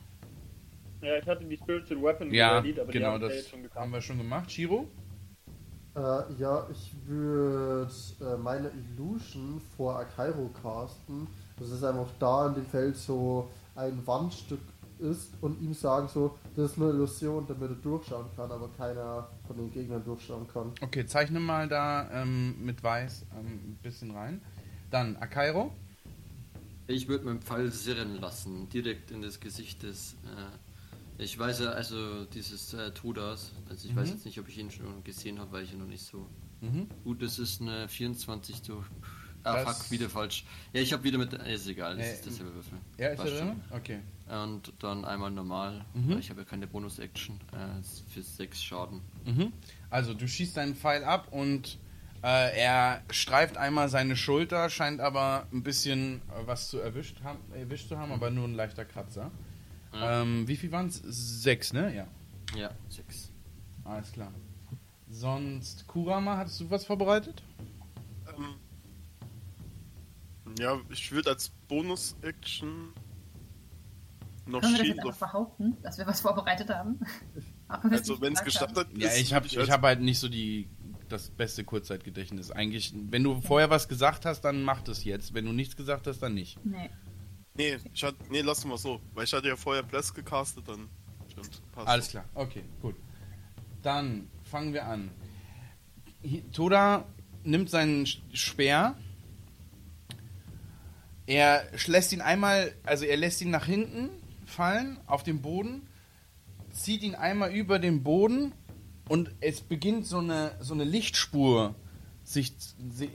[1.03, 3.75] Ja, ich hatte die Spiritual Weapon Ja, geredet, aber die genau, haben wir das gehabt.
[3.75, 4.51] haben wir schon gemacht.
[4.51, 4.89] Shiro?
[5.97, 6.01] Äh,
[6.39, 7.91] ja, ich würde
[8.21, 11.27] äh, meine Illusion vor Akairo casten.
[11.59, 14.61] Das ist einfach da in dem Feld so ein Wandstück
[14.99, 19.29] ist und ihm sagen so, das ist nur Illusion, damit er durchschauen kann, aber keiner
[19.47, 20.73] von den Gegnern durchschauen kann.
[20.81, 24.41] Okay, zeichne mal da ähm, mit Weiß ähm, ein bisschen rein.
[24.91, 25.73] Dann Akairo.
[26.87, 30.15] Ich würde meinen Pfeil sirren lassen, direkt in das Gesicht des.
[30.25, 33.53] Äh, ich weiß ja, also dieses äh, Todas.
[33.69, 34.15] Also ich weiß Mhm.
[34.15, 36.27] jetzt nicht, ob ich ihn schon gesehen habe, weil ich ihn noch nicht so
[36.61, 36.89] Mhm.
[37.05, 38.83] Gut, das ist eine 24 zu.
[39.43, 40.47] Ah, Das- fuck, wieder falsch.
[40.73, 41.35] Ja, ich habe wieder mit.
[41.35, 42.79] Ist egal, das Äh, ist derselbe Würfel.
[42.97, 43.61] Ja, ist er drin?
[43.71, 44.01] Okay.
[44.29, 45.85] Und dann einmal normal.
[45.93, 46.09] Mhm.
[46.11, 47.39] weil Ich habe ja keine Bonus-Action.
[47.53, 47.83] Äh,
[48.15, 49.03] für 6 Schaden.
[49.27, 49.53] Mhm.
[49.91, 51.77] Also du schießt deinen Pfeil ab und
[52.25, 57.39] äh, er streift einmal seine Schulter, scheint aber ein bisschen äh, was zu erwischt, haben,
[57.53, 59.31] erwischt zu haben, aber nur ein leichter Kratzer.
[59.93, 60.23] Ja.
[60.23, 61.03] Ähm, wie viel waren es?
[61.05, 61.95] Sechs, ne?
[61.95, 62.07] Ja.
[62.57, 63.31] Ja, 6.
[63.85, 64.33] Alles klar.
[65.11, 67.43] Sonst, Kurama, hattest du was vorbereitet?
[68.35, 68.55] Ähm,
[70.59, 72.95] ja, ich würde als Bonus-Action
[74.47, 77.01] noch Können wir das jetzt behaupten, dass wir was vorbereitet haben?
[77.67, 78.45] Also wenn es haben.
[78.45, 80.69] gestartet Ja, ist, ich habe ich hab halt nicht so die
[81.09, 82.51] das beste Kurzzeitgedächtnis.
[82.51, 85.35] Eigentlich, wenn du vorher was gesagt hast, dann mach das jetzt.
[85.35, 86.59] Wenn du nichts gesagt hast, dann nicht.
[86.65, 86.91] Nee.
[87.57, 89.01] Nee, ich hatte, nee, lassen wir so.
[89.15, 90.89] Weil ich hatte ja vorher Bless gecastet, dann
[91.31, 91.63] stimmt.
[91.73, 91.89] Passt.
[91.89, 92.97] Alles klar, okay, gut.
[93.83, 95.11] Dann fangen wir an.
[96.53, 97.07] Toda
[97.45, 98.97] nimmt seinen Speer.
[101.27, 104.11] Er lässt ihn einmal, also er lässt ihn nach hinten
[104.47, 105.89] fallen auf den Boden,
[106.73, 108.53] zieht ihn einmal über den Boden
[109.09, 111.75] und es beginnt so eine, so eine Lichtspur
[112.25, 112.53] sich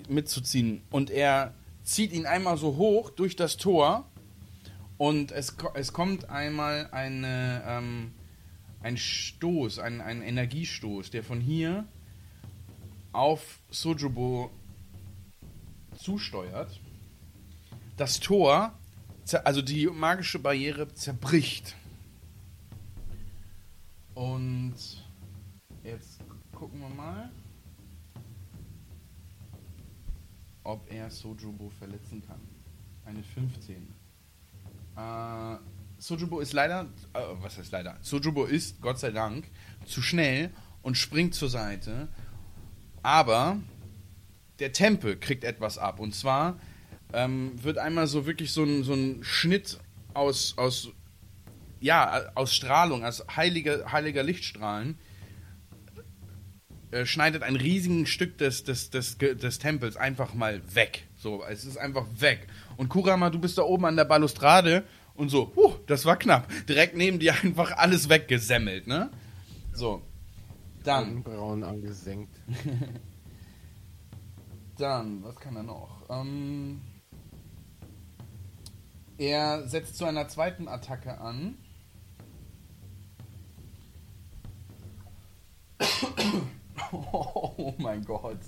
[0.08, 0.82] mitzuziehen.
[0.92, 1.54] Und er
[1.84, 4.06] zieht ihn einmal so hoch durch das Tor
[4.98, 8.12] und es, es kommt einmal eine, ähm,
[8.82, 11.86] ein Stoß, ein, ein Energiestoß, der von hier
[13.12, 14.52] auf Sojobo
[15.98, 16.80] zusteuert.
[17.98, 18.74] Das Tor,
[19.44, 21.76] also die magische Barriere, zerbricht.
[24.14, 24.76] Und
[26.60, 27.30] gucken wir mal,
[30.64, 32.42] ob er Sojobo verletzen kann.
[33.06, 33.88] Eine 15.
[34.98, 35.58] Äh,
[35.98, 37.98] Sojubo ist leider, äh, was heißt leider?
[38.02, 39.46] Sojubo ist, Gott sei Dank,
[39.86, 42.10] zu schnell und springt zur Seite.
[43.04, 43.58] Aber
[44.60, 46.02] der Tempel kriegt etwas ab.
[46.02, 46.60] Und zwar
[47.14, 49.80] ähm, wird einmal so wirklich so ein, so ein Schnitt
[50.14, 50.90] aus, aus,
[51.80, 55.00] ja, aus Strahlung, aus heiliger, heiliger Lichtstrahlen,
[56.92, 61.08] äh, schneidet ein riesiges Stück des, des, des, des Tempels einfach mal weg.
[61.18, 62.48] So, es ist einfach weg.
[62.78, 64.84] Und Kurama, du bist da oben an der Balustrade
[65.14, 66.48] und so, huh, das war knapp.
[66.68, 69.12] Direkt neben dir einfach alles weggesemmelt, ne?
[69.74, 70.02] So.
[70.84, 72.34] Dann, Augenbrauen angesenkt.
[74.78, 76.06] dann, was kann er noch?
[76.10, 76.82] Ähm,
[79.18, 81.58] er setzt zu einer zweiten Attacke an.
[86.92, 88.40] Oh mein Gott.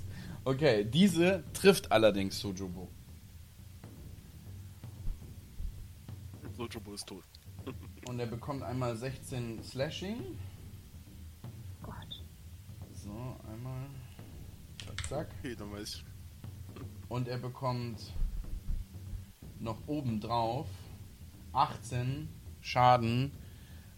[0.44, 2.90] Okay, diese trifft allerdings Sojobo.
[6.56, 7.24] Sojobo ist tot.
[8.08, 10.18] Und er bekommt einmal 16 Slashing.
[11.84, 12.24] Gott.
[12.94, 13.88] So, einmal.
[14.86, 15.28] Zack, zack.
[15.40, 16.06] Okay, dann weiß ich.
[17.10, 18.14] Und er bekommt
[19.60, 20.68] noch obendrauf
[21.53, 22.30] 18
[22.62, 23.32] Schaden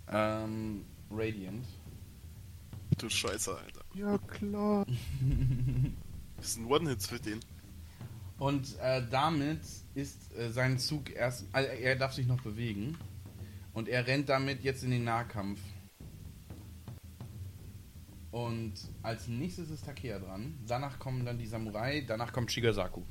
[0.09, 1.65] ähm, Radiant.
[2.97, 3.82] Du Scheiße, Alter.
[3.95, 4.85] Ja, klar.
[6.37, 7.39] Das sind One-Hits für den.
[8.37, 9.61] Und äh, damit
[9.93, 11.45] ist äh, sein Zug erst.
[11.53, 12.97] Also er darf sich noch bewegen.
[13.73, 15.59] Und er rennt damit jetzt in den Nahkampf.
[18.31, 20.59] Und als nächstes ist Takea dran.
[20.67, 22.01] Danach kommen dann die Samurai.
[22.01, 23.03] Danach kommt Shigasaku.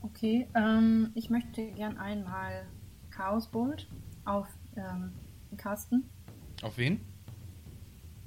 [0.00, 2.66] Okay, ähm, ich möchte gern einmal
[3.10, 3.86] Chaos Bolt
[4.24, 5.12] auf ähm,
[5.50, 6.08] den Kasten.
[6.62, 7.11] Auf wen?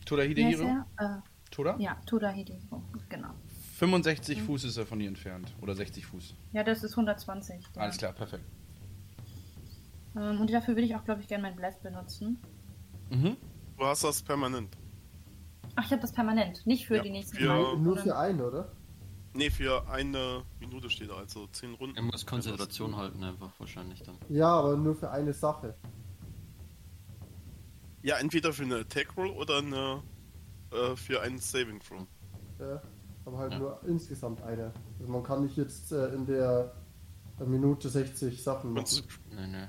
[0.05, 0.63] Toda Hidehiro?
[0.97, 1.23] er?
[1.51, 1.75] Toda?
[1.77, 3.29] Äh, ja, Toda Hidehiro, genau.
[3.77, 5.53] 65 Fuß ist er von ihr entfernt.
[5.61, 6.33] Oder 60 Fuß.
[6.53, 7.65] Ja, das ist 120.
[7.73, 7.81] der.
[7.83, 8.45] Alles klar, perfekt.
[10.15, 12.39] Ähm, und dafür würde ich auch, glaube ich, gerne mein Blast benutzen.
[13.09, 13.35] Mhm.
[13.77, 14.77] Du hast das permanent.
[15.75, 17.77] Ach, ich habe das permanent, nicht für Ja, die nächsten für- Mal.
[17.77, 18.71] Nur für einen, oder?
[19.33, 21.97] Nee, für eine Minute steht er, also 10 Runden.
[21.97, 24.15] Er muss Konzentration halten, einfach wahrscheinlich dann.
[24.29, 25.75] Ja, aber nur für eine Sache.
[28.05, 30.03] Ja, entweder für eine Attack Roll oder eine
[30.71, 32.05] äh, für einen Saving Throw.
[32.59, 32.79] Ja,
[33.25, 33.57] aber halt Ja.
[33.59, 34.71] nur insgesamt eine.
[34.99, 36.71] Also man kann nicht jetzt äh, in der
[37.39, 38.85] äh, Minute 60 Sachen machen.
[38.85, 39.67] Konz- Nee, nee.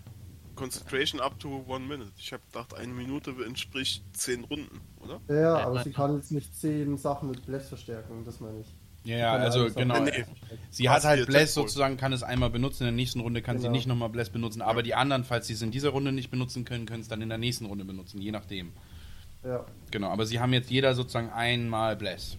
[0.55, 2.13] Concentration up to one minute.
[2.19, 5.19] Ich habe gedacht, eine Minute entspricht 10 Runden, oder?
[5.29, 8.75] Ja, Ja, aber sie kann jetzt nicht 10 Sachen mit Bless verstärken, das meine ich.
[9.07, 10.01] Ja, ja, also genau.
[10.01, 10.24] Nee.
[10.70, 13.62] Sie hat halt Bless sozusagen, kann es einmal benutzen, in der nächsten Runde kann sie
[13.65, 13.73] Genau.
[13.77, 16.65] nicht nochmal Bless benutzen, aber die anderen, falls sie es in dieser Runde nicht benutzen
[16.65, 18.73] können, können es dann in der nächsten Runde benutzen, je nachdem.
[19.45, 19.65] Ja.
[19.93, 22.37] Genau, aber sie haben jetzt jeder sozusagen einmal Bless.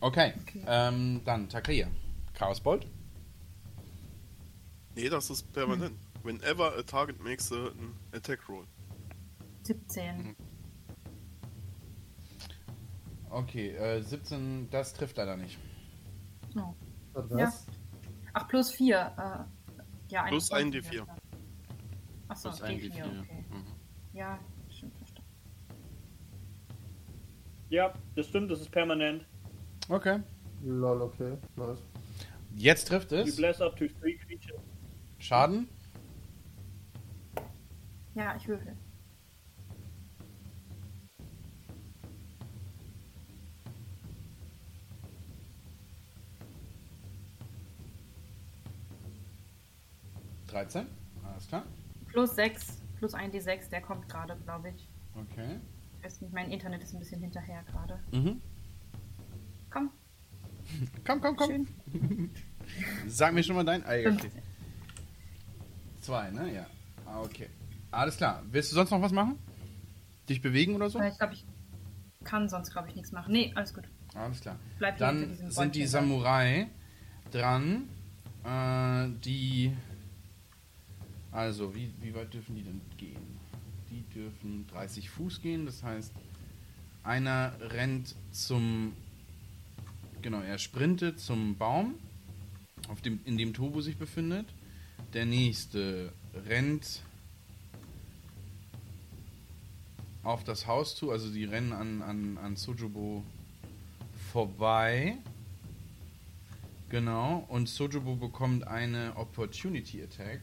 [0.00, 0.62] Okay, Okay.
[0.66, 1.88] Ähm, dann Takria.
[2.34, 2.86] Chaos Bolt.
[4.94, 5.94] Nee, das ist permanent.
[6.22, 8.64] Whenever a target makes a, an Attack Roll.
[9.62, 10.36] 17.
[13.30, 15.58] Okay, äh, 17, das trifft leider nicht.
[16.56, 16.74] Oh.
[17.14, 17.66] Was?
[17.66, 17.72] Ja.
[18.34, 18.96] Ach, plus 4.
[18.96, 20.96] Äh, ja, Plus 21, 1d4.
[21.06, 21.16] ja.
[22.28, 23.20] Achso, Plus ein D4, D4.
[23.20, 23.44] okay.
[23.50, 23.64] Mhm.
[24.12, 24.38] Ja,
[24.70, 25.30] stimmt, verstanden.
[27.70, 29.26] Ja, das stimmt, das ist permanent.
[29.88, 30.20] Okay.
[30.62, 31.36] Lol, okay.
[31.56, 31.78] Nice.
[32.56, 33.36] Jetzt trifft You es.
[33.36, 34.60] bless up to three creatures.
[35.18, 35.68] Schaden?
[38.14, 38.74] Ja, ich würfel.
[50.48, 50.86] Dreizehn.
[51.24, 51.62] Alles klar.
[52.08, 54.88] Plus 6, plus 1d6, der kommt gerade, glaube ich.
[55.14, 55.60] Okay.
[55.98, 57.98] Ich weiß nicht, mein Internet ist ein bisschen hinterher gerade.
[58.12, 58.40] Mhm.
[59.70, 59.90] Komm,
[61.06, 61.50] Komm, komm, komm.
[61.50, 62.30] schön.
[63.06, 64.00] Sag mir schon mal dein Ei.
[64.00, 64.18] Okay.
[64.20, 64.42] 15.
[66.00, 66.52] Zwei, ne?
[66.54, 66.66] Ja.
[67.06, 67.48] Ah, Okay.
[67.90, 68.42] Alles klar.
[68.50, 69.38] Willst du sonst noch was machen?
[70.28, 70.98] Dich bewegen oder so?
[70.98, 71.46] Weil Ich glaube, ich
[72.22, 73.32] kann sonst, glaube ich, nichts machen.
[73.32, 73.84] Nee, alles gut.
[74.14, 74.56] Alles klar.
[74.78, 75.86] Bleib Dann sind die.
[75.86, 76.68] Samurai
[77.30, 77.88] dran,
[78.44, 79.74] äh, die.
[81.32, 83.38] Also, wie, wie weit dürfen die denn gehen?
[83.90, 86.12] Die dürfen 30 Fuß gehen, das heißt,
[87.02, 88.92] einer rennt zum.
[90.20, 91.94] Genau, er sprintet zum Baum,
[92.88, 94.46] auf dem, in dem Tobo sich befindet.
[95.14, 97.02] Der nächste rennt
[100.22, 103.24] auf das Haus zu, also die rennen an, an, an Sojobo
[104.32, 105.16] vorbei.
[106.90, 110.40] Genau, und Sojobo bekommt eine Opportunity Attack.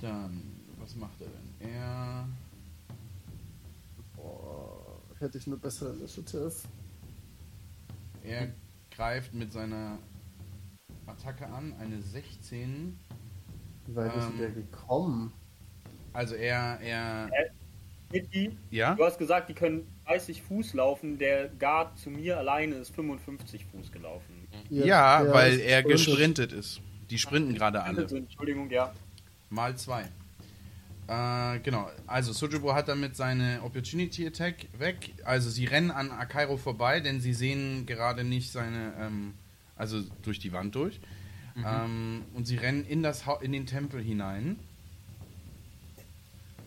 [0.00, 0.42] Dann,
[0.78, 1.70] was macht er denn?
[1.70, 2.28] Er.
[4.14, 6.52] Boah, hätte ich eine bessere Initiative.
[8.22, 8.48] Er
[8.90, 9.98] greift mit seiner
[11.06, 12.98] Attacke an, eine 16.
[13.86, 14.30] Wie weit ist Ähm.
[14.32, 15.32] denn der gekommen?
[16.12, 17.28] Also er, er,
[18.10, 18.94] Nicky, ja?
[18.94, 21.18] du hast gesagt, die können 30 Fuß laufen.
[21.18, 24.48] Der Guard zu mir alleine ist 55 Fuß gelaufen.
[24.70, 26.06] Ja, der weil ist er sprintet.
[26.06, 26.80] gesprintet ist.
[27.10, 28.02] Die sprinten gerade alle.
[28.06, 28.92] Entschuldigung, ja.
[29.50, 30.08] Mal zwei.
[31.08, 35.14] Äh, genau, also Sojobo hat damit seine Opportunity Attack weg.
[35.24, 39.34] Also sie rennen an Akairo vorbei, denn sie sehen gerade nicht seine, ähm,
[39.76, 41.00] also durch die Wand durch.
[41.64, 44.58] Ähm, und sie rennen in, das ha in den Tempel hinein.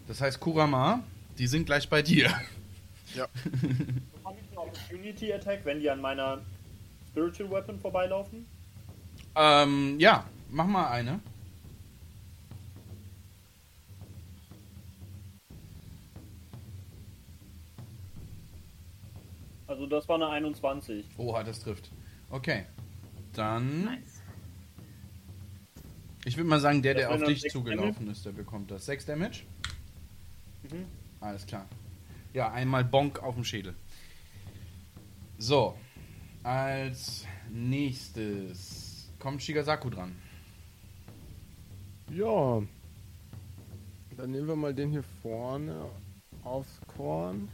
[0.07, 1.03] Das heißt, Kurama,
[1.37, 2.29] die sind gleich bei dir.
[3.15, 3.29] Habe
[4.41, 6.41] ich eine Opportunity Attack, wenn die an meiner
[7.11, 8.45] Spiritual Weapon vorbeilaufen?
[9.35, 11.19] ähm, ja, mach mal eine.
[19.69, 21.05] Also das war eine 21.
[21.17, 21.91] Oha, das trifft.
[22.31, 22.65] Okay.
[23.33, 23.85] Dann.
[23.85, 24.23] Nice.
[26.25, 28.87] Ich würde mal sagen, der, Das der auf dich zugelaufen ist, der bekommt das.
[28.87, 29.43] 6 Damage?
[30.63, 30.85] Mhm.
[31.21, 31.67] Alles klar.
[32.33, 33.75] Ja, einmal Bonk auf dem Schädel.
[35.37, 35.77] So.
[36.41, 40.15] Als nächstes kommt Shigasaku dran.
[42.11, 42.63] Ja.
[44.17, 45.85] Dann nehmen wir mal den hier vorne
[46.43, 47.49] aufs Korn.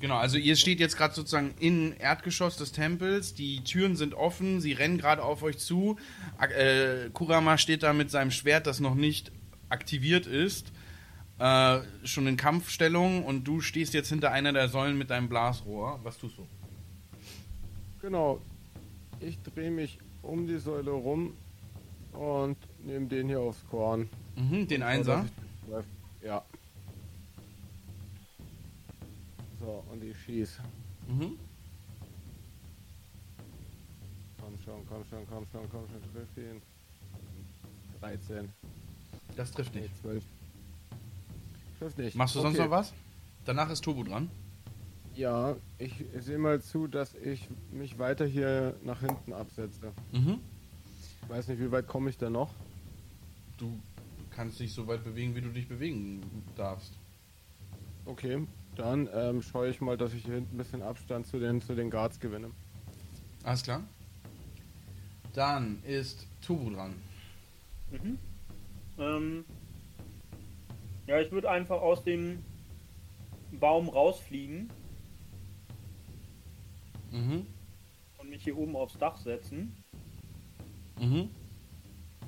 [0.00, 4.60] Genau, also ihr steht jetzt gerade sozusagen im Erdgeschoss des Tempels, die Türen sind offen,
[4.60, 5.96] sie rennen gerade auf euch zu.
[6.40, 9.32] Äh, Kurama steht da mit seinem Schwert, das noch nicht
[9.68, 10.72] aktiviert ist,
[11.38, 16.00] äh, schon in Kampfstellung und du stehst jetzt hinter einer der Säulen mit deinem Blasrohr.
[16.02, 16.46] Was tust du?
[18.02, 18.40] Genau.
[19.20, 21.34] Ich drehe mich um die Säule rum
[22.12, 24.08] und nehme den hier aufs Korn.
[24.36, 25.24] Mhm, den Einser.
[26.22, 26.44] Ja.
[29.64, 30.58] So, und ich schieß.
[31.08, 31.38] Mhm.
[34.40, 36.60] Komm schon, komm schon, komm schon, komm schon, triff ihn.
[38.00, 38.48] 13.
[39.36, 40.00] Das trifft Nee, nicht.
[40.02, 40.24] 12.
[41.78, 42.14] Trifft nicht.
[42.16, 42.64] Machst du sonst Okay.
[42.64, 42.92] noch was?
[43.46, 44.28] Danach ist Turbo dran.
[45.14, 49.92] Ja, ich sehe mal zu, dass ich mich weiter hier nach hinten absetze.
[50.12, 50.40] Mhm.
[51.28, 52.50] Weiß nicht, wie weit komme ich da noch?
[53.56, 53.78] Du
[54.30, 56.20] kannst dich so weit bewegen, wie du dich bewegen
[56.56, 56.92] darfst.
[58.04, 61.60] Okay, dann ähm, schaue ich mal, dass ich hier hinten ein bisschen Abstand zu den,
[61.60, 62.50] zu den Guards gewinne.
[63.42, 63.82] Alles klar.
[65.34, 66.94] Dann ist Turbo dran.
[67.90, 68.18] Mhm.
[68.98, 69.44] Ähm,
[71.06, 72.42] ja, ich würde einfach aus dem
[73.52, 74.70] Baum rausfliegen
[77.10, 77.46] Mhm.
[78.18, 79.76] und mich hier oben aufs Dach setzen.
[80.98, 81.28] Mhm.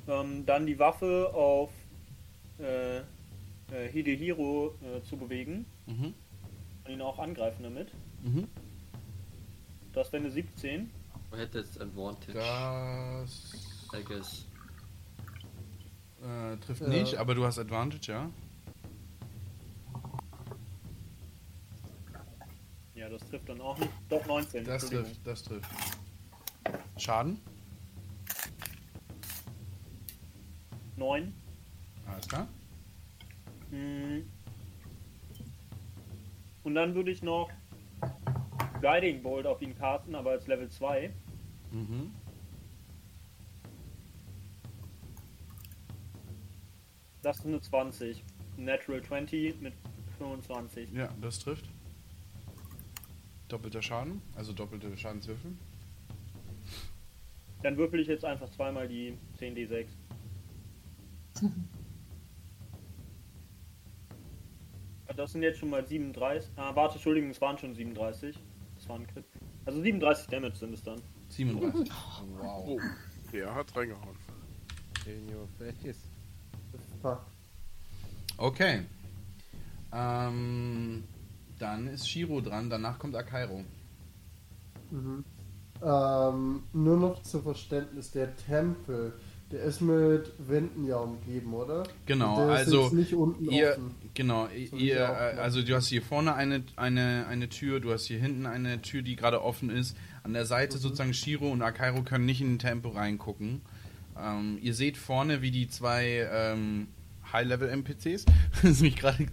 [0.06, 1.70] Ähm, dann die Waffe auf
[2.60, 3.02] äh, äh,
[3.90, 6.14] Hidehiro äh, zu bewegen Mhm.
[6.86, 7.92] Und ihn auch angreifen damit.
[8.22, 8.48] Mhm.
[9.92, 10.90] Das wäre eine 17.
[11.30, 13.52] Man hätte jetzt Advantage, Das
[13.94, 14.46] I guess.
[16.22, 16.88] äh, trifft Ja.
[16.88, 18.30] nicht, aber du hast Advantage, ja?
[22.94, 23.90] Ja, das trifft dann auch nicht.
[24.08, 24.64] Doch 19.
[24.64, 25.70] Das trifft, das trifft.
[26.96, 27.40] Schaden?
[30.96, 31.34] 9.
[32.06, 32.48] Alles klar.
[33.70, 34.20] Mm.
[36.66, 37.48] Und dann würde ich noch
[38.82, 41.12] Guiding Bolt auf ihn casten, aber als Level 2.
[41.70, 42.10] Mhm.
[47.22, 48.24] Das ist eine 20.
[48.56, 49.74] Natural 20 mit
[50.18, 50.90] 25.
[50.92, 51.70] Ja, das trifft.
[53.46, 55.52] Doppelter Schaden, also doppelte Schadenswürfel.
[57.62, 59.86] Dann würfel ich jetzt einfach zweimal die 10d6.
[65.16, 66.50] Das sind jetzt schon mal 37.
[66.56, 68.38] Ah, warte, Entschuldigung, es waren schon 37.
[68.76, 69.24] Das war ein Crit.
[69.64, 71.00] Also 37 Damage sind es dann.
[71.30, 71.90] 37.
[72.38, 72.64] Wow.
[72.68, 72.80] Oh,
[73.32, 74.16] der hat reingehauen.
[75.06, 75.96] In your face.
[77.00, 77.22] Fuck.
[78.36, 78.82] Okay.
[79.92, 81.04] Ähm,
[81.58, 83.64] dann ist Shiro dran, danach kommt Akairo.
[84.90, 85.24] Mhm.
[85.82, 89.14] Ähm, nur noch zum Verständnis, der Tempel,
[89.52, 91.84] der ist mit Wänden ja umgeben, oder?
[92.06, 93.94] Genau, ist also jetzt nicht unten ihr, offen.
[94.14, 98.06] genau, So ihr, äh, also du hast hier vorne eine, eine, eine Tür, du hast
[98.06, 99.96] hier hinten eine Tür, die gerade offen ist.
[100.24, 100.48] An der Mhm.
[100.48, 103.60] Seite sozusagen Shiro und Akairo können nicht in den Tempel reingucken.
[104.20, 106.88] Ähm, ihr seht vorne, wie die zwei ähm,
[107.32, 108.24] High-Level-NPCs
[108.62, 109.26] das mich gerade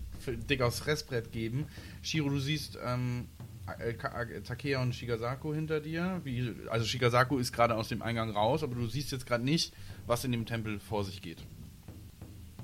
[0.50, 1.66] dick aufs Fressbrett geben.
[2.04, 6.22] Shiro, du siehst ähm, äh, äh, Takea und Shigasaku hinter dir.
[6.24, 9.74] Wie, also Shigasaku ist gerade aus dem Eingang raus, aber du siehst jetzt gerade nicht,
[10.06, 11.46] was in dem Tempel vor sich geht.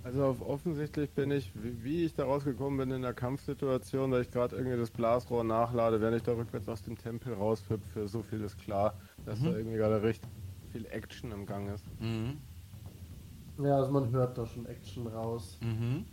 [0.04, 4.32] Also auf offensichtlich bin ich, wie, ich da rausgekommen bin in der Kampfsituation, da ich
[4.32, 8.42] gerade irgendwie das Blasrohr nachlade, wenn ich da rückwärts aus dem Tempel raushüpfe, so viel
[8.42, 9.46] ist klar, dass Mhm.
[9.46, 10.24] da irgendwie gerade recht
[10.72, 11.86] viel Action im Gang ist.
[12.00, 12.38] Mhm.
[13.62, 15.60] Ja, also man hört da schon Action raus.
[15.62, 16.06] Mhm.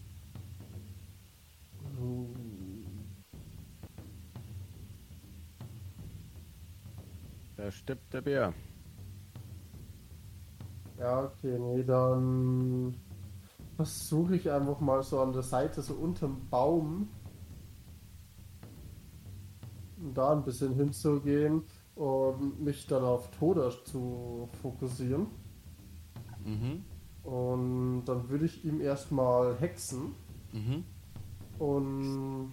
[1.98, 2.26] Uh.
[7.56, 8.54] Da steppt der Bär.
[10.98, 12.94] Ja, okay, nee, dann
[13.76, 17.08] versuche ich einfach mal so an der Seite, so unterm Baum,
[20.14, 21.62] da ein bisschen hinzugehen
[21.94, 25.26] und mich dann auf Toda zu fokussieren.
[26.44, 26.84] Mhm.
[27.24, 30.14] Und dann würde ich ihm erstmal hexen
[30.52, 30.84] Mhm.
[31.58, 32.52] und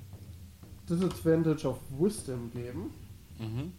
[0.90, 2.92] Disadvantage of Wisdom geben.
[3.40, 3.72] Mhm.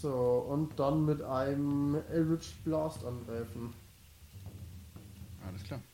[0.00, 3.74] So, und dann mit einem Eldritch Blast angreifen.
[5.46, 5.80] Alles klar.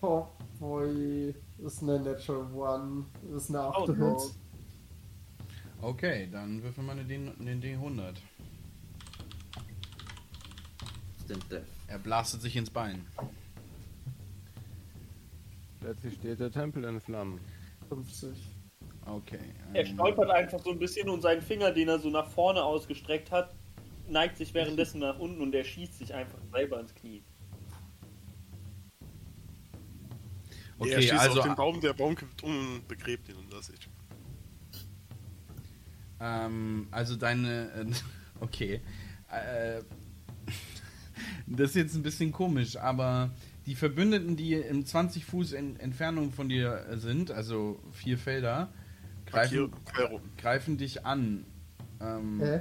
[0.00, 0.26] Oh
[0.58, 3.04] boy, das ist eine Natural One.
[3.30, 4.30] Das ist eine 8 Oh.
[5.82, 8.14] Okay, dann würfeln wir den, den D100.
[11.28, 11.66] Instant Death.
[11.88, 13.04] Er blastet sich ins Bein.
[15.80, 17.40] Plötzlich steht der Tempel in Flammen.
[17.88, 18.55] 50.
[19.06, 19.38] Okay.
[19.72, 22.62] Er ähm, stolpert einfach so ein bisschen und sein Finger, den er so nach vorne
[22.62, 23.54] ausgestreckt hat,
[24.08, 27.22] neigt sich währenddessen nach unten und er schießt sich einfach selber ins Knie.
[30.78, 33.62] er Okay, schießt also, auf den Baum, der Baum kippt um und begräbt ihn unter
[33.62, 33.88] sich.
[36.20, 37.70] ähm, also deine.
[37.72, 37.86] Äh,
[38.40, 38.80] okay.
[39.30, 39.82] Äh,
[41.46, 43.30] das ist jetzt ein bisschen komisch, aber
[43.66, 48.72] die Verbündeten, die in 20 Fuß in Entfernung von dir sind, also vier Felder,
[49.26, 49.72] greifen,
[50.38, 51.44] greifen dich an.
[52.00, 52.60] Ähm, Hä?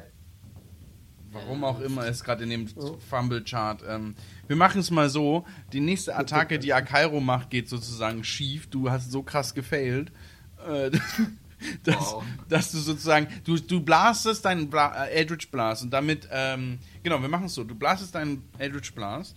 [1.32, 2.98] Warum auch immer ist gerade in dem Oh.
[3.10, 3.84] Fumble-Chart.
[3.88, 4.16] Ähm,
[4.48, 8.68] wir machen es mal so: Die nächste Attacke, die Akairo macht, geht sozusagen schief.
[8.70, 10.14] Du hast so krass gefailt,
[10.66, 10.92] äh,
[11.84, 12.24] dass, Wow.
[12.48, 13.28] dass du sozusagen.
[13.44, 16.28] Du, du blastest deinen Bla äh, Eldritch Blast und damit.
[16.32, 19.36] Ähm, genau, wir machen es so: Du blastest deinen Eldritch Blast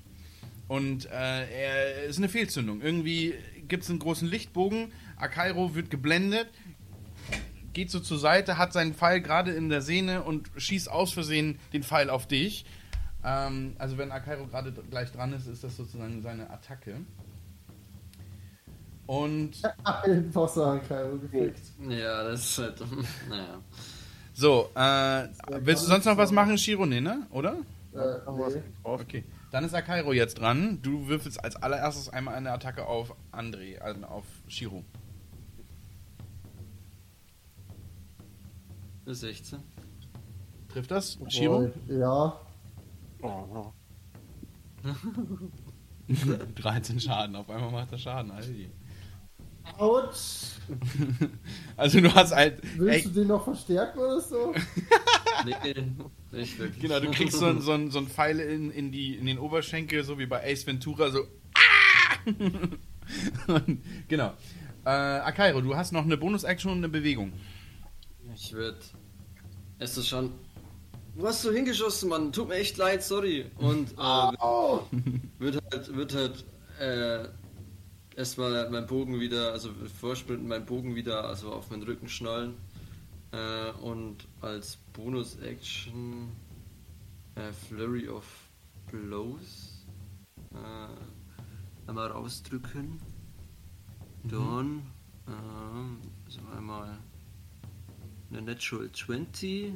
[0.68, 1.10] und äh,
[1.50, 2.80] er ist eine Fehlzündung.
[2.80, 3.34] Irgendwie
[3.66, 4.92] gibt es einen großen Lichtbogen.
[5.16, 6.46] Akairo wird geblendet,
[7.78, 11.60] geht so zur Seite, hat seinen Pfeil gerade in der Sehne und schießt aus Versehen
[11.72, 12.64] den Pfeil auf dich.
[13.24, 16.96] Ähm, also wenn Akairo gerade gleich dran ist, ist das sozusagen seine Attacke.
[19.06, 19.52] Und
[19.84, 21.60] Ein Wasser an Kairo gefickt.
[21.88, 22.82] Ja, das ist halt.
[23.28, 23.62] Naja.
[24.34, 25.28] so, äh,
[25.64, 26.84] willst du sonst noch was machen, Shiro?
[26.84, 27.28] Nee, ne?
[27.30, 27.59] Oder?
[27.94, 28.62] Äh, nee.
[28.82, 29.24] Okay.
[29.52, 30.80] Dann ist Akairo jetzt dran.
[30.82, 34.82] Du würfelst als allererstes einmal eine Attacke auf André, also auf Shiro.
[39.09, 39.59] Eine 16.
[40.70, 41.18] Trifft das?
[41.28, 41.70] Shiro?
[41.89, 42.39] Ja.
[43.22, 43.72] Oh,
[46.55, 47.35] 13 Schaden.
[47.36, 48.51] Auf einmal macht er Schaden, Alter.
[49.78, 50.59] Autsch.
[51.76, 52.60] Also du hast halt.
[52.76, 54.55] Willst Ey, du den noch verstärken oder so?
[55.47, 55.74] Nee,
[56.32, 56.82] nicht wirklich.
[56.82, 59.39] Genau, du kriegst so, ein- so, ein- so ein Pfeil in, in, die, in den
[59.39, 61.20] Oberschenkel, so wie bei Ace Ventura, so.
[61.55, 62.30] Ah!
[63.55, 64.35] Und, genau.
[64.85, 67.32] Äh, Akairo, du hast noch eine Bonus-Action und eine Bewegung.
[68.34, 68.78] Ich würde.
[69.78, 70.32] Es ist schon.
[71.16, 72.32] Du hast so hingeschossen, Mann.
[72.32, 73.46] Tut mir echt leid, sorry.
[73.56, 74.32] Und äh,
[75.38, 76.44] wird halt, wird halt
[76.78, 77.28] äh,
[78.16, 82.55] erstmal mein Bogen wieder, also vorsprinten, meinen Bogen wieder, also auf meinen Rücken schnallen.
[83.32, 86.30] Äh, und als Bonus-Action
[87.34, 88.24] äh, Flurry of
[88.90, 89.84] Blows
[90.52, 93.00] äh, einmal rausdrücken.
[94.24, 94.82] Dann
[95.26, 96.98] ähm, also einmal
[98.30, 99.72] eine Natural 20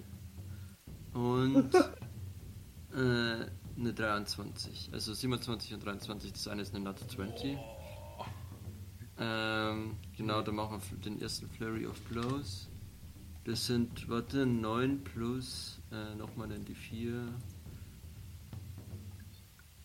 [1.14, 1.74] und
[2.94, 3.46] äh,
[3.76, 4.90] eine 23.
[4.92, 7.56] Also 27 und 23, das eine ist eine Nat 20.
[9.18, 12.68] Ähm, genau, dann machen wir den ersten Flurry of Blows.
[13.44, 17.28] Das sind, warte, 9 plus äh, nochmal dann die 4.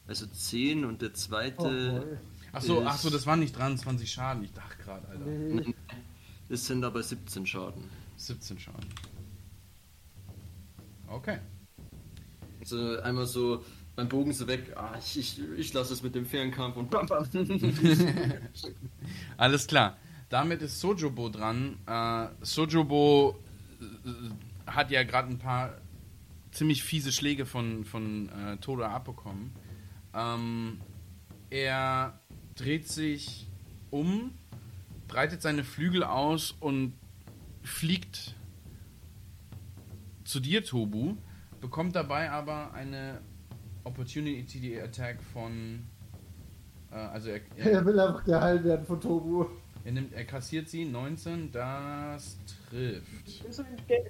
[0.07, 1.57] Also 10 und der Oh, zweite,
[2.01, 2.17] boy.
[2.53, 4.43] Achso, Ist- ach so, das waren nicht 23 Schaden.
[4.43, 5.25] Ich dachte gerade, Alter.
[5.25, 5.75] Nee.
[6.49, 7.83] das sind aber 17 Schaden.
[8.17, 8.89] 17 Schaden.
[11.07, 11.39] Okay.
[12.59, 13.63] Also einmal so
[13.95, 17.07] mein Bogen so weg, ah, ich, ich, ich lasse es mit dem Fernkampf und bam,
[17.07, 17.27] bam.
[19.37, 19.97] Alles klar.
[20.29, 21.77] Damit ist Sojobo dran.
[21.87, 23.39] Äh, Sojobo
[23.81, 25.77] äh, hat ja gerade ein paar
[26.51, 29.51] ziemlich fiese Schläge von, von äh, Toda abbekommen.
[30.13, 30.81] Ähm,
[31.49, 32.19] er
[32.55, 33.47] dreht sich
[33.89, 34.31] um,
[35.07, 36.93] breitet seine Flügel aus und
[37.67, 38.35] fliegt
[40.23, 41.15] zu dir, Tobu,
[41.61, 43.21] bekommt dabei aber eine
[43.83, 45.79] Opportunity Attack von.
[46.91, 49.45] Äh, also er, er, Er will einfach geheilt werden von Tobu.
[49.85, 52.37] er, nimmt, er kassiert sie, 19, das
[52.69, 53.43] trifft.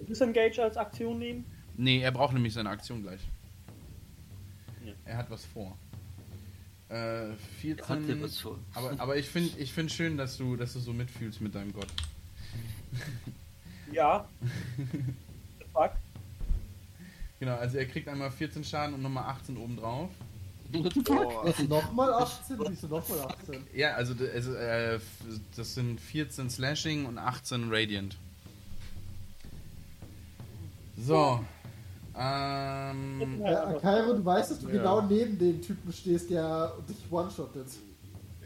[0.09, 1.45] Disengage, als Aktion nehmen?
[1.75, 3.21] Nee, er braucht nämlich seine Aktion gleich.
[4.83, 4.93] Ja.
[5.05, 5.77] Er hat was vor.
[6.89, 8.07] Äh, Hat 14.
[8.07, 8.57] dir was vor.
[8.73, 11.73] Aber, aber ich finde ich find schön, dass du, dass du so mitfühlst mit deinem
[11.73, 11.87] Gott.
[13.91, 14.27] Ja.
[15.73, 15.91] Fuck.
[17.39, 20.09] Genau, also er kriegt einmal 14 Schaden und nochmal 18 obendrauf.
[20.71, 22.57] Was, nochmal 18?
[22.67, 23.63] Wieso nochmal 18?
[23.73, 24.99] Ja, also, also äh,
[25.55, 28.17] das sind 14 Slashing und 18 Radiant.
[30.97, 31.39] So.
[32.17, 34.73] Ähm, Ja, Kairo, du weißt, dass du Ja.
[34.73, 37.67] genau neben dem Typen stehst, der dich one-shottet.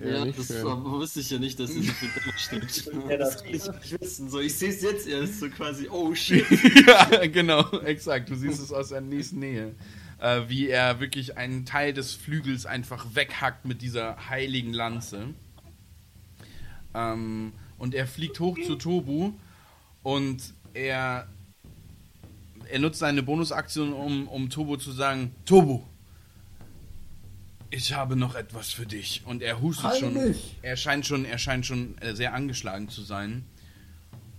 [0.03, 2.93] Ja, nicht das aber wusste ich ja nicht, dass sie so viel drin steht.
[3.09, 4.29] Ja, das kann ich nicht wissen.
[4.29, 6.45] So, ich sehe es jetzt erst so quasi, oh shit.
[6.87, 8.29] ja, genau, exakt.
[8.29, 9.75] Du siehst es aus der nächsten Nähe.
[10.19, 15.33] Äh, wie er wirklich einen Teil des Flügels einfach weghackt mit dieser heiligen Lanze.
[16.93, 19.33] Ähm, und er fliegt hoch zu Tobu
[20.03, 21.27] und er,
[22.69, 25.81] er nutzt seine Bonusaktion, um, um Tobu zu sagen, Tobu,
[27.71, 29.23] ich habe noch etwas für dich.
[29.25, 30.35] Und er hustet Heil schon.
[30.61, 33.45] Er scheint schon, er scheint schon äh, sehr angeschlagen zu sein.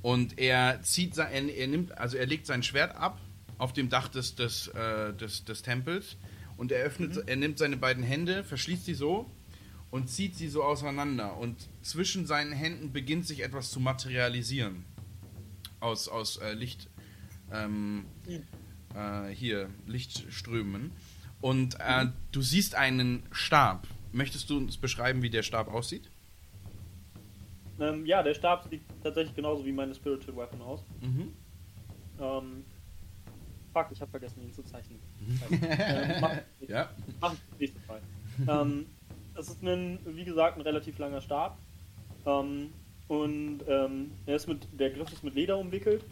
[0.02, 3.18] Und er zieht sein, er, nimmt, also er legt sein Schwert ab
[3.58, 6.16] auf dem Dach des, des, äh, des, des Tempels
[6.56, 9.30] und er öffnet, er nimmt seine beiden Hände, verschließt sie so
[9.90, 11.36] und zieht sie so auseinander.
[11.36, 14.84] Und zwischen seinen Händen beginnt sich etwas zu materialisieren.
[15.78, 16.88] Aus, aus äh, Licht,
[17.52, 18.06] ähm,
[18.94, 20.90] äh, hier, Lichtströmen.
[21.42, 23.86] Und äh, du siehst einen Stab.
[24.12, 26.08] Möchtest du uns beschreiben, wie der Stab aussieht?
[27.80, 30.80] Ähm, ja, der Stab sieht tatsächlich genauso wie meine Spiritual Weapon aus.
[31.00, 31.32] Mhm.
[32.20, 32.64] Ähm,
[33.72, 34.98] fuck, ich habe vergessen, ihn zu zeichnen.
[35.50, 36.32] ähm, mach,
[36.68, 36.90] Ja.
[37.20, 38.62] mach ich das nächste Mal.
[38.62, 38.86] ähm,
[39.34, 41.58] das ist ein, wie gesagt, ein relativ langer Stab.
[42.24, 42.72] Ähm,
[43.08, 46.04] und ähm, er ist mit, der Griff ist mit Leder umwickelt.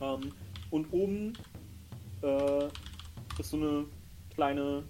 [0.00, 0.32] Ähm,
[0.70, 1.34] und oben
[2.22, 2.68] äh,
[3.38, 3.84] ist so eine
[4.34, 4.84] kleine.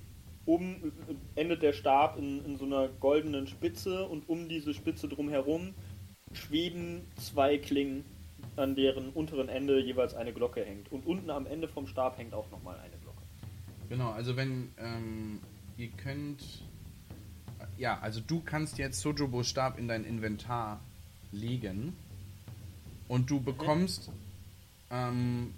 [0.47, 0.93] Oben
[1.37, 5.75] endet der Stab in, in so einer goldenen Spitze und um diese Spitze drumherum
[6.33, 8.05] schweben zwei Klingen,
[8.57, 10.91] an deren unteren Ende jeweils eine Glocke hängt.
[10.91, 13.23] Und unten am Ende vom Stab hängt auch nochmal eine Glocke.
[13.89, 15.41] Genau, also wenn ähm,
[15.77, 16.43] ihr könnt.
[17.77, 20.81] Ja, also du kannst jetzt Sojobos Stab in dein Inventar
[21.33, 21.95] legen
[23.09, 24.11] und du bekommst.
[24.91, 25.55] Ähm,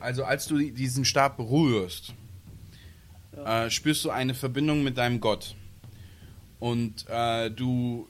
[0.00, 2.14] also als du diesen Stab berührst,
[3.36, 3.66] Ja.
[3.66, 5.54] äh, spürst du eine Verbindung mit deinem Gott.
[6.58, 8.08] Und äh, du,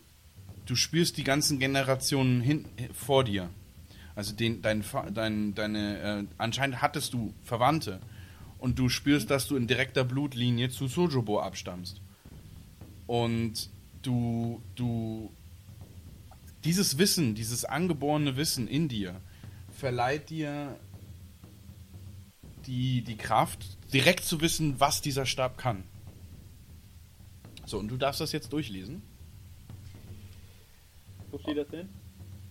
[0.66, 2.64] du spürst die ganzen Generationen hin,
[2.94, 3.50] vor dir.
[4.16, 4.84] Also den, dein,
[5.14, 8.00] dein, deine, äh, anscheinend hattest du Verwandte.
[8.58, 12.00] Und du spürst, dass du in direkter Blutlinie zu Sojobo abstammst.
[13.06, 13.70] Und
[14.02, 15.30] du, du,
[16.64, 19.20] dieses Wissen, dieses angeborene Wissen in dir,
[19.72, 20.76] verleiht dir
[22.66, 25.84] die, die Kraft, direkt zu wissen, was dieser Stab kann.
[27.66, 29.02] So, und du darfst das jetzt durchlesen.
[31.30, 31.88] Wo steht das denn?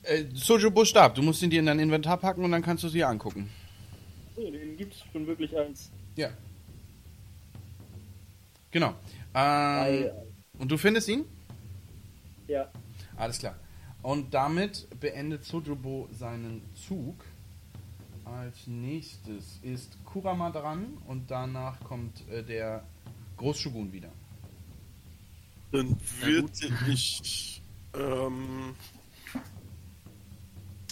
[0.03, 2.90] Äh, Sojobo Stab, du musst ihn dir in dein Inventar packen und dann kannst du
[2.90, 3.49] sie angucken.
[4.36, 6.30] So, den gibt es schon wirklich als Ja.
[8.72, 8.94] Genau.
[9.34, 10.11] Ähm,
[10.57, 11.26] und du findest ihn?
[12.48, 12.72] Ja.
[13.18, 13.56] Alles klar.
[14.02, 17.26] Und damit beendet Sojobo seinen Zug.
[18.38, 22.84] Als nächstes ist Kurama dran und danach kommt äh, der
[23.38, 24.12] Großshogun wieder.
[25.72, 26.52] Dann würde
[26.92, 27.62] ich
[27.94, 28.76] ähm,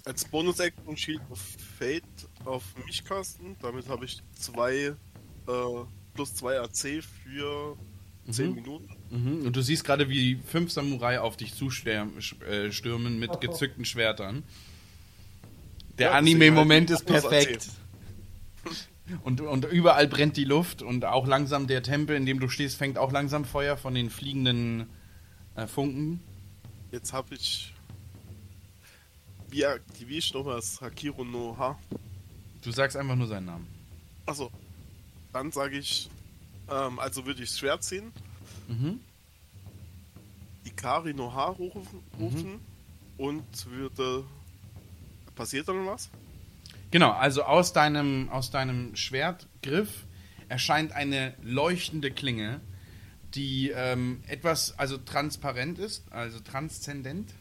[0.05, 1.39] als Bonus-Action Shield of
[1.77, 2.03] Fate
[2.45, 3.55] auf mich casten.
[3.61, 4.95] Damit habe ich zwei äh,
[6.13, 7.77] plus zwei AC für
[8.29, 8.55] 10 Mhm.
[8.55, 8.89] Minuten.
[9.09, 9.45] Mhm.
[9.45, 12.13] Und du siehst gerade, wie fünf Samurai auf dich zustürmen
[12.47, 14.43] äh, stürmen mit gezückten Schwertern.
[15.97, 17.69] Der Ja, Anime-Moment ist halt perfekt.
[19.23, 22.77] Und, und überall brennt die Luft und auch langsam der Tempel, in dem du stehst,
[22.77, 24.87] fängt auch langsam Feuer von den fliegenden
[25.55, 26.21] äh, Funken.
[26.91, 27.73] Jetzt habe ich.
[29.49, 31.79] Wie aktiviere ich nochmal das Hakiro no Ha?
[32.61, 33.67] Du sagst einfach nur seinen Namen.
[34.25, 34.51] Achso.
[35.31, 36.09] Dann sage ich.
[36.69, 38.11] Ähm, also würde ich das Schwert ziehen,
[38.67, 38.99] Mhm.
[40.65, 41.87] Ikari no Ha rufen,
[42.19, 42.59] rufen
[43.17, 44.25] und würde.
[45.37, 46.09] Passiert dann was?
[46.89, 50.05] Genau, also aus deinem, aus deinem Schwertgriff
[50.49, 52.59] erscheint eine leuchtende Klinge,
[53.35, 57.33] die ähm, etwas, also transparent ist, also transzendent.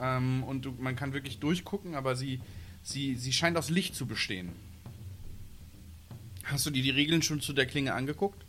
[0.00, 2.40] Ähm, und du, man kann wirklich durchgucken, aber sie,
[2.82, 4.52] sie, sie scheint aus Licht zu bestehen.
[6.44, 8.44] Hast du dir die Regeln schon zu der Klinge angeguckt?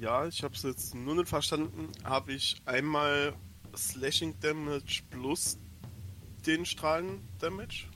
[0.00, 1.88] Ja, ich habe es jetzt nur nicht verstanden.
[2.04, 3.34] Habe ich einmal
[3.76, 5.58] Slashing Damage plus
[6.46, 7.86] den Strahlen Damage?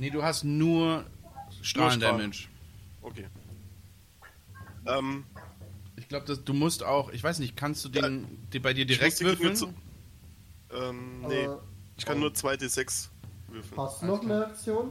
[0.00, 1.04] Nee, du hast nur
[1.60, 2.48] Strahlendamage.
[3.02, 3.26] Okay.
[4.86, 5.26] Ähm,
[5.96, 9.20] Ich glaube, du musst auch, ich weiß nicht, kannst du den, den bei dir direkt
[9.20, 9.54] würfeln?
[9.54, 9.74] zu-
[10.72, 11.62] ähm, nee, Aber
[11.98, 13.10] ich kann nur 2d6
[13.48, 13.78] würfeln.
[13.78, 14.90] hast du noch eine Aktion?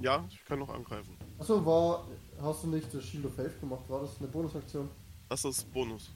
[0.00, 1.16] Ja, ich kann noch angreifen.
[1.38, 2.04] Achso, war.
[2.42, 3.84] Hast du nicht das Shield of Faith gemacht?
[3.88, 4.90] War das eine Bonusaktion?
[5.28, 6.10] Das ist Bonus.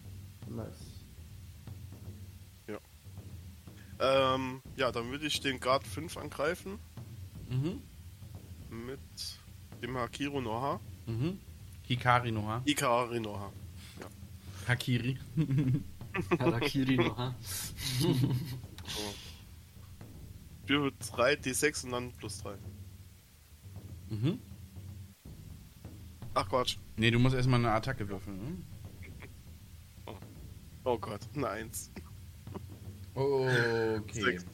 [0.48, 0.66] Nice.
[4.02, 6.78] Ähm, ja, dann würde ich den Grad 5 angreifen
[7.50, 7.82] Mhm.
[8.70, 9.00] Mit
[9.82, 10.80] dem Hakiro Noha.
[11.06, 11.38] Mhm.
[11.86, 12.62] Hikari Noha.
[12.64, 13.50] Ikari Noha.
[14.66, 15.18] Hakiri.
[16.38, 17.34] Harakiri noch, ha?
[18.00, 18.14] So.
[20.66, 22.54] Für 3 d6 und dann plus 3.
[24.10, 24.38] Mhm.
[26.34, 26.76] Ach Quatsch.
[26.96, 28.36] Nee, du musst erstmal eine Attacke würfeln.
[28.38, 28.56] Ne?
[30.84, 31.90] Oh Gott, eine 1.
[33.14, 34.22] Okay.
[34.22, 34.46] Sechs.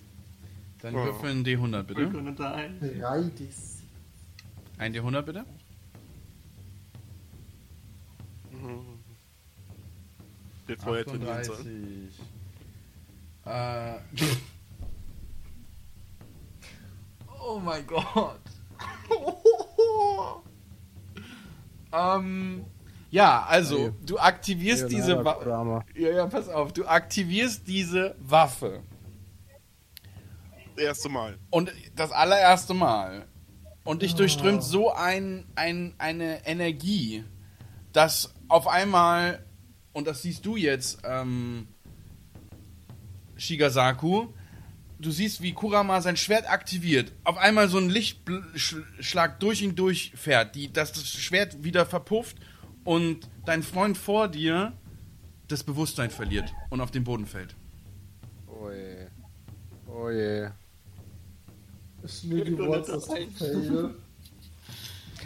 [0.80, 1.04] Dann Oh.
[1.04, 2.10] würfeln D100 bitte.
[2.10, 2.98] gonna die.
[2.98, 3.75] 3 D6.
[4.78, 5.44] Ein D100 bitte.
[10.68, 12.10] Den vorher trainieren sollen.
[13.44, 13.46] 38.
[13.46, 13.98] Äh.
[17.40, 18.40] oh mein Gott.
[21.92, 22.64] ähm.
[23.08, 25.84] Ja, also, du aktivierst diese Waffe.
[25.94, 26.72] Ja, ja, pass auf.
[26.72, 28.82] Du aktivierst diese Waffe.
[30.74, 31.38] Das erste Mal.
[31.50, 33.26] Und das allererste Mal.
[33.86, 37.24] Und dich durchströmt so ein, ein, eine Energie,
[37.92, 39.46] dass auf einmal,
[39.92, 41.68] und das siehst du jetzt, ähm,
[43.36, 44.28] Shigasaku,
[44.98, 47.12] du siehst, wie Kurama sein Schwert aktiviert.
[47.24, 52.36] Auf einmal so ein Lichtschlag durch ihn durchfährt, die, dass das Schwert wieder verpufft
[52.84, 54.72] und dein Freund vor dir
[55.48, 57.54] das Bewusstsein verliert und auf den Boden fällt.
[58.48, 59.06] Oh je.
[59.86, 60.48] Oh je.
[62.08, 63.94] Schmiggy Fail?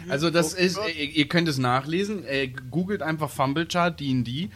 [0.09, 4.49] Also das Oh ist, ihr, ihr könnt es nachlesen, äh, googelt einfach Fumble-Chart D&D.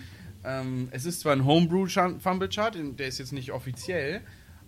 [0.44, 4.22] Ähm, es ist zwar ein Homebrew-Fumble-Chart, den- der ist jetzt nicht offiziell,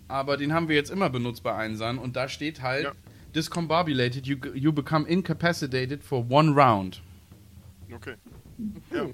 [0.06, 2.92] aber den haben wir jetzt immer benutzt bei Einsern und da steht halt, Ja.
[3.34, 7.00] discombobulated, you, you become incapacitated for one round.
[7.92, 8.14] Okay.
[8.92, 9.06] Ja.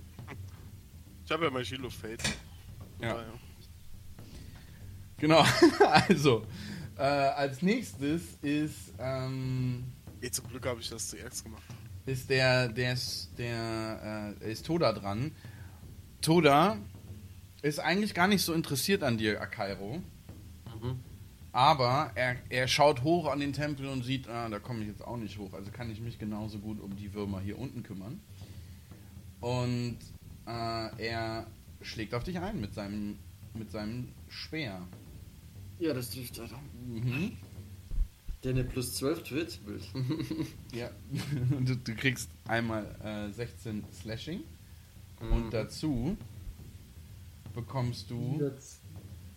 [1.24, 2.22] Ich habe ja mein Shield of Fate.
[3.00, 3.24] Ja.
[5.18, 5.44] Genau,
[6.08, 6.44] also,
[6.96, 9.84] äh, als nächstes ist, ähm,
[10.24, 11.62] Eh, zum Glück habe ich das zuerst gemacht.
[12.06, 15.32] ist der, der ist, der, äh, ist Toda dran.
[16.22, 16.78] Toda
[17.60, 19.98] ist eigentlich gar nicht so interessiert an dir, Akairo.
[20.80, 20.98] Mhm.
[21.52, 25.04] Aber er, er schaut hoch an den Tempel und sieht, ah, da komme ich jetzt
[25.04, 25.52] auch nicht hoch.
[25.52, 28.18] Also kann ich mich genauso gut um die Würmer hier unten kümmern.
[29.40, 29.98] Und
[30.46, 31.46] äh, er
[31.82, 33.18] schlägt auf dich ein mit seinem,
[33.52, 34.80] mit seinem Speer.
[35.78, 36.58] Ja, das trifft, Alter.
[36.86, 37.36] Mhm.
[38.42, 39.80] Der eine plus 12 Twit will.
[40.72, 40.90] Ja.
[41.60, 44.42] du, du kriegst einmal äh, 16 Slashing
[45.20, 45.32] Mhm.
[45.32, 46.16] und dazu
[47.54, 48.80] bekommst du Jetzt.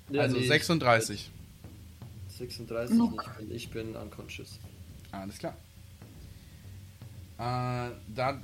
[0.09, 1.29] Ja, also nee, 36.
[2.29, 4.59] 36 Oh nicht, und ich bin unconscious.
[5.11, 5.55] Alles klar.
[7.37, 8.41] Äh, da,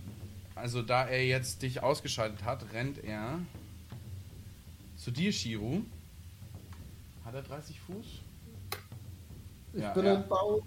[0.55, 3.39] also da er jetzt dich ausgeschaltet hat, rennt er
[4.97, 5.81] zu dir, Shiru.
[7.25, 8.05] Hat er 30 Fuß?
[9.73, 10.15] Ich Ja, bin ja.
[10.15, 10.61] ein Baum.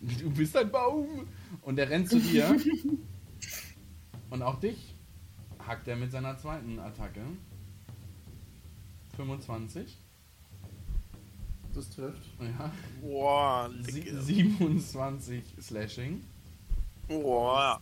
[0.00, 1.28] Du bist ein Baum!
[1.62, 2.56] Und er rennt zu dir.
[4.30, 4.94] Und auch dich
[5.66, 7.20] hackt er mit seiner zweiten Attacke.
[9.16, 9.96] 25.
[11.74, 12.22] Das trifft.
[12.40, 12.72] Ja.
[13.00, 14.20] Boah, Sie lecker.
[14.22, 16.24] 27 Slashing.
[17.08, 17.80] Boah.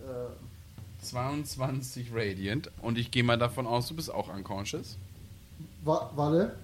[0.00, 2.70] Äh, 22 Radiant.
[2.80, 4.98] Und ich gehe mal davon aus, du bist auch unconscious.
[5.84, 6.56] wa warte.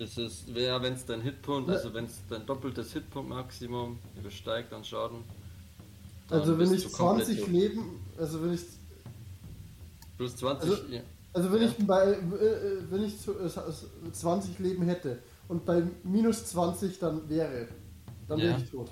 [0.00, 4.82] Das ist, ja, wenn es dein Hitpunkt, also wenn es dein doppeltes Hitpunkt-Maximum übersteigt an
[4.82, 5.18] Schaden.
[6.30, 7.52] dann Also wenn bist ich du komplett 20 tot.
[7.52, 7.82] Leben,
[8.18, 8.60] also wenn ich
[10.16, 11.00] Plus 20, Also- ja.
[11.34, 11.68] Also wenn Ja.
[11.68, 13.48] ich bei äh, wenn ich zu, äh,
[14.12, 15.18] 20 Leben hätte
[15.48, 17.68] und bei minus 20 dann wäre,
[18.26, 18.44] dann Ja.
[18.46, 18.90] wäre ich tot.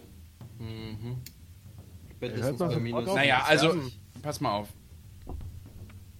[0.58, 0.98] Mhm.
[1.00, 1.18] hört
[2.16, 3.06] Spätestens bei minus.
[3.06, 3.74] Naja, also,
[4.22, 4.68] pass mal auf.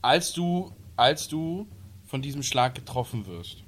[0.01, 1.67] Als du, als du
[2.07, 3.65] von diesem Schlag getroffen wirst,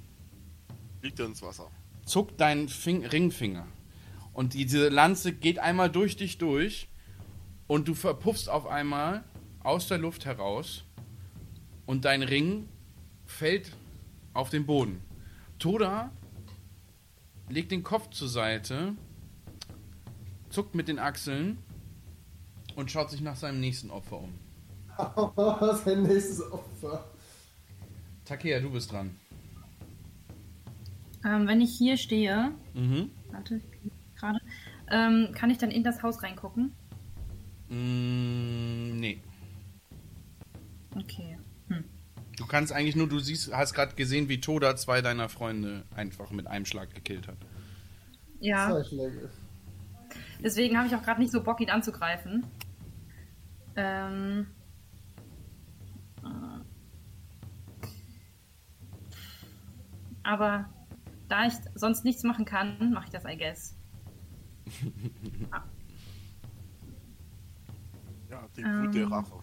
[1.03, 1.71] Liegt er ins Wasser.
[2.05, 3.67] zuckt dein Fing Ringfinger.
[4.33, 6.89] Und diese Lanze geht einmal durch dich durch
[7.67, 9.25] und du verpuffst auf einmal
[9.63, 10.85] aus der Luft heraus
[11.87, 12.69] und dein Ring
[13.27, 13.77] fällt
[14.33, 15.01] auf den Boden.
[15.59, 16.11] Toda
[17.49, 18.95] legt den Kopf zur Seite,
[20.49, 21.59] zuckt mit den Achseln
[22.77, 24.35] und schaut sich nach seinem nächsten Opfer um.
[25.85, 27.05] Sein nächstes Opfer.
[28.25, 29.20] Takea, du bist dran.
[31.25, 33.11] Ähm, wenn ich hier stehe, Mhm.
[33.31, 33.61] warte,
[34.17, 34.41] gerade,
[34.91, 36.73] ähm, kann ich dann in das Haus reingucken?
[37.69, 39.21] Mm, nee.
[40.97, 41.39] Okay.
[41.69, 41.85] Hm.
[42.37, 46.31] Du kannst eigentlich nur, du siehst, hast gerade gesehen, wie Toda zwei deiner Freunde einfach
[46.31, 47.37] mit einem Schlag gekillt hat.
[48.41, 48.83] Ja,
[50.43, 52.47] deswegen habe ich auch gerade nicht so Bock, ihn anzugreifen.
[53.77, 54.47] Ähm.
[56.25, 56.61] äh.
[60.23, 60.69] Aber
[61.31, 63.77] da ich sonst nichts machen kann, mache ich das, I guess.
[68.31, 69.13] Ja, die Wut der Ähm.
[69.13, 69.41] Rache.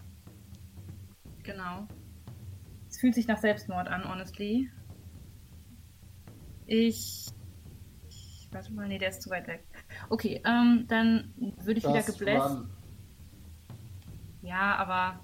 [1.42, 1.88] Genau.
[2.88, 4.70] Es fühlt sich nach Selbstmord an, honestly.
[6.66, 7.26] Ich.
[8.08, 9.66] ich warte mal, nee, der ist zu weit weg.
[10.10, 12.44] Okay, ähm, dann würde ich wieder Das gebläst.
[12.44, 12.70] Run.
[14.42, 15.20] Ja, aber.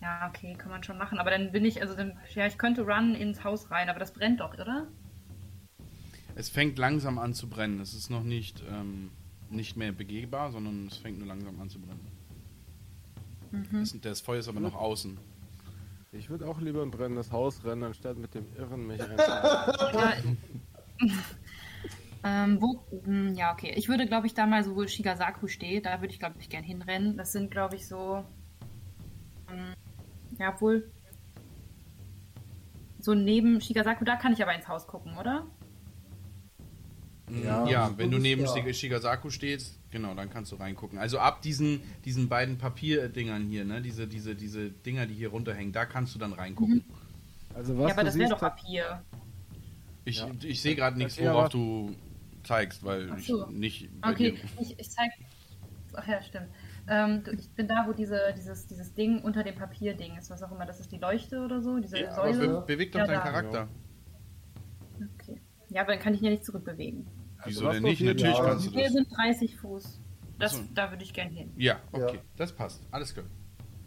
[0.00, 1.18] Ja, okay, kann man schon machen.
[1.18, 4.12] Aber dann bin ich, also dann, ja, ich könnte run ins Haus rein, aber das
[4.12, 4.88] brennt doch, oder?
[6.38, 7.80] Es fängt langsam an zu brennen.
[7.80, 9.10] Es ist noch nicht, ähm,
[9.50, 12.06] nicht mehr begehbar, sondern es fängt nur langsam an zu brennen.
[13.50, 13.66] Mhm.
[13.72, 15.18] Das, das Feuer ist aber noch außen.
[16.12, 19.00] Ich würde auch lieber ein brennendes Haus rennen, anstatt mit dem Irren mich
[22.24, 23.72] ähm, wo, hm, ja, okay.
[23.74, 26.48] Ich würde, glaube ich, da mal so, wo Shigasaku steht, da würde ich, glaube ich,
[26.48, 27.16] gern hinrennen.
[27.16, 28.24] Das sind, glaube ich, so.
[29.50, 29.74] Ähm,
[30.38, 30.88] ja, obwohl.
[33.00, 35.44] So neben Shigasaku, da kann ich aber ins Haus gucken, oder?
[37.30, 38.44] Ja, Ja, ja wenn du neben.
[38.44, 40.98] Shiga- Shigasaku stehst, genau, dann kannst du reingucken.
[40.98, 45.72] Also ab diesen, diesen beiden Papierdingern hier, ne, diese, diese, diese Dinger, die hier runterhängen,
[45.72, 46.84] da kannst du dann reingucken.
[47.54, 49.02] Also was ja, aber du das wäre doch Papier.
[50.04, 50.28] Ich, Ja.
[50.42, 51.94] ich sehe gerade nichts, Ja, worauf du
[52.44, 53.46] zeigst, weil Ach ich so.
[53.46, 54.62] nicht bei Okay, dir.
[54.62, 55.10] ich, ich zeig.
[55.94, 56.48] Ach ja, stimmt.
[56.90, 60.52] Ähm, ich bin da, wo diese, dieses, dieses Ding unter dem Papierding ist, was auch
[60.52, 60.64] immer.
[60.64, 62.48] Das ist die Leuchte oder so, diese Ja, Säule.
[62.48, 63.22] be beweg doch Ja, deinen da.
[63.22, 63.68] Charakter.
[65.14, 65.40] Okay.
[65.70, 67.06] Ja, aber dann kann ich ihn ja nicht zurückbewegen.
[67.44, 68.00] Wieso was denn du nicht?
[68.02, 68.92] Natürlich kannst du Hier das.
[68.92, 70.00] sind 30 Fuß.
[70.38, 70.62] Das, so.
[70.74, 71.52] Da würde ich gern hin.
[71.56, 72.20] Ja, okay, Ja.
[72.36, 72.82] das passt.
[72.90, 73.26] Alles klar.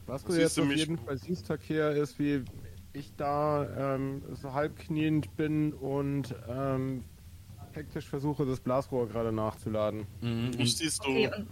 [0.07, 2.43] Was du Siehst jetzt du auf mich- jeden Fall siehst, Takea, ist, wie
[2.93, 7.03] ich da ähm, so halb kniend bin und ähm,
[7.71, 10.05] hektisch versuche, das Blasrohr gerade nachzuladen.
[10.21, 10.51] Mhm.
[10.51, 11.47] Du Okay, und,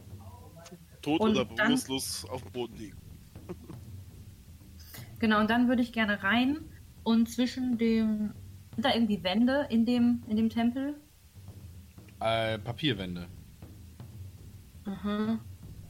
[1.02, 2.98] tot und oder bewusstlos auf dem Boden liegen.
[5.20, 6.60] genau, und dann würde ich gerne rein
[7.04, 8.34] und zwischen dem.
[8.76, 10.96] Sind da irgendwie Wände in dem, in dem Tempel?
[12.20, 13.28] Äh, Papierwände.
[14.86, 15.40] Aha.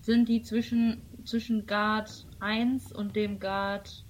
[0.01, 4.05] Sind die zwischen, zwischen Guard 1 und dem Guard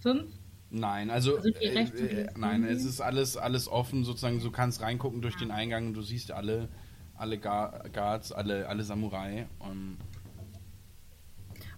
[0.00, 0.30] 5?
[0.70, 4.40] Nein, also die äh, äh, nein, es ist alles alles offen sozusagen.
[4.40, 6.68] Du kannst reingucken durch den Eingang und du siehst alle
[7.14, 9.46] alle Gar Guards, alle alle Samurai.
[9.60, 9.98] Und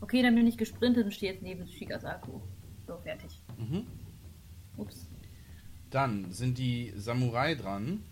[0.01, 2.40] Okay, dann bin ich gesprintet und stehe jetzt neben Shigasaku.
[2.86, 3.43] So, fertig.
[3.59, 3.86] mhm.
[4.77, 5.09] Ups.
[5.90, 8.02] dann sind die Samurai dran.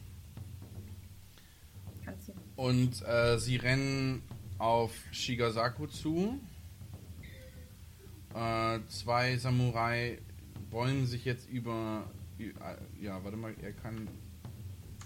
[2.56, 4.22] Und äh, sie rennen
[4.58, 6.40] auf Shigasaku zu.
[8.34, 10.18] Äh, zwei Samurai
[10.70, 12.04] bäumen sich jetzt über.
[12.38, 12.52] äh,
[13.00, 14.08] Ja, warte mal, er kann.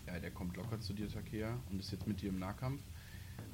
[0.07, 2.81] ja, der kommt locker zu dir, Takea, und ist jetzt mit dir im Nahkampf.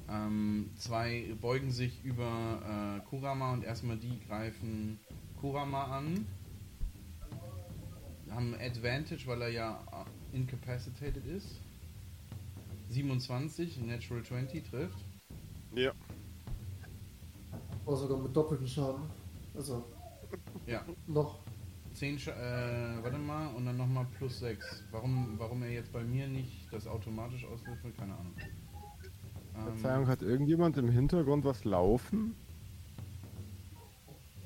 [0.09, 4.99] Ähm, zwei beugen sich über äh, Kurama und erstmal die greifen
[5.41, 6.27] Kurama an.
[8.29, 11.61] Haben Advantage, weil er ja äh, incapacitated ist.
[12.95, 14.97] 27, Natural 20 trifft.
[15.75, 15.91] Ja.
[17.85, 19.03] Oh, sogar mit doppeltem Schaden.
[19.55, 19.85] Also,
[20.65, 21.39] Ja, noch.
[21.93, 24.83] 10, Scha äh, warte mal, und dann nochmal plus 6.
[24.91, 28.33] Warum, warum er jetzt bei mir nicht das automatisch auswürfelt, keine Ahnung.
[29.55, 32.35] Ähm, Verzeihung, hat irgendjemand im Hintergrund was laufen?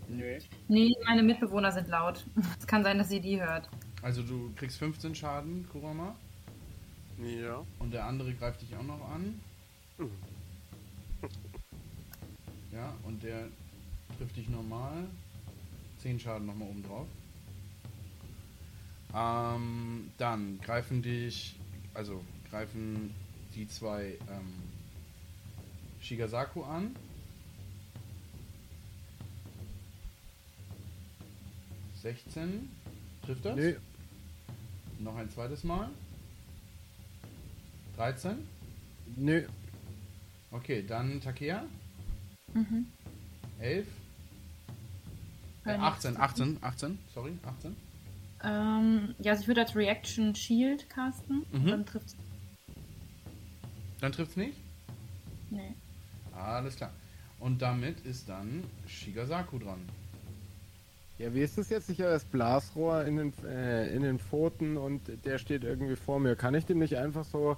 [0.07, 0.37] Nö.
[0.67, 2.23] Nee, meine Mitbewohner sind laut.
[2.59, 3.67] Es kann sein, dass sie die hört.
[4.03, 6.15] also du kriegst 15 Schaden, Kurama,
[7.19, 7.65] Ja.
[7.79, 9.39] und der andere greift dich auch noch an.
[12.71, 13.47] Ja, und der
[14.17, 15.07] trifft dich normal.
[16.03, 17.07] 10 Schaden nochmal oben drauf.
[19.13, 21.55] Ähm, dann greifen dich,
[21.95, 23.13] also greifen
[23.55, 24.53] die zwei ähm,
[25.99, 26.95] Shigasaku an.
[31.95, 32.69] Sechzehn.
[33.25, 33.55] Trifft das?
[33.55, 33.75] Nee,
[34.99, 35.89] Noch ein zweites Mal.
[37.99, 38.37] 13.
[39.17, 39.45] nee.
[40.51, 41.65] Okay, dann Takea.
[42.53, 42.87] Mhm.
[43.59, 43.85] 11.
[43.87, 43.89] Äh,
[45.65, 47.75] Keine 18, 18, 18, sorry, 18.
[48.41, 51.45] Ähm, ja, also ich würde als Reaction Shield casten.
[51.51, 51.67] Mhm.
[51.67, 52.15] Dann trifft
[53.99, 54.57] Dann trifft's nicht?
[55.49, 55.75] Nee.
[56.33, 56.93] Alles klar.
[57.37, 59.81] Und damit ist dann Shigasaku dran.
[61.17, 61.89] Ja, wie ist das jetzt?
[61.89, 66.21] Ich habe das Blasrohr in den, äh, in den Pfoten und der steht irgendwie vor
[66.21, 66.37] mir.
[66.37, 67.57] Kann ich dem nicht einfach so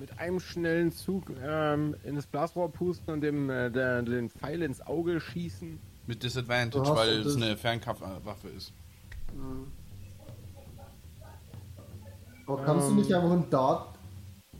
[0.00, 4.62] mit einem schnellen Zug ähm, in das Blasrohr pusten und dem äh, der, den Pfeil
[4.62, 5.78] ins Auge schießen?
[6.06, 8.72] Mit Disadvantage, Du hast weil es eine Fernkampfwaffe ist.
[9.34, 9.66] Mhm.
[12.46, 12.96] Aber kannst du Ähm.
[12.96, 13.94] nicht einfach einen Dart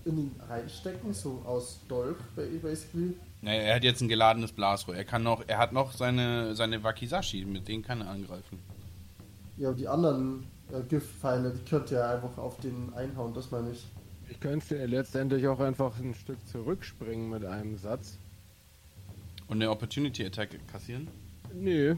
[0.05, 3.15] in ihn reinstecken, so aus Dolch ba- basically?
[3.43, 4.95] Naja, er hat jetzt ein geladenes Blasrohr.
[4.95, 8.59] Er kann noch, er hat noch seine, seine Wakizashi, mit denen kann er angreifen.
[9.57, 13.71] Ja, aber die anderen äh, Giftpfeile, die könnt ihr einfach auf den einhauen, das meine
[13.73, 13.87] ich.
[14.31, 18.19] Ich könnte letztendlich auch einfach ein Stück zurückspringen mit einem Satz.
[19.48, 21.09] Und eine Opportunity Attack kassieren.
[21.52, 21.97] Nee,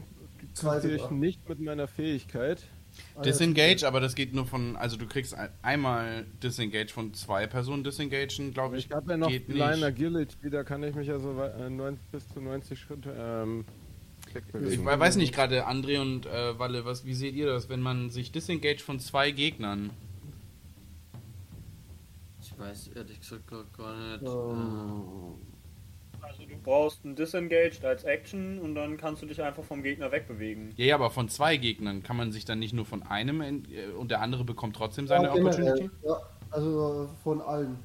[0.53, 1.17] Zwei kassiere ich sogar.
[1.17, 2.63] nicht mit meiner Fähigkeit.
[3.15, 7.47] Ja, Disengage, aber das geht nur von, also du kriegst ein- einmal Disengage von zwei
[7.47, 8.85] Personen disengagen, glaube ich.
[8.85, 9.61] Ich habe ja noch geht nicht.
[9.61, 13.65] Agility, da kann ich mich also wei- äh, 90 bis zu 90 Schritte ähm,
[14.71, 18.09] Ich weiß nicht gerade, André und äh, Walle, was, wie seht ihr das, wenn man
[18.11, 19.89] sich disengage von zwei Gegnern?
[22.63, 23.61] Ich weiß ehrlich gesagt gar,
[24.17, 24.23] nicht.
[24.23, 25.35] Ähm.
[26.21, 30.11] Also du brauchst ein Disengaged als Action und dann kannst du dich einfach vom Gegner
[30.11, 30.73] wegbewegen.
[30.77, 33.65] Ja, ja, aber von zwei Gegnern kann man sich dann nicht nur von einem in,
[33.65, 35.89] äh, und der andere bekommt trotzdem seine Ja, generell, Opportunity?
[36.05, 36.17] ja,
[36.51, 37.77] also äh, von allen.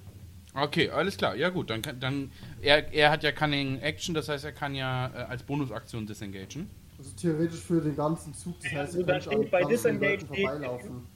[0.55, 1.35] Okay, alles klar.
[1.35, 2.31] Ja gut, dann kann dann
[2.63, 6.71] er, er hat ja Cunning Action, das heißt, er kann ja äh, als Bonusaktion disengagen.
[6.97, 11.07] Also theoretisch für den ganzen Zug, das heißt, Also steht an bei Disengage Leuten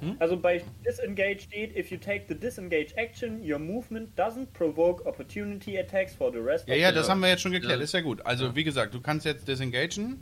[0.00, 0.20] vorbeilaufen.
[0.20, 5.78] Also bei Disengage steht, if you take the disengage action, your movement doesn't provoke opportunity
[5.78, 7.84] attacks for the rest Ja, of ja, the das haben wir jetzt schon geklärt, Ja.
[7.84, 8.24] ist ja gut.
[8.24, 10.20] Also wie gesagt, du kannst jetzt disengagen,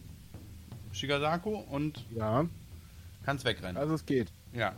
[0.93, 2.47] Shigasaku, und Ja,
[3.25, 3.77] kannst wegrennen.
[3.77, 4.29] also es geht.
[4.53, 4.75] Ja.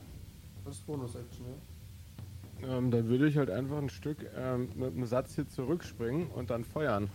[0.64, 2.76] Das ist Bonus-Action, ja.
[2.78, 6.48] Ähm, dann würde ich halt einfach ein Stück ähm, mit einem Satz hier zurückspringen und
[6.50, 7.10] dann feuern.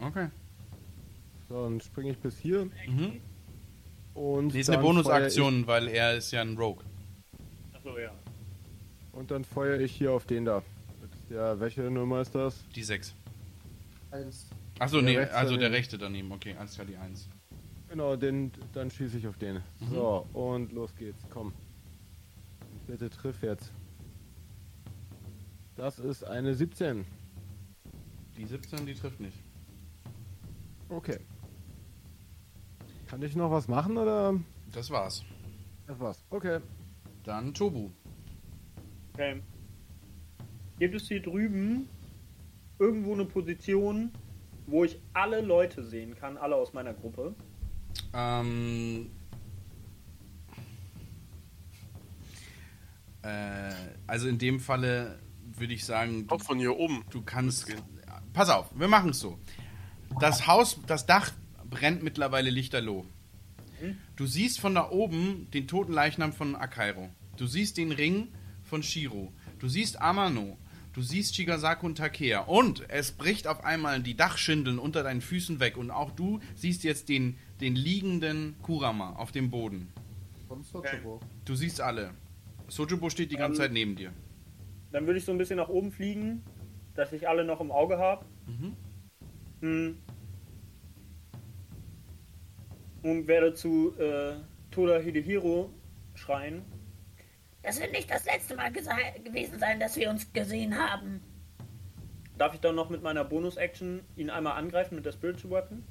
[0.00, 0.28] Okay.
[1.48, 3.20] So, dann springe ich bis hier Mhm.
[4.14, 4.54] Und.
[4.54, 6.84] Die ist eine dann feuer Bonusaktion, weil er ist ja ein Rogue.
[7.72, 8.10] Achso, ja.
[8.12, 10.62] Ich, und dann feuere ich hier auf den da.
[11.30, 12.64] Ja, welche Nummer ist das?
[12.74, 13.14] Die 6.
[14.10, 14.48] Eins.
[14.78, 15.74] Achso, Der nee, also der daneben.
[15.74, 16.32] rechte daneben.
[16.32, 17.28] Okay, alles klar, die 1.
[17.88, 19.56] Genau, den, dann schieße ich auf den.
[19.56, 19.90] Mhm.
[19.90, 21.22] So, und los geht's.
[21.30, 21.52] Komm.
[22.86, 23.72] Bitte triff jetzt.
[25.76, 27.04] Das ist eine 17.
[28.36, 29.38] Die 17, die trifft nicht.
[30.88, 31.18] Okay.
[33.08, 34.34] Kann ich noch was machen oder?
[34.72, 35.24] Das war's.
[35.86, 36.24] Das war's.
[36.30, 36.60] Okay.
[37.24, 37.90] Dann Tobu.
[39.12, 39.42] Okay.
[40.78, 41.88] Gibt es hier drüben
[42.78, 44.10] irgendwo eine Position,
[44.66, 47.34] wo ich alle Leute sehen kann, alle aus meiner Gruppe?
[48.12, 49.10] Ähm.
[53.22, 53.72] Äh,
[54.06, 55.18] also in dem Falle
[55.56, 57.04] würde ich sagen, du, Auch von hier oben.
[57.10, 57.72] du kannst.
[58.32, 59.38] Pass auf, wir machen es so.
[60.20, 61.32] Das Haus, das Dach
[61.70, 63.06] brennt mittlerweile lichterloh.
[64.16, 67.10] Du siehst von da oben den toten Leichnam von Akairo.
[67.36, 68.28] Du siehst den Ring
[68.62, 69.32] von Shiro.
[69.58, 70.56] Du siehst Amano.
[70.92, 72.40] Du siehst Shigasaku und Takea.
[72.40, 75.76] Und es bricht auf einmal die Dachschindeln unter deinen Füßen weg.
[75.76, 79.92] Und auch du siehst jetzt den, den liegenden Kurama auf dem Boden.
[80.46, 81.20] Von Sochobo.
[81.44, 82.12] Du siehst alle.
[82.68, 84.12] Sojubo steht die ganze Ähm, Zeit neben dir.
[84.92, 86.44] Dann würde ich so ein bisschen nach oben fliegen,
[86.94, 88.24] dass ich alle noch im Auge habe.
[88.46, 88.76] Mhm.
[89.60, 89.98] Hm.
[93.04, 94.34] Und werde zu äh,
[94.70, 95.70] Toda Hidehiro
[96.14, 96.62] schreien.
[97.62, 101.20] Das wird nicht das letzte Mal gewesen sein, dass wir uns gesehen haben.
[102.38, 105.84] Darf ich dann noch mit meiner Bonus-Action ihn einmal angreifen mit der Spiritual Weapon?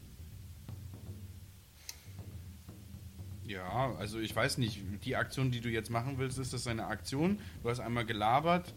[3.45, 6.87] Ja, also ich weiß nicht, die Aktion, die du jetzt machen willst, ist das eine
[6.87, 7.39] Aktion?
[7.61, 8.73] Du hast einmal gelabert.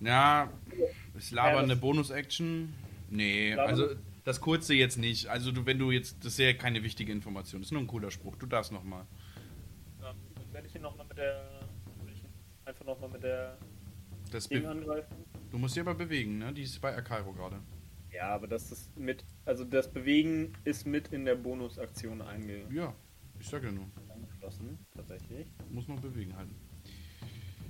[0.00, 0.50] Ja,
[1.16, 2.74] ist Ja, Labern das- eine Bonus-Action?
[3.10, 3.88] Nee, Labern- also
[4.24, 5.28] das kurze jetzt nicht.
[5.28, 7.86] Also du, wenn du jetzt, das ist ja keine wichtige Information, das ist nur ein
[7.86, 8.36] cooler Spruch.
[8.36, 9.06] Du darfst nochmal.
[10.00, 11.44] Ähm, dann werde ich ihn nochmal mit der.
[12.66, 13.58] Einfach nochmal mit der
[14.30, 15.14] Das Ding angreifen.
[15.50, 16.52] du musst sie aber bewegen, ne?
[16.52, 17.60] Die ist bei Akairo gerade.
[18.10, 19.24] Ja, aber das ist mit.
[19.44, 22.94] Also das Bewegen ist mit in der Bonus-Aktion einge Ja,
[23.38, 23.86] ich sag ja nur.
[24.08, 25.46] eingeflossen, tatsächlich.
[25.70, 26.54] Muss noch bewegen halten.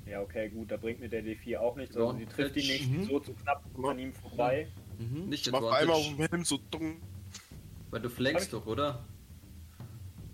[0.06, 1.96] Ja, okay, gut, da bringt mir der D4 auch nichts.
[1.96, 3.04] Ja, Also sie trifft ihn nicht mhm.
[3.04, 4.68] so zu knapp an ihm vorbei.
[4.98, 5.28] Mhm.
[5.28, 6.96] Nicht Ich mach einmal auf dem Helm so dumm.
[7.90, 9.04] weil du flankst doch, oder?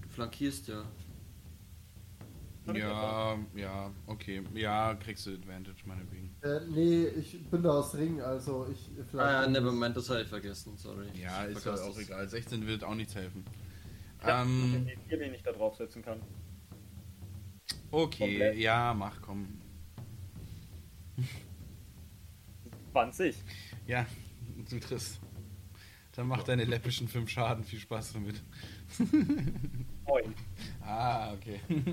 [0.02, 0.84] Du flankierst ja.
[2.74, 4.42] Ja, ja, okay.
[4.54, 6.30] Ja, kriegst du Advantage, meinetwegen.
[6.42, 8.90] Äh, nee, ich bin da aus Ring, also ich.
[9.18, 11.06] Ah ja, nevermind, das habe ich vergessen, sorry.
[11.14, 12.04] Ja, ist ja Vergaß auch es.
[12.06, 12.28] egal.
[12.28, 13.44] 16 wird auch nichts helfen.
[14.24, 16.20] Ja, Ähm, den D4, den ich da draufsetzen kann.
[17.90, 18.58] okay, Komplett.
[18.58, 19.48] ja, mach, komm.
[22.92, 23.36] 20.
[23.86, 24.06] Ja,
[24.70, 25.20] du triffst.
[26.12, 27.62] Dann mach deine läppischen 5 Schaden.
[27.64, 28.42] Viel Spaß damit.
[30.06, 30.34] 9.
[30.84, 31.60] Ah, okay.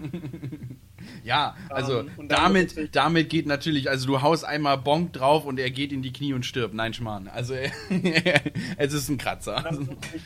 [1.24, 5.46] ja, also Ähm, und dann damit, damit geht natürlich, also du haust einmal Bonk drauf
[5.46, 6.74] und er geht in die Knie und stirbt.
[6.74, 7.28] Nein, Schmarrn.
[7.28, 7.54] Also
[8.78, 9.62] es ist ein Kratzer.
[9.62, 10.22] Dann benutze ich,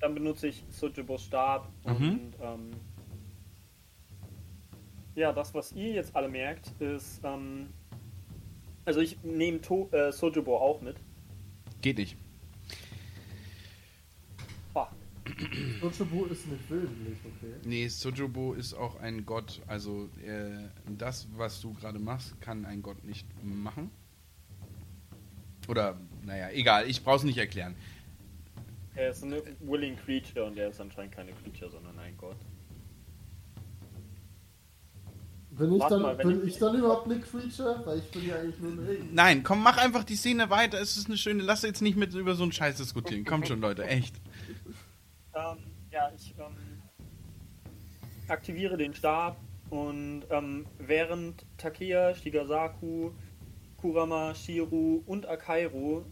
[0.00, 1.92] dann benutze ich Sojibos Stab Mhm.
[2.10, 2.70] und ähm,
[5.16, 7.70] ja, das, was ihr jetzt alle merkt, ist, ähm,
[8.84, 10.96] also ich nehme To- äh, Sojibo auch mit.
[11.82, 12.16] Geht nicht.
[14.72, 14.88] Fuck.
[15.80, 17.54] Sochobu ist nicht willentlich, okay.
[17.64, 19.60] Nee, Sojobo ist auch ein Gott.
[19.66, 23.90] Also äh, das, was du gerade machst, kann ein Gott nicht machen.
[25.68, 27.74] Oder, naja, egal, ich brauch's nicht erklären.
[28.94, 32.36] Er ist eine willing creature und er ist anscheinend keine Creature, sondern ein Gott.
[35.58, 37.82] Bin ich, dann, mal, wenn bin ich- ich dann überhaupt eine Creature?
[37.86, 39.08] Weil ich bin ja eigentlich nur ein Ring.
[39.12, 40.78] Nein, komm, mach einfach die Szene weiter.
[40.80, 41.42] Es ist eine schöne.
[41.42, 43.24] Lass jetzt nicht mit über so einen Scheiß diskutieren.
[43.24, 44.16] Kommt schon, Leute, echt.
[45.34, 45.58] Ähm,
[45.90, 46.56] ja, ich ähm,
[48.28, 49.36] aktiviere den Stab
[49.70, 53.12] und ähm, während Takeya, Shigasaku,
[53.76, 56.04] Kurama, Shiru und Akairo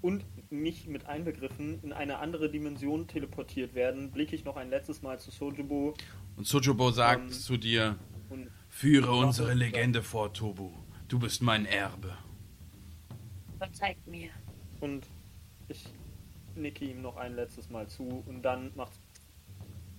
[0.00, 5.02] und mich mit einbegriffen in eine andere Dimension teleportiert werden, blicke ich noch ein letztes
[5.02, 5.94] Mal zu Sojibo
[6.36, 7.96] Und Sojobo sagt Ähm, zu dir:
[8.30, 8.48] und
[8.78, 10.70] Führe unsere Legende fort, Tobu.
[11.08, 12.16] Du bist mein Erbe.
[13.58, 14.30] Verzeiht mir.
[14.80, 15.04] und
[15.66, 15.84] ich
[16.54, 19.00] nicke ihm noch ein letztes Mal zu und dann macht's.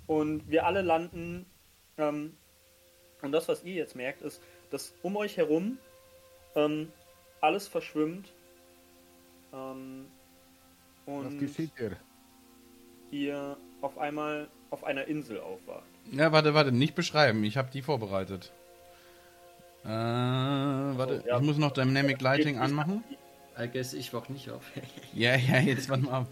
[0.07, 1.45] Und wir alle landen.
[1.97, 2.37] Ähm,
[3.21, 5.77] und das, was ihr jetzt merkt, ist, dass um euch herum
[6.55, 6.89] ähm,
[7.41, 8.31] alles verschwimmt.
[9.51, 10.05] Ähm,
[11.05, 11.97] Was und geschieht hier?
[13.11, 15.83] ihr auf einmal auf einer Insel aufwacht.
[16.13, 17.43] Ja, warte, warte, nicht beschreiben.
[17.43, 18.53] Ich habe die vorbereitet.
[19.85, 21.37] Äh, warte, ja.
[21.37, 23.03] ich muss noch Dynamic Lighting anmachen.
[23.57, 24.63] I guess ich wach nicht auf.
[25.13, 26.27] Ja, ja, jetzt warte mal ab.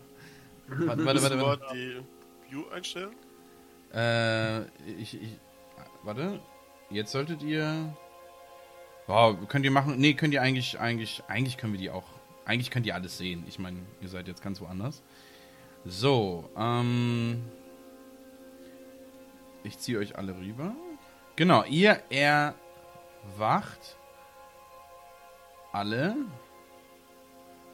[0.68, 1.41] Warte, warte, warte.
[1.41, 1.76] Warte.
[1.76, 3.15] wir die View einstellen?
[3.94, 4.64] Äh,
[4.99, 5.40] ich, ich,
[6.03, 6.40] warte.
[6.90, 7.94] Jetzt solltet ihr.
[9.07, 9.98] Oh, könnt ihr machen.
[9.98, 12.06] Nee, könnt ihr eigentlich, eigentlich, eigentlich können wir die auch.
[12.45, 13.44] Eigentlich könnt ihr alles sehen.
[13.48, 15.02] Ich meine, ihr seid jetzt ganz woanders.
[15.86, 17.44] So, ähm.
[19.64, 20.74] Ich ziehe euch alle rüber.
[21.36, 22.02] Genau, ihr
[23.27, 23.97] erwacht.
[25.71, 26.15] Alle.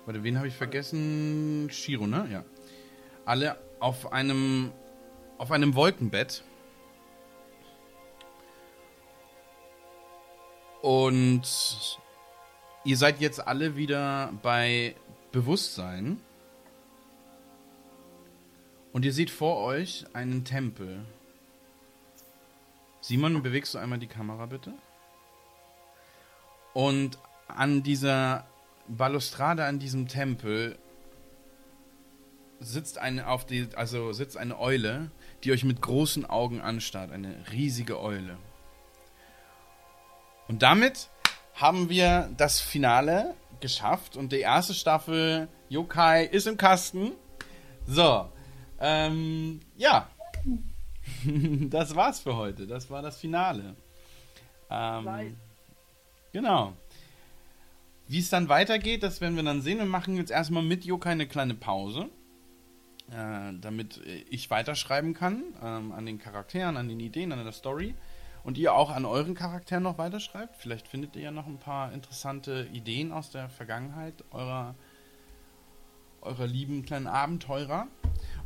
[0.06, 1.70] Warte, wen habe ich vergessen?
[1.72, 2.28] Shiro, ne?
[2.32, 2.44] Ja.
[3.26, 4.72] Alle auf einem
[5.38, 6.44] auf einem Wolkenbett.
[10.82, 12.00] Und
[12.84, 14.96] ihr seid jetzt alle wieder bei
[15.32, 16.20] Bewusstsein.
[18.92, 21.04] Und ihr seht vor euch einen Tempel.
[23.02, 24.74] Simon, bewegst du einmal die Kamera bitte?
[26.74, 27.18] Und
[27.48, 28.46] an dieser
[28.88, 30.78] Balustrade an diesem Tempel
[32.60, 35.12] sitzt eine auf die, also sitzt eine Eule,
[35.44, 38.38] die euch mit großen Augen anstarrt, eine riesige Eule.
[40.48, 41.10] Und damit
[41.56, 47.12] haben wir das Finale geschafft und die erste Staffel Yokai ist im Kasten.
[47.86, 48.30] So,
[48.80, 50.10] ähm, ja,
[51.70, 52.68] das war's für heute.
[52.68, 53.76] Das war das Finale.
[54.70, 55.38] Ähm,
[56.34, 56.74] Genau.
[58.08, 59.78] Wie es dann weitergeht, das werden wir dann sehen.
[59.78, 62.10] Wir machen jetzt erstmal mit Joka eine kleine Pause,
[63.12, 67.96] äh, damit ich weiterschreiben kann ähm, an den Charakteren, an den Ideen, an der Story.
[68.44, 70.58] Und ihr auch an euren Charakteren noch weiterschreibt.
[70.58, 74.76] Vielleicht findet ihr ja noch ein paar interessante Ideen aus der Vergangenheit eurer,
[76.22, 77.88] eurer lieben kleinen Abenteurer.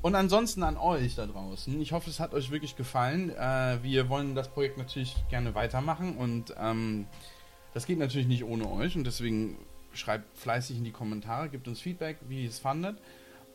[0.04, 1.82] Und ansonsten an euch da draußen.
[1.82, 3.32] Ich hoffe, es hat euch wirklich gefallen.
[3.32, 7.08] Äh, wir wollen das Projekt natürlich gerne weitermachen und ähm,
[7.78, 9.56] das geht natürlich nicht ohne euch und deswegen
[9.94, 12.98] schreibt fleißig in die Kommentare, gebt uns Feedback, wie ihr es fandet.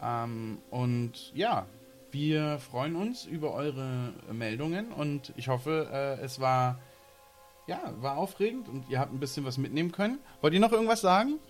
[0.00, 1.66] Ähm, und ja,
[2.12, 6.78] wir freuen uns über eure Meldungen und ich hoffe, äh, es war
[7.66, 10.20] ja, war aufregend und ihr habt ein bisschen was mitnehmen können.
[10.40, 11.40] Wollt ihr noch irgendwas sagen?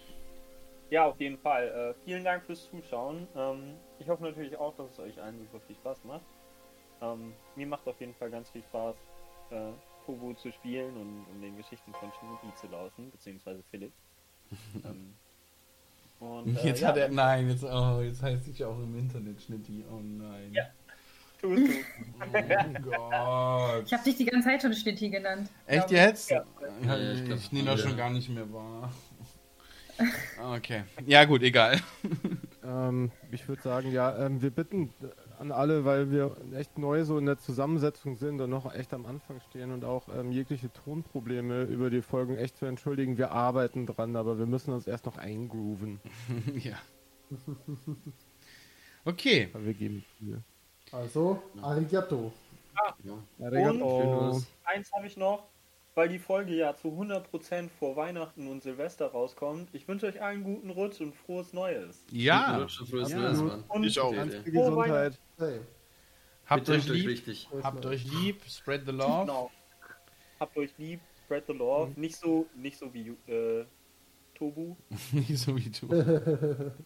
[0.89, 1.69] Ja, auf jeden Fall.
[1.69, 3.29] Äh, vielen Dank fürs Zuschauen.
[3.37, 6.25] Ähm, ich hoffe natürlich auch, dass es euch allen super viel Spaß macht.
[7.03, 8.97] Ähm, mir macht auf jeden Fall ganz viel Spaß,
[9.51, 9.73] äh,
[10.05, 13.93] Tobu zu spielen und, und den Geschichten von Shinobi zu lauschen, beziehungsweise Philipp.
[14.85, 15.15] ähm,
[16.21, 19.43] und, äh, Jetzt ja, hat er, nein, jetzt, oh, jetzt heißt ich auch im Internet
[19.43, 19.85] Schnitti.
[19.91, 20.53] Oh nein.
[20.53, 20.65] Ja.
[21.41, 21.79] tust du.
[22.21, 23.87] Oh Gott.
[23.87, 25.51] Ich habe dich die ganze Zeit schon Schnitti genannt.
[25.67, 26.31] Echt jetzt?
[26.31, 26.45] Ja.
[26.87, 28.93] Ja, ich ich nehme das schon gar nicht mehr wahr.
[30.57, 30.83] Okay.
[31.07, 31.79] Ja, gut, egal.
[32.65, 34.93] Ähm, ich würde sagen, ja, ähm, wir bitten
[35.43, 39.07] an alle, weil wir echt neu so in der Zusammensetzung sind und noch echt am
[39.07, 43.19] Anfang stehen und auch ähm, jegliche Tonprobleme über die Folgen echt zu entschuldigen.
[43.19, 46.01] Wir arbeiten dran, aber wir müssen uns erst noch eingrooven.
[46.55, 46.77] ja.
[49.05, 49.49] Okay.
[49.53, 50.45] Aber wir geben Mühe.
[50.93, 52.33] Also, arigato.
[53.03, 53.19] Ja.
[53.45, 54.41] Arigato.
[54.63, 55.49] Eins habe ich noch,
[55.95, 59.69] weil die Folge ja zu 100% vor Weihnachten und Silvester rauskommt.
[59.73, 62.03] Ich wünsche euch allen guten Rutsch und frohes Neues.
[62.11, 62.59] Ja.
[62.59, 63.19] Rutsch und frohes Ja.
[63.19, 63.65] Neues, Mann.
[63.69, 64.13] Und Ich auch.
[64.15, 65.19] Ganz viel Gesundheit.
[65.39, 65.61] Hey,
[66.47, 67.07] Habt euch lieb.
[67.09, 67.49] richtig.
[67.63, 68.43] Habt euch lieb.
[68.49, 69.27] Spread the love.
[69.27, 69.51] Genau.
[70.41, 71.93] Habt euch lieb, spread the love.
[71.97, 73.65] Nicht so, nicht so wie äh,
[74.35, 74.75] Tobu.
[75.13, 76.73] Nicht so wie du.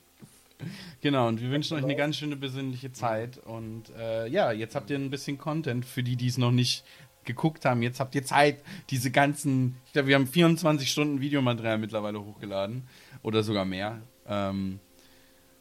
[1.02, 3.36] Genau, und wir wünschen euch eine ganz schöne besinnliche Zeit.
[3.38, 6.82] Und äh, ja, jetzt habt ihr ein bisschen Content für die, die es noch nicht
[7.26, 7.82] geguckt haben.
[7.82, 9.76] Jetzt habt ihr Zeit, diese ganzen.
[9.86, 12.86] Ich glaube, wir haben 24 Stunden Videomaterial mittlerweile hochgeladen.
[13.22, 14.00] Oder sogar mehr.
[14.26, 14.78] Ähm,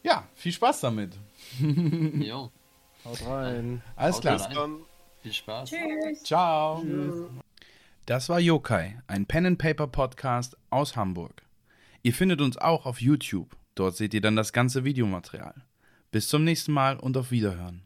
[0.02, 1.18] ja, viel Spaß damit.
[1.60, 2.50] Jo,
[3.04, 3.82] Haut rein.
[3.94, 4.40] Alles Haut klar.
[4.40, 4.54] rein.
[4.54, 4.76] Dann
[5.22, 5.70] viel Spaß.
[5.70, 6.22] Tschüss.
[6.22, 6.82] Ciao.
[8.06, 11.42] Das war Yokai, ein Pen and Paper Podcast aus Hamburg.
[12.02, 13.56] Ihr findet uns auch auf YouTube.
[13.74, 15.54] Dort seht ihr dann das ganze Videomaterial.
[16.12, 17.85] Bis zum nächsten Mal und auf Wiederhören.